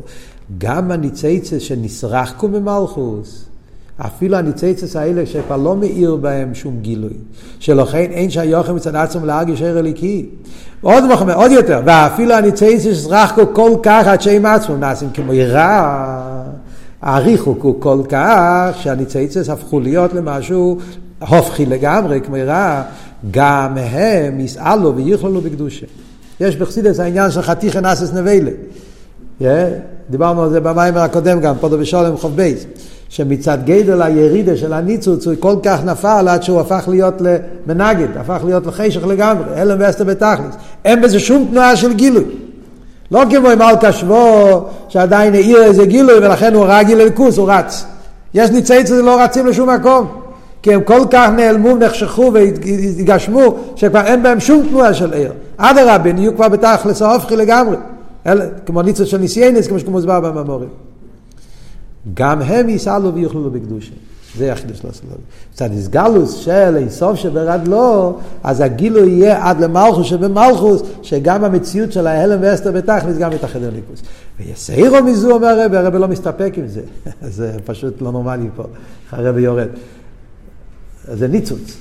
גם 0.57 0.91
הניצייצס 0.91 1.61
שנסרחקו 1.61 2.47
במלכוס, 2.47 3.45
אפילו 3.97 4.37
הניצייצס 4.37 4.95
האלה 4.95 5.25
שכבר 5.25 5.57
לא 5.57 5.75
מאיר 5.75 6.15
בהם 6.15 6.55
שום 6.55 6.77
גילוי, 6.81 7.13
שלכן 7.59 8.07
אין 8.11 8.29
שהיוחם 8.29 8.75
מצד 8.75 8.95
עצמם 8.95 9.25
להרגיש 9.25 9.61
ער 9.61 9.79
אליקי. 9.79 10.25
עוד 10.81 11.13
מחמר, 11.13 11.35
עוד 11.35 11.51
יותר, 11.51 11.81
ואפילו 11.85 12.33
הניצייצס 12.33 12.83
שסרחקו 12.83 13.41
כל 13.53 13.71
כך 13.83 14.07
עד 14.07 14.21
שהם 14.21 14.45
עצמם 14.45 14.79
נעשים 14.79 15.09
כמו 15.13 15.33
יראה. 15.33 16.41
הוא 17.43 17.81
כל 17.81 18.01
כך 18.09 18.71
שהניצייצס 18.75 19.49
הפכו 19.49 19.79
להיות 19.79 20.13
למשהו 20.13 20.77
הופכי 21.27 21.65
לגמרי, 21.65 22.21
כמו 22.21 22.37
יראה, 22.37 22.83
גם 23.31 23.77
הם 23.77 24.39
יסעלו 24.39 24.95
ויכללו 24.95 25.41
בקדושה. 25.41 25.85
יש 26.39 26.55
בחסידס 26.55 26.99
העניין 26.99 27.31
של 27.31 27.41
חתיכי 27.41 27.81
נסס 27.81 28.13
נבלה. 28.13 28.51
דיברנו 30.09 30.43
על 30.43 30.49
זה 30.49 30.59
במיימר 30.59 30.99
הקודם 30.99 31.39
גם, 31.39 31.55
פודו 31.59 31.77
בשולם 31.77 32.17
חוב 32.17 32.35
בייס, 32.35 32.65
שמצד 33.11 33.57
גדל 33.65 34.01
הירידה 34.01 34.57
של 34.57 34.73
הניצוץ 34.73 35.27
הוא 35.27 35.33
כל 35.39 35.55
כך 35.63 35.85
נפל 35.85 36.27
עד 36.27 36.43
שהוא 36.43 36.59
הפך 36.59 36.83
להיות 36.87 37.21
למנגד, 37.67 38.17
הפך 38.17 38.39
להיות 38.45 38.67
לחשך 38.67 39.05
לגמרי, 39.07 39.43
אלם 39.57 39.77
ואסתר 39.79 40.03
בתכלס. 40.03 40.55
אין 40.85 41.01
בזה 41.01 41.19
שום 41.19 41.47
תנועה 41.51 41.75
של 41.75 41.93
גילוי. 41.93 42.23
לא 43.11 43.23
כמו 43.29 43.49
עם 43.49 43.59
מלכה 43.59 43.91
שבו, 43.91 44.65
שעדיין 44.87 45.33
העיר 45.33 45.63
איזה 45.63 45.85
גילוי 45.85 46.17
ולכן 46.17 46.53
הוא 46.53 46.65
רגיל 46.67 46.97
לליכוס, 46.97 47.37
הוא 47.37 47.51
רץ. 47.51 47.85
יש 48.33 48.49
ניצי 48.49 48.83
צדדים 48.83 49.05
לא 49.05 49.21
רצים 49.21 49.47
לשום 49.47 49.69
מקום. 49.69 50.07
כי 50.61 50.73
הם 50.73 50.81
כל 50.83 51.01
כך 51.09 51.29
נעלמו, 51.35 51.77
נחשכו 51.77 52.31
והתגשמו, 52.33 53.55
שכבר 53.75 54.01
אין 54.01 54.23
בהם 54.23 54.39
שום 54.39 54.67
תנועה 54.69 54.93
של 54.93 55.13
עיר. 55.13 55.31
אדרבה, 55.57 56.13
נהיו 56.13 56.35
כבר 56.35 56.49
בתכלס 56.49 57.01
ההופכי 57.01 57.35
לגמרי. 57.35 57.75
אלה, 58.27 58.45
כמו 58.65 58.81
ניצוץ 58.81 59.07
של 59.07 59.17
ניסיינס, 59.17 59.67
כמו 59.67 59.79
שמוסבר 59.79 60.19
בממורים. 60.19 60.90
גם 62.13 62.41
הם 62.41 62.69
יסעלו 62.69 63.13
ויוכלו 63.13 63.51
בקדושה. 63.51 63.91
זה 64.37 64.51
החידוש 64.51 64.85
לא 64.85 64.91
סלול. 64.91 65.13
מצד 65.53 65.69
הסגלוס 65.73 66.33
של 66.33 66.77
אינסוף 66.77 67.15
שברד 67.15 67.67
לו, 67.67 68.19
אז 68.43 68.61
הגילוי 68.61 69.09
יהיה 69.09 69.49
עד 69.49 69.61
למלכוס 69.61 70.07
שבמלכוס, 70.07 70.81
שגם 71.01 71.43
המציאות 71.43 71.91
של 71.91 72.07
ההלם 72.07 72.39
ואסתר 72.41 72.71
בתכלס 72.71 73.17
גם 73.17 73.31
מתאחד 73.31 73.63
הליכוס. 73.63 74.01
ויסעירו 74.39 75.03
מזו 75.03 75.31
אומר 75.31 75.47
הרב, 75.47 75.73
הרב 75.73 75.95
לא 75.95 76.07
מסתפק 76.07 76.53
עם 76.57 76.67
זה. 76.67 76.81
זה 77.37 77.53
פשוט 77.65 78.01
לא 78.01 78.11
נורמלי 78.11 78.49
פה, 78.55 78.63
הרב 79.11 79.37
יורד. 79.37 79.67
זה 81.07 81.27
ניצוץ. 81.27 81.77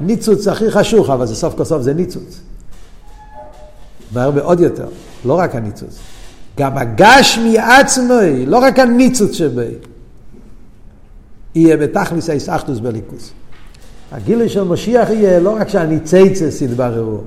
ניצוץ 0.00 0.48
הכי 0.48 0.70
חשוך, 0.70 1.10
אבל 1.10 1.26
זה 1.26 1.34
סוף 1.34 1.54
כל 1.54 1.64
סוף 1.64 1.82
זה 1.82 1.94
ניצוץ. 1.94 2.40
והרבה 4.12 4.42
עוד 4.42 4.60
יותר, 4.60 4.86
לא 5.24 5.38
רק 5.38 5.54
הניצוץ. 5.54 5.98
גם 6.58 6.78
הגשמי 6.78 7.58
עצמי, 7.58 8.46
לא 8.46 8.58
רק 8.58 8.78
הניצוץ 8.78 9.32
שבי, 9.32 9.74
יהיה 11.54 11.76
בתכליס 11.76 12.30
האיסאחדוס 12.30 12.78
בליכוס. 12.78 13.30
הגילוי 14.12 14.48
של 14.48 14.62
משיח 14.62 15.10
יהיה 15.10 15.40
לא 15.40 15.56
רק 15.56 15.68
שהניציצס 15.68 16.62
יתבררו, 16.62 17.20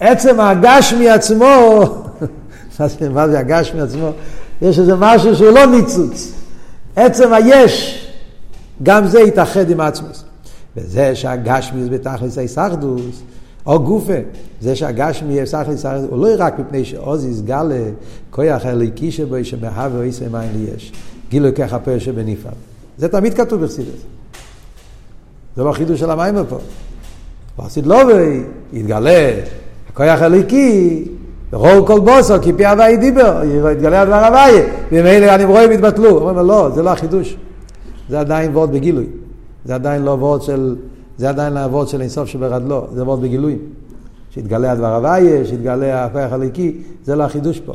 עצם 0.00 0.40
הגשמי 0.40 1.08
עצמו, 1.08 1.84
מה 3.14 3.28
זה 3.28 3.38
הגשמי 3.38 3.80
עצמו? 3.80 4.10
יש 4.62 4.78
איזה 4.78 4.94
משהו 4.96 5.36
שהוא 5.36 5.50
לא 5.50 5.66
ניצוץ. 5.66 6.32
עצם 6.96 7.32
היש, 7.32 8.06
גם 8.82 9.06
זה 9.06 9.20
יתאחד 9.20 9.70
עם 9.70 9.80
עצמוס. 9.80 10.24
וזה 10.76 11.14
שהגשמי 11.14 11.82
זה 11.82 11.90
בתכלס 11.90 12.38
הישחדוס, 12.38 13.22
או 13.68 13.82
גופה, 13.82 14.12
זה 14.60 14.76
שהגשמי 14.76 15.40
יסחדוס, 15.40 15.68
הישחדוס, 15.68 16.10
הוא 16.10 16.18
לא 16.18 16.28
רק 16.38 16.58
מפני 16.58 16.84
שעוז 16.84 17.24
יסגל 17.24 17.72
כוח 18.30 18.64
הליקי 18.64 19.10
שבו 19.10 19.36
שמהווה 19.42 20.02
איסר 20.02 20.24
מים 20.32 20.50
ליש. 20.56 20.92
גילוי 21.30 21.52
ככה 21.52 21.78
פה 21.78 22.00
שבנפעל. 22.00 22.52
זה 22.98 23.08
תמיד 23.08 23.34
כתוב 23.34 23.64
בחסידס. 23.64 24.02
זה 25.56 25.64
לא 25.64 25.72
חידוש 25.72 26.00
של 26.00 26.10
המים 26.10 26.34
פה. 26.48 26.58
ועשית 27.58 27.86
לא 27.86 28.02
יתגלה 28.72 29.30
הכוח 29.88 30.22
הליקי, 30.22 31.04
רוב 31.52 31.86
כל 31.86 32.00
בוסו, 32.00 32.34
כי 32.42 32.52
פי 32.52 32.66
הוואי 32.66 32.96
דיבר, 32.96 33.42
יתגלה 33.72 34.02
הדבר 34.02 34.24
הוואי, 34.24 34.62
ומילא 34.92 35.26
הנברואים 35.26 35.72
יתבטלו. 35.72 36.18
אומרים 36.18 36.36
לו, 36.36 36.42
לא, 36.42 36.70
זה 36.74 36.82
לא 36.82 36.90
החידוש. 36.90 37.36
זה 38.08 38.20
עדיין 38.20 38.50
וורד 38.50 38.72
בגילוי. 38.72 39.06
זה 39.64 39.74
עדיין 39.74 40.02
לא 40.02 40.10
וורד 40.10 40.42
של, 40.42 40.76
זה 41.18 41.28
עדיין 41.28 41.56
וורד 41.56 41.88
של 41.88 42.00
אינסוף 42.00 42.28
שברדלו, 42.28 42.86
זה 42.94 43.04
וורד 43.04 43.20
בגילוי. 43.22 43.58
שיתגלה 44.30 44.72
הדבר 44.72 44.94
הוואי, 44.94 45.46
שיתגלה 45.46 46.04
הכוח 46.04 46.32
הליקי, 46.32 46.76
זה 47.04 47.16
לא 47.16 47.22
החידוש 47.24 47.60
פה. 47.60 47.72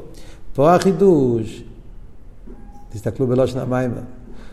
פה 0.54 0.76
החידוש, 0.76 1.64
תסתכלו 2.94 3.28
בלושן 3.28 3.60
המים. 3.60 3.92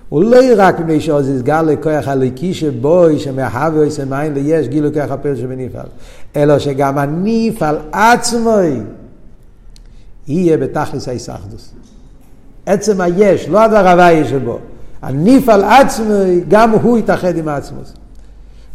הוא 0.09 0.25
לא 0.25 0.39
רק 0.57 0.81
מפני 0.81 1.01
שעוז 1.01 1.29
יסגל 1.29 1.63
לכוח 1.63 2.09
הליקי 2.09 2.55
שבוי, 2.55 3.19
שמאחר 3.19 3.69
ועושה 3.75 4.05
מים 4.05 4.33
ויש 4.35 4.69
גילו 4.69 4.93
כוח 4.93 5.11
הפל 5.11 5.37
שבנפעל. 5.37 5.87
אלא 6.37 6.59
שגם 6.59 6.99
הנפעל 6.99 7.77
עצמו 7.93 8.57
יהיה 10.27 10.57
בתכלס 10.57 11.09
ההיסחדוס. 11.09 11.73
עצם 12.67 13.01
היש, 13.01 13.49
לא 13.49 13.61
הדבר 13.63 13.89
הוואי 13.89 14.25
שבו. 14.25 14.59
הנפעל 15.03 15.65
עצמו, 15.65 16.15
גם 16.49 16.71
הוא 16.71 16.99
יתאחד 16.99 17.37
עם 17.37 17.49
עצמוס. 17.49 17.93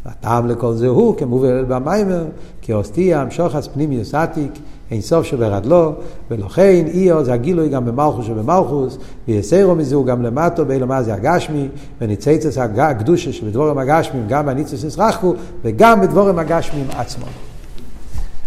והטעם 0.05 0.47
לכל 0.47 0.73
זה 0.73 0.87
הוא, 0.87 1.17
כמובן 1.17 1.67
במיימר, 1.67 2.25
כי 2.61 2.73
אוסטיה 2.73 3.21
המשוחס 3.21 3.67
פנימיוס 3.67 4.15
עתיק, 4.15 4.51
אין 4.91 5.01
סוף 5.01 5.25
שברדלו, 5.25 5.93
ולכן 6.31 6.85
איו 6.93 7.23
זה 7.25 7.33
הגילוי 7.33 7.69
גם 7.69 7.85
במלכוס 7.85 8.25
שבמלכוס, 8.25 8.97
ויסרו 9.27 9.75
מזה 9.75 9.95
הוא 9.95 10.05
גם 10.05 10.23
למטו, 10.23 10.65
באילו 10.65 10.87
מה 10.87 11.03
זה 11.03 11.13
הגשמי, 11.13 11.67
וניציצס 12.01 12.57
הקדושה 12.57 13.33
שבדבורם 13.33 13.77
הגשמים, 13.77 14.25
גם 14.27 14.45
בניצוס 14.45 14.83
ישרחקו, 14.83 15.33
וגם 15.63 16.01
בדבורם 16.01 16.39
הגשמים 16.39 16.85
עצמו. 16.95 17.25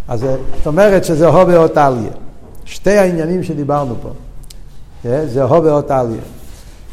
אז 0.09 0.20
זאת 0.20 0.66
אומרת 0.66 1.04
שזה 1.04 1.26
הובה 1.26 1.56
אותליה. 1.56 2.11
שתי 2.64 2.98
העניינים 2.98 3.42
שדיברנו 3.42 3.94
פה. 4.02 4.09
אה, 5.06 5.26
זה 5.26 5.42
הובה 5.42 5.72
אותליה. 5.72 6.20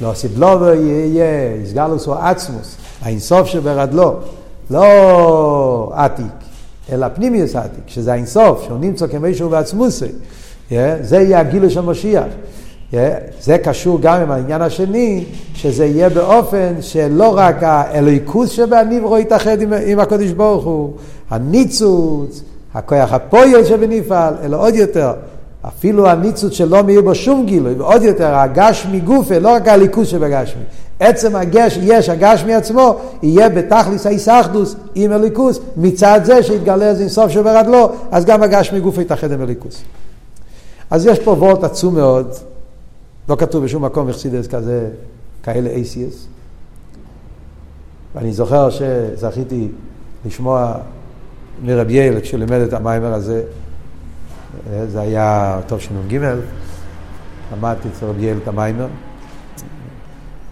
לא 0.01 0.13
סידלובו 0.13 0.65
יהיה, 0.65 1.55
יסגלוס 1.63 2.07
או 2.07 2.15
עצמוס, 2.15 2.75
האינסוף 3.01 3.47
שברדלו, 3.47 4.19
לא 4.71 5.91
עתיק. 5.95 6.25
אלא 6.91 7.07
פנימיוס 7.15 7.55
עתיק, 7.55 7.83
שזה 7.87 8.13
האינסוף, 8.13 8.63
שהוא 8.63 8.79
נמצא 8.79 9.07
כמישהו 9.07 9.49
בעצמוסי. 9.49 10.05
זה 11.01 11.17
יהיה 11.17 11.39
הגילוי 11.39 11.69
של 11.69 11.81
משיח. 11.81 12.25
זה 13.41 13.57
קשור 13.63 13.99
גם 14.01 14.21
עם 14.21 14.31
העניין 14.31 14.61
השני, 14.61 15.25
שזה 15.53 15.85
יהיה 15.85 16.09
באופן 16.09 16.73
שלא 16.81 17.37
רק 17.37 17.63
האלוהיקוס 17.63 18.49
שבנברו 18.49 19.17
יתאחד 19.17 19.61
עם, 19.61 19.73
עם 19.85 19.99
הקודש 19.99 20.31
ברוך 20.31 20.65
הוא, 20.65 20.93
הניצוץ, 21.29 22.41
הכוח 22.73 23.13
הפועל 23.13 23.65
שבנפעל, 23.65 24.33
אלא 24.43 24.61
עוד 24.61 24.75
יותר, 24.75 25.13
אפילו 25.67 26.07
הניצוץ 26.07 26.53
שלא 26.53 26.83
מאיר 26.83 27.01
בו 27.01 27.15
שום 27.15 27.45
גילוי, 27.45 27.73
ועוד 27.73 28.03
יותר, 28.03 28.35
הגשמי 28.35 28.99
גופה, 28.99 29.39
לא 29.39 29.55
רק 29.55 29.67
הליכוס 29.67 30.07
שבגשמי, 30.07 30.63
עצם 30.99 31.35
הגש, 31.35 31.79
יש 31.81 32.09
הגשמי 32.09 32.53
עצמו, 32.53 32.99
יהיה 33.23 33.49
בתכליס 33.49 34.05
ההיסחדוס 34.05 34.75
עם 34.95 35.11
הליכוס, 35.11 35.59
מצד 35.77 36.19
זה 36.23 36.43
שיתגלה 36.43 36.89
איזה 36.89 37.01
אינסוף 37.01 37.31
שברדלו, 37.31 37.89
אז 38.11 38.25
גם 38.25 38.43
הגשמי 38.43 38.79
גופה 38.79 39.01
יתאחד 39.01 39.31
עם 39.31 39.41
הליכוס. 39.41 39.81
אז 40.89 41.05
יש 41.05 41.19
פה 41.19 41.31
וורט 41.31 41.63
עצום 41.63 41.95
מאוד, 41.95 42.31
לא 43.29 43.35
כתוב 43.35 43.63
בשום 43.63 43.85
מקום 43.85 44.09
אכסידס 44.09 44.47
כזה, 44.47 44.89
כאלה 45.43 45.69
אייסיאס. 45.69 46.27
ואני 48.15 48.33
זוכר 48.33 48.69
שזכיתי 48.69 49.67
לשמוע 50.25 50.73
מרבי 51.63 51.93
יעל 51.93 52.21
כשהוא 52.21 52.39
לימד 52.39 52.59
את 52.59 52.73
המיימר 52.73 53.13
הזה, 53.13 53.43
זה 54.87 55.01
היה 55.01 55.59
טוב 55.67 55.79
שנ"ג, 55.79 56.19
למדתי 57.53 57.87
אצל 57.89 58.05
רבי 58.05 58.31
את 58.31 58.47
המיימר. 58.47 58.87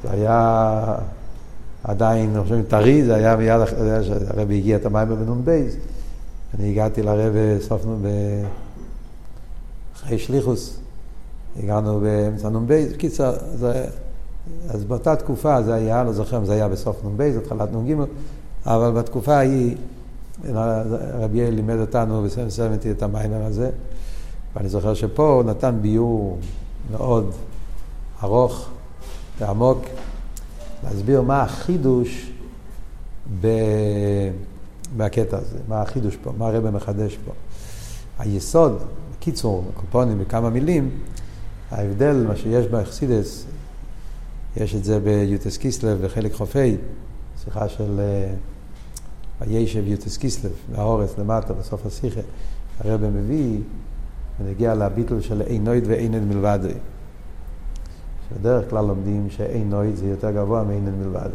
זה 0.04 0.12
היה 0.12 0.96
עדיין, 1.84 2.36
אני 2.36 2.44
חושב, 2.44 2.62
טרי, 2.68 3.04
זה 3.04 3.16
היה 3.16 3.36
מיד 3.36 3.62
אחרי 3.62 4.04
שהרבי 4.04 4.58
הגיע 4.58 4.78
את 4.78 4.86
המים 4.86 5.08
בנ"ב. 5.10 5.64
אני 6.60 6.72
הגעתי 6.72 7.02
לרבי 7.02 7.62
סוף 7.62 7.86
נ"ב, 7.86 8.08
אחרי 9.96 10.20
שליחוס, 10.20 10.78
הגענו 11.60 12.00
באמצע 12.00 12.50
נ"ב. 12.50 12.86
בקיצר, 12.94 13.34
אז 14.70 14.84
באותה 14.84 15.16
תקופה 15.16 15.62
זה 15.62 15.74
היה, 15.74 16.04
לא 16.04 16.14
זוכר 16.14 16.38
אם 16.38 16.46
זה 16.46 16.54
היה 16.54 16.68
בסוף 16.68 17.06
נ"ב, 17.06 17.32
זאת 17.32 17.44
התחלת 17.44 17.70
נ"ג, 17.74 17.96
אבל 18.66 18.92
בתקופה 18.92 19.36
ההיא 19.36 19.76
רבי 21.14 21.38
יאל 21.38 21.54
לימד 21.54 21.80
אותנו 21.80 22.24
בסמסמתי 22.24 22.92
את 22.92 23.04
המיימר 23.04 23.46
הזה, 23.46 23.70
ואני 24.56 24.70
זוכר 24.70 24.94
שפה 24.94 25.30
הוא 25.30 25.44
נתן 25.44 25.78
ביור 25.82 26.40
מאוד 26.92 27.32
ארוך. 28.24 28.70
ועמוק, 29.40 29.80
להסביר 30.84 31.22
מה 31.22 31.42
החידוש 31.42 32.32
ב... 33.42 33.48
בקטע 34.98 35.38
הזה, 35.38 35.58
מה 35.68 35.82
החידוש 35.82 36.16
פה, 36.16 36.32
מה 36.38 36.48
הרב 36.48 36.70
מחדש 36.70 37.18
פה. 37.26 37.32
היסוד, 38.20 38.84
בקיצור, 39.18 39.72
קופונים 39.74 40.20
בכמה 40.20 40.50
מילים, 40.50 40.90
ההבדל, 41.72 42.26
מה 42.28 42.36
שיש 42.36 42.68
באכסידס, 42.68 43.46
יש 44.58 44.76
את 44.76 44.84
זה 44.84 45.00
ביוטס 45.00 45.58
קיסלב 45.58 46.06
בחלק 46.06 46.34
חופי, 46.34 46.78
שיחה 47.44 47.70
של 47.70 48.00
אה, 48.00 48.34
הישב 49.40 49.88
יוטס 49.88 50.18
קיסלב, 50.18 50.52
מהאורץ 50.72 51.18
למטה, 51.18 51.54
בסוף 51.54 51.86
השיחה, 51.86 52.22
הרב 52.80 53.06
מביא 53.06 53.60
ונגיע 54.40 54.76
לביטול 54.76 55.22
של 55.22 55.42
אינויד 55.42 55.84
ואינד 55.88 56.24
מלבדוי. 56.24 56.74
בדרך 58.40 58.70
כלל 58.70 58.86
לומדים 58.86 59.30
שאין 59.30 59.70
נויד 59.70 59.96
זה 59.96 60.08
יותר 60.08 60.32
גבוה 60.32 60.64
מאינן 60.64 61.00
מלבד. 61.00 61.30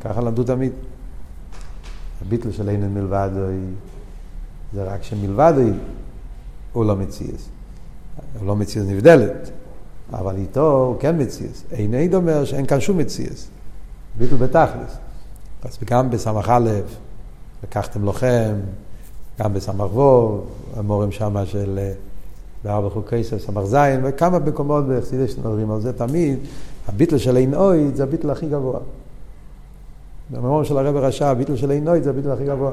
ככה 0.00 0.20
למדו 0.20 0.44
תמיד. 0.44 0.72
הביטל 2.22 2.52
של 2.52 2.68
אינן 2.68 2.94
מלבד 2.94 3.30
זה 4.72 4.84
רק 4.84 5.02
שמלבד 5.02 5.54
הוא 6.72 6.84
לא 6.84 6.96
מציאס. 6.96 7.48
הוא 8.38 8.46
לא 8.46 8.56
מציאס 8.56 8.86
נבדלת, 8.88 9.50
אבל 10.12 10.36
איתו 10.36 10.84
הוא 10.86 10.96
כן 11.00 11.22
מציאס. 11.22 11.64
אין 11.70 12.14
אומר 12.14 12.44
שאין 12.44 12.66
כאן 12.66 12.80
שום 12.80 12.98
מציאס. 12.98 13.48
ביטל 14.18 14.36
בתכלס. 14.36 14.98
אז 15.62 15.78
גם 15.84 16.10
בסמך 16.10 16.48
א', 16.48 16.70
לקחתם 17.62 18.04
לוחם, 18.04 18.54
גם 19.40 19.54
בסמך 19.54 19.86
ו', 20.74 20.78
המורים 20.78 21.12
שמה 21.12 21.46
של... 21.46 21.78
בארבע 22.64 22.90
חוקי 22.90 23.24
סמ"ך 23.24 23.64
זין, 23.64 24.00
וכמה 24.04 24.38
מקומות 24.38 24.84
בחסידי 24.88 25.28
שמדברים 25.28 25.70
על 25.70 25.80
זה 25.80 25.92
תמיד, 25.92 26.38
הביטל 26.88 27.18
של 27.18 27.36
אין 27.36 27.54
זה 27.94 28.02
הביטל 28.02 28.30
הכי 28.30 28.46
גבוה. 28.48 28.80
במאמר 30.30 30.62
של 30.62 30.78
הרב 30.78 30.96
הרשע, 30.96 31.28
הביטל 31.28 31.56
של 31.56 31.70
אין 31.70 32.02
זה 32.02 32.10
הביטל 32.10 32.30
הכי 32.30 32.44
גבוה. 32.44 32.70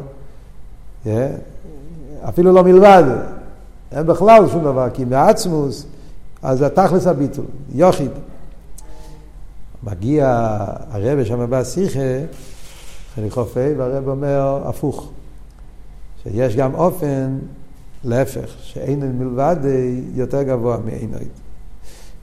Yeah. 1.06 1.10
אפילו 2.30 2.52
לא 2.52 2.64
מלבד, 2.64 3.04
אין 3.92 4.08
בכלל 4.08 4.50
שום 4.50 4.64
דבר, 4.64 4.88
כי 4.94 5.06
מעצמוס, 5.06 5.86
אז 6.42 6.60
זה 6.60 6.70
תכלס 6.70 7.08
הביטל, 7.08 7.42
יוחיד. 7.74 8.12
מגיע 9.84 10.56
הרב 10.92 11.24
שם 11.24 11.46
בשיחה, 11.50 12.00
חלק 13.16 13.32
חופי, 13.32 13.74
והרב 13.78 14.08
אומר 14.08 14.62
הפוך, 14.66 15.12
שיש 16.24 16.56
גם 16.56 16.76
אופן 16.76 17.38
להפך, 18.06 18.50
שאין 18.62 19.18
מלבד 19.20 19.56
יותר 20.14 20.44
גבוה 20.44 20.78
מאין 20.86 21.14
אויד. 21.14 21.28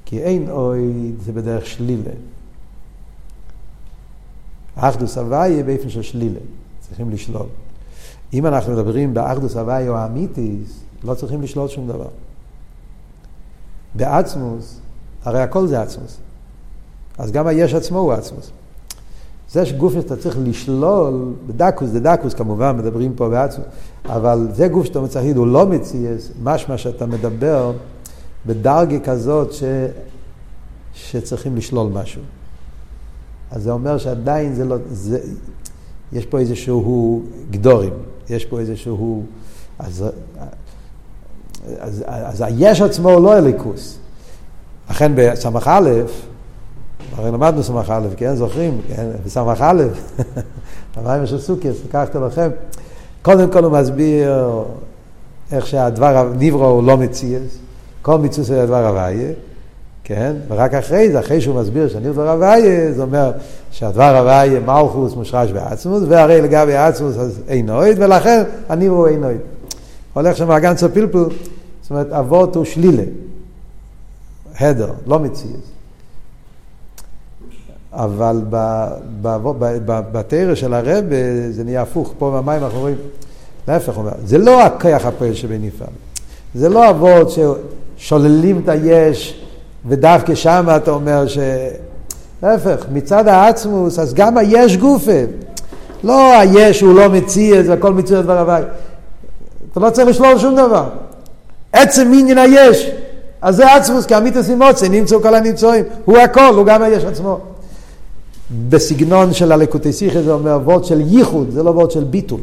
כי 0.04 0.18
אין 0.18 0.50
אויד 0.50 1.20
זה 1.20 1.32
בדרך 1.32 1.66
שלילה. 1.66 2.10
אחדוס 4.74 5.18
הוויה 5.18 5.62
באופן 5.62 5.88
של 5.88 6.02
שלילה, 6.02 6.40
צריכים 6.80 7.10
לשלול. 7.10 7.46
אם 8.32 8.46
אנחנו 8.46 8.72
מדברים 8.72 9.14
באחדוס 9.14 9.56
הוויה 9.56 9.88
או 9.88 9.96
האמיתיס, 9.96 10.80
לא 11.04 11.14
צריכים 11.14 11.42
לשלול 11.42 11.68
שום 11.68 11.88
דבר. 11.88 12.08
בעצמוס, 13.94 14.80
הרי 15.24 15.40
הכל 15.40 15.66
זה 15.66 15.82
עצמוס. 15.82 16.18
אז 17.18 17.32
גם 17.32 17.46
היש 17.46 17.74
עצמו 17.74 17.98
הוא 17.98 18.12
עצמוס. 18.12 18.50
זה 19.52 19.66
שגוף 19.66 19.92
שאתה 19.92 20.16
צריך 20.16 20.36
לשלול, 20.44 21.32
בדקוס, 21.46 21.90
זה 21.90 22.00
דקוס 22.00 22.34
כמובן, 22.34 22.76
מדברים 22.76 23.12
פה 23.14 23.28
בעצמו, 23.28 23.64
אבל 24.06 24.48
זה 24.52 24.68
גוף 24.68 24.86
שאתה 24.86 25.00
צריך 25.08 25.16
להגיד, 25.16 25.36
הוא 25.36 25.46
לא 25.46 25.66
מציאס, 25.66 26.30
משמע 26.42 26.78
שאתה 26.78 27.06
מדבר 27.06 27.72
בדרגה 28.46 28.98
כזאת 28.98 29.52
ש... 29.52 29.62
שצריכים 30.94 31.56
לשלול 31.56 31.88
משהו. 31.92 32.22
אז 33.50 33.62
זה 33.62 33.72
אומר 33.72 33.98
שעדיין 33.98 34.54
זה 34.54 34.64
לא, 34.64 34.76
זה, 34.90 35.18
יש 36.12 36.26
פה 36.26 36.38
איזשהו 36.38 37.22
גדורים, 37.50 37.92
יש 38.30 38.44
פה 38.44 38.60
איזשהו, 38.60 39.24
אז, 39.78 40.04
אז, 41.78 42.04
אז 42.06 42.40
היש 42.40 42.80
עצמו 42.80 43.10
הוא 43.10 43.20
לא 43.20 43.38
אליקוס. 43.38 43.98
לכן 44.90 45.12
בסמ"ך 45.16 45.68
א', 45.68 45.90
הרי 47.16 47.30
למדנו 47.30 47.62
סמ"ך 47.62 47.90
א', 47.90 48.06
כן? 48.16 48.34
זוכרים? 48.34 48.80
כן? 48.88 49.06
בסמ"ך 49.24 49.60
א', 49.60 49.82
המים 50.96 51.26
של 51.26 51.40
סוכיס, 51.40 51.76
לקחת 51.88 52.14
לכם. 52.16 52.50
קודם 53.22 53.50
כל 53.50 53.64
הוא 53.64 53.72
מסביר 53.72 54.32
איך 55.52 55.66
שהדבר 55.66 56.32
נברו 56.38 56.66
הוא 56.66 56.82
לא 56.82 56.96
מציאס, 56.96 57.58
כל 58.02 58.18
מצווה 58.18 58.44
זה 58.44 58.62
הדבר 58.62 58.86
הוויה, 58.86 59.30
כן? 60.04 60.36
ורק 60.48 60.74
אחרי 60.74 61.12
זה, 61.12 61.20
אחרי 61.20 61.40
שהוא 61.40 61.60
מסביר 61.60 61.88
דבר 62.02 62.30
הוויה, 62.30 62.92
זה 62.92 63.02
אומר 63.02 63.32
שהדבר 63.70 64.16
הוויה 64.16 64.60
מלכוס 64.60 65.14
מושרש 65.14 65.50
בעצמוס, 65.50 66.02
והרי 66.08 66.40
לגבי 66.40 66.76
עצמוס 66.76 67.16
אז 67.16 67.40
אינויד, 67.48 67.96
ולכן 68.00 68.42
הנברו 68.68 69.06
אינויד. 69.06 69.40
הולך 70.12 70.36
שם 70.36 70.50
הגנצו 70.50 70.88
פלפל, 70.92 71.24
זאת 71.82 71.90
אומרת 71.90 72.12
אבות 72.12 72.56
הוא 72.56 72.64
שלילה, 72.64 73.02
הדר, 74.60 74.90
לא 75.06 75.18
מציאס. 75.18 75.71
אבל 77.92 78.40
בתרא 79.86 80.54
של 80.54 80.74
הרב 80.74 81.04
זה 81.50 81.64
נהיה 81.64 81.82
הפוך, 81.82 82.14
פה 82.18 82.40
במים 82.40 82.64
אנחנו 82.64 82.80
רואים, 82.80 82.96
להפך 83.68 83.96
אומר, 83.96 84.12
זה 84.24 84.38
לא 84.38 84.62
הכוח 84.62 85.06
הפועל 85.06 85.34
שבנפעל, 85.34 85.88
זה 86.54 86.68
לא 86.68 86.90
אבות 86.90 87.32
ששוללים 87.98 88.60
את 88.64 88.68
היש 88.68 89.42
ודווקא 89.86 90.34
שם 90.34 90.66
אתה 90.76 90.90
אומר 90.90 91.26
ש... 91.26 91.38
להפך, 92.42 92.86
מצד 92.92 93.28
העצמוס, 93.28 93.98
אז 93.98 94.14
גם 94.14 94.38
היש 94.38 94.76
גופה. 94.76 95.20
לא 96.04 96.38
היש 96.38 96.80
הוא 96.80 96.94
לא 96.94 97.08
מציא, 97.08 97.62
זה 97.62 97.72
הכל 97.72 97.92
מציא 97.92 98.16
לדבר 98.16 98.38
הוואי. 98.38 98.62
אתה 99.72 99.80
לא 99.80 99.90
צריך 99.90 100.08
לשלול 100.08 100.38
שום 100.38 100.56
דבר. 100.56 100.84
עצם 101.72 102.12
עניין 102.18 102.38
היש. 102.38 102.90
אז 103.42 103.56
זה 103.56 103.74
עצמוס, 103.74 104.06
כי 104.06 104.16
אמיתוס 104.16 104.48
אימוצי, 104.48 104.88
נמצאו 104.88 105.22
כל 105.22 105.34
הנמצואים. 105.34 105.84
הוא 106.04 106.18
הכל, 106.18 106.54
הוא 106.54 106.66
גם 106.66 106.82
היש 106.82 107.04
עצמו. 107.04 107.40
בסגנון 108.68 109.32
של 109.32 109.52
הלקוטי 109.52 109.92
שיחה 109.92 110.22
זה 110.22 110.32
אומר 110.32 110.58
וורד 110.64 110.84
של 110.84 111.00
ייחוד, 111.00 111.50
זה 111.50 111.62
לא 111.62 111.70
וורד 111.70 111.90
של 111.90 112.04
ביטול. 112.04 112.40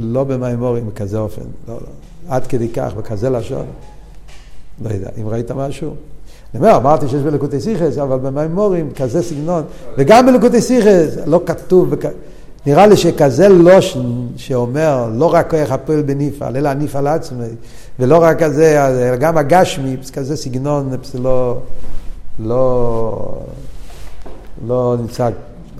לא 0.00 0.24
במימורים 0.24 0.86
בכזה 0.86 1.18
אופן, 1.18 1.42
לא, 1.68 1.74
לא. 1.74 1.88
עד 2.28 2.46
כדי 2.46 2.68
כך, 2.68 2.94
בכזה 2.94 3.30
לשון. 3.30 3.66
לא 4.84 4.90
יודע, 4.90 5.08
אם 5.20 5.28
ראית 5.28 5.50
משהו? 5.50 5.94
אני 6.54 6.62
אומר, 6.62 6.76
אמרתי 6.76 7.08
שיש 7.08 7.22
בלקוטי 7.22 7.60
סיכס, 7.60 7.98
אבל 7.98 8.18
במימורים 8.18 8.90
כזה 8.96 9.22
סגנון, 9.22 9.62
וגם 9.98 10.26
בלקוטי 10.26 10.60
סיכס 10.60 11.16
לא 11.26 11.40
כתוב. 11.46 11.94
נראה 12.66 12.86
לי 12.86 12.96
שכזה 12.96 13.48
לושן 13.48 14.26
שאומר 14.36 15.10
לא 15.14 15.34
רק 15.34 15.50
כוח 15.50 15.70
הפועל 15.70 16.02
בניפעל, 16.02 16.56
אלא 16.56 16.68
הניפעל 16.68 17.06
עצמי, 17.06 17.46
ולא 17.98 18.22
רק 18.22 18.42
כזה, 18.42 18.86
אלא 18.86 19.16
גם 19.16 19.38
הגשמי, 19.38 19.96
כזה 20.12 20.36
סגנון, 20.36 20.90
לא, 21.22 21.58
לא, 22.38 23.12
לא 24.66 24.96
נמצא 25.00 25.28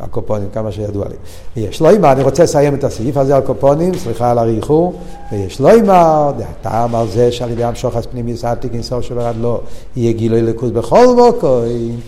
הקופונים, 0.01 0.49
כמה 0.55 0.73
שידוע 0.73 1.05
לי. 1.09 1.15
ויש 1.57 1.81
לו 1.81 1.91
אימר, 1.91 2.13
אני 2.13 2.23
רוצה 2.23 2.43
לסיים 2.43 2.75
את 2.75 2.85
הסעיף 2.85 3.17
הזה 3.17 3.37
על 3.37 3.43
קופונים, 3.43 3.95
סליחה 3.95 4.31
על 4.31 4.39
הריחור, 4.39 5.01
ויש 5.33 5.61
לו 5.61 5.69
אימר, 5.69 6.33
דעתם 6.39 6.95
על 6.95 7.09
זה 7.09 7.33
שעל 7.33 7.51
ידי 7.51 7.65
המשוחס 7.65 8.07
פנימי 8.07 8.37
סעתיק 8.37 8.75
אינסוף 8.75 9.05
של 9.05 9.19
הרד 9.19 9.35
לא, 9.41 9.61
יהיה 9.97 10.13
גילוי 10.13 10.43
לקוס 10.43 10.71
בכל 10.71 11.07
מוקוים, 11.17 12.01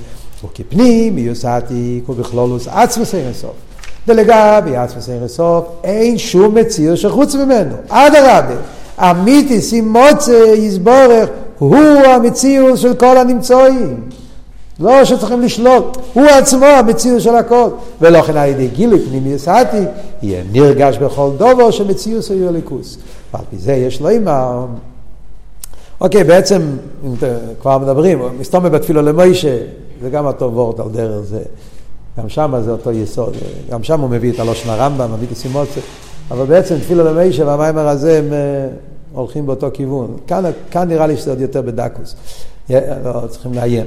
וכפנים 0.44 1.18
יוסעתיק 1.18 2.09
ובכלולוס 2.09 2.68
עצמוס 2.68 3.14
אינסוף. 3.14 3.55
ולגבי 4.09 4.76
עצמוס 4.76 5.09
אינסוף, 5.09 5.66
אין 5.84 6.18
שום 6.18 6.55
מציר 6.55 6.94
שחוץ 6.94 7.34
ממנו, 7.34 7.74
אדרבה, 7.88 8.55
אמיתיס 8.98 9.72
עם 9.72 9.96
מוצא 9.96 10.53
יסבורך, 10.57 11.28
הוא 11.59 11.76
המציאות 12.07 12.78
של 12.78 12.94
כל 12.94 13.18
הנמצואים. 13.18 14.19
לא 14.81 15.05
שצריכים 15.05 15.41
לשלוט, 15.41 15.97
הוא 16.12 16.24
עצמו 16.24 16.66
המציאות 16.66 17.20
של 17.20 17.37
הכל. 17.37 17.68
ולכן 18.01 18.37
על 18.37 18.49
ידי 18.49 18.68
גילוי 18.68 19.07
פנימי 19.09 19.35
עתיק, 19.47 19.89
יהיה 20.22 20.43
נרגש 20.53 20.99
בכל 20.99 21.31
דובר 21.37 21.70
שמציאות 21.70 22.24
הוא 22.28 22.49
הליכוס. 22.49 22.99
ועל 23.35 23.45
פי 23.51 23.57
זה 23.57 23.72
יש 23.72 24.01
לו 24.01 24.09
אימא. 24.09 24.64
אוקיי, 26.01 26.24
בעצם, 26.24 26.62
אם 27.05 27.14
כבר 27.61 27.78
מדברים, 27.78 28.22
מסתום 28.39 28.68
בתפילו 28.68 29.03
למוישה, 29.03 29.57
זה 30.03 30.11
גם 30.11 30.26
אותו 30.26 30.51
וורט 30.55 30.81
על 30.81 30.89
דרך 30.93 31.20
זה. 31.20 31.43
גם 32.18 32.28
שם 32.28 32.55
זה 32.64 32.70
אותו 32.70 32.93
יסוד, 32.93 33.35
גם 33.70 33.83
שם 33.83 34.01
הוא 34.01 34.11
מביא 34.11 34.33
את 34.33 34.41
הלושן 34.41 34.70
הרמב"ם, 34.70 35.12
מביא 35.12 35.26
את 35.26 35.33
הסימוציה, 35.33 35.83
אבל 36.31 36.45
בעצם 36.45 36.78
תפילו 36.78 37.05
למוישה 37.05 37.47
והמיימר 37.47 37.89
הזה 37.89 38.18
הם 38.18 38.33
אה, 38.33 38.68
הולכים 39.12 39.47
באותו 39.47 39.68
כיוון. 39.72 40.16
כאן, 40.26 40.45
כאן 40.70 40.89
נראה 40.89 41.07
לי 41.07 41.16
שזה 41.16 41.31
עוד 41.31 41.41
יותר 41.41 41.62
בדקוס, 41.62 42.14
לא, 42.70 43.26
צריכים 43.28 43.55
לעיין. 43.55 43.87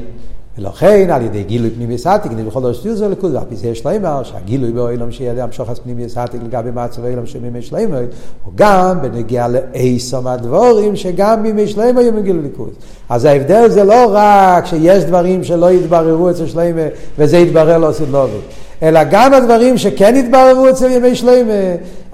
ולכן 0.57 1.09
על 1.11 1.21
ידי 1.21 1.43
גילוי 1.43 1.69
פנימי 1.69 1.97
סעתיק, 1.97 2.31
בכל 2.31 2.59
דבר 2.59 2.73
שתהיו 2.73 2.95
זה 2.95 3.07
לקוד, 3.07 3.35
ועל 3.35 3.43
פי 3.49 3.55
זה 3.55 3.67
יש 3.67 3.85
לומר 3.85 4.23
שהגילוי 4.23 4.71
באוילום 4.71 5.11
שיהיה 5.11 5.43
המשוחס 5.43 5.79
פנימי 5.79 6.09
סעתיק 6.09 6.41
לגבי 6.43 6.69
מצב 6.73 7.03
אוילום 7.03 7.25
שמימי 7.25 7.61
שלמה, 7.61 7.97
הוא 8.45 8.53
גם 8.55 9.01
בנגיע 9.01 9.47
לאיסום 9.47 10.27
הדבורים 10.27 10.95
שגם 10.95 11.43
בימי 11.43 11.67
שלמה 11.67 12.01
יהיו 12.01 12.13
מגילוי 12.13 12.41
ליכוד. 12.43 12.69
אז 13.09 13.25
ההבדל 13.25 13.69
זה 13.69 13.83
לא 13.83 14.05
רק 14.09 14.65
שיש 14.65 15.03
דברים 15.03 15.43
שלא 15.43 15.71
יתבררו 15.71 16.29
אצל 16.29 16.47
שלמה 16.47 16.81
וזה 17.17 17.37
יתברר 17.37 17.77
לא 17.77 17.89
עושים 17.89 18.11
לובי. 18.11 18.37
אלא 18.83 18.99
גם 19.11 19.33
הדברים 19.33 19.77
שכן 19.77 20.15
התבררו 20.15 20.69
אצל 20.69 20.91
ימי 20.91 21.15
שלמה, 21.15 21.53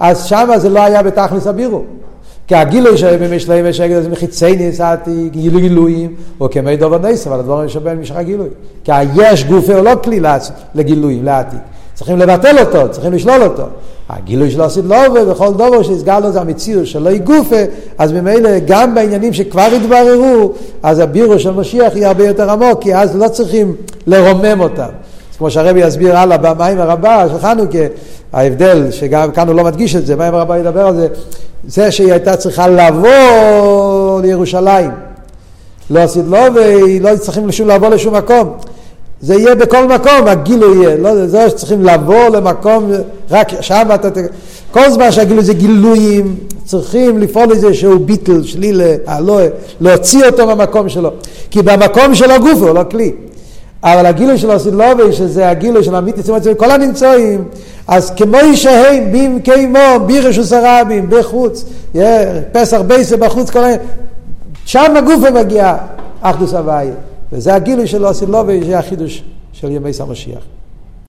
אז 0.00 0.24
שמה 0.24 0.58
זה 0.58 0.68
לא 0.68 0.80
היה 0.80 1.02
בתכלס 1.02 1.46
הבירו. 1.46 1.82
כי 2.50 2.56
הגילוי 2.56 2.98
שלהם 2.98 3.20
במשלהם 3.20 3.66
יש 3.66 3.80
רגל 3.80 4.00
זה 4.00 4.08
מחיצי 4.08 4.56
ניסעתי, 4.56 5.28
גילוי 5.32 5.62
גילויים, 5.62 6.14
או 6.40 6.50
כמי 6.50 6.76
דובר 6.76 6.98
ניס, 6.98 7.26
אבל 7.26 7.38
הדברים 7.38 7.68
שבין 7.68 7.98
משך 7.98 8.16
הגילוי. 8.16 8.48
כי 8.84 8.92
היש 8.92 9.44
גופה 9.44 9.74
הוא 9.74 9.84
לא 9.84 9.92
כלי 10.04 10.20
לגילויים, 10.74 11.24
לעתיק. 11.24 11.58
צריכים 11.94 12.18
לבטל 12.18 12.58
אותו, 12.58 12.90
צריכים 12.90 13.12
לשלול 13.12 13.42
אותו. 13.42 13.62
הגילוי 14.08 14.50
של 14.50 14.62
עשית 14.62 14.84
לא 14.84 15.06
עובד, 15.06 15.28
בכל 15.28 15.52
דבר 15.52 15.82
שיסגר 15.82 16.20
לו 16.20 16.32
זה 16.32 16.40
המציאות 16.40 16.86
שלא 16.86 17.10
יגופה, 17.10 17.60
אז 17.98 18.12
ממילא 18.12 18.50
גם 18.66 18.94
בעניינים 18.94 19.32
שכבר 19.32 19.68
התבררו, 19.76 20.52
אז 20.82 20.98
הבירו 20.98 21.38
של 21.38 21.50
משיח 21.50 21.96
יהיה 21.96 22.08
הרבה 22.08 22.26
יותר 22.26 22.50
עמוק, 22.50 22.82
כי 22.82 22.94
אז 22.94 23.16
לא 23.16 23.28
צריכים 23.28 23.74
לרומם 24.06 24.60
אותם. 24.60 24.90
כמו 25.38 25.50
שהרבי 25.50 25.80
יסביר 25.80 26.16
הלאה 26.16 26.36
במים 26.36 26.80
הרבה 26.80 27.28
של 27.28 27.38
חנוכה, 27.38 27.78
ההבדל, 28.32 28.90
שגם 28.90 29.32
כאן 29.32 29.48
הוא 29.48 29.56
לא 29.56 29.64
מדגיש 29.64 29.96
את 29.96 30.06
זה, 30.06 30.16
מים 30.16 30.34
הרבה 30.34 30.58
ידבר 30.58 30.86
על 30.86 30.96
זה, 30.96 31.08
זה 31.68 31.90
שהיא 31.90 32.12
הייתה 32.12 32.36
צריכה 32.36 32.68
לבוא 32.68 34.20
לירושלים. 34.22 34.90
לא 35.90 36.00
עשית 36.00 36.24
לו 36.28 36.38
והיא 36.54 37.02
לא 37.02 37.16
צריכים 37.16 37.52
שום 37.52 37.68
לבוא 37.68 37.88
לשום 37.88 38.16
מקום. 38.16 38.52
זה 39.20 39.34
יהיה 39.34 39.54
בכל 39.54 39.86
מקום, 39.86 40.26
הגילוי 40.26 40.84
יהיה. 40.84 40.96
לא, 40.96 41.26
זה 41.26 41.50
שצריכים 41.50 41.84
לבוא 41.84 42.28
למקום, 42.28 42.90
רק 43.30 43.52
שם 43.60 43.88
אתה... 43.94 44.08
כל 44.70 44.90
זמן 44.90 45.12
שהגילוי 45.12 45.44
זה 45.44 45.54
גילויים, 45.54 46.36
צריכים 46.64 47.18
לפעול 47.18 47.50
איזשהו 47.50 47.98
ביטל, 47.98 48.42
שלילה, 48.42 48.96
לא, 49.20 49.40
להוציא 49.80 50.26
אותו 50.26 50.46
מהמקום 50.46 50.88
שלו. 50.88 51.10
כי 51.50 51.62
במקום 51.62 52.14
של 52.14 52.30
הגוף 52.30 52.58
הוא 52.58 52.70
לא 52.70 52.82
כלי. 52.90 53.12
אבל 53.82 54.06
הגילוי 54.06 54.38
של 54.38 54.50
הסילובי, 54.50 55.12
שזה 55.12 55.48
הגילוי 55.48 55.84
של 55.84 55.94
עצמם, 55.94 56.54
כל 56.56 56.70
הנמצאים, 56.70 57.44
אז 57.88 58.10
כמו 58.10 58.38
שהם, 58.54 59.12
בים 59.12 59.40
כמו, 59.42 60.06
בירשוס 60.06 60.52
הרבים, 60.52 61.10
בחוץ, 61.10 61.64
פסח 62.52 62.80
בייסה 62.80 63.16
בחוץ, 63.16 63.50
כל. 63.50 63.60
שם 64.64 64.94
הגופה 64.96 65.30
מגיע 65.30 65.76
אחדוס 66.20 66.54
הוויה. 66.54 66.94
וזה 67.32 67.54
הגילוי 67.54 67.86
של 67.86 68.04
הסילובי, 68.04 68.64
זה 68.64 68.78
החידוש 68.78 69.22
של 69.52 69.70
ימי 69.70 69.92
סמשיח. 69.92 70.42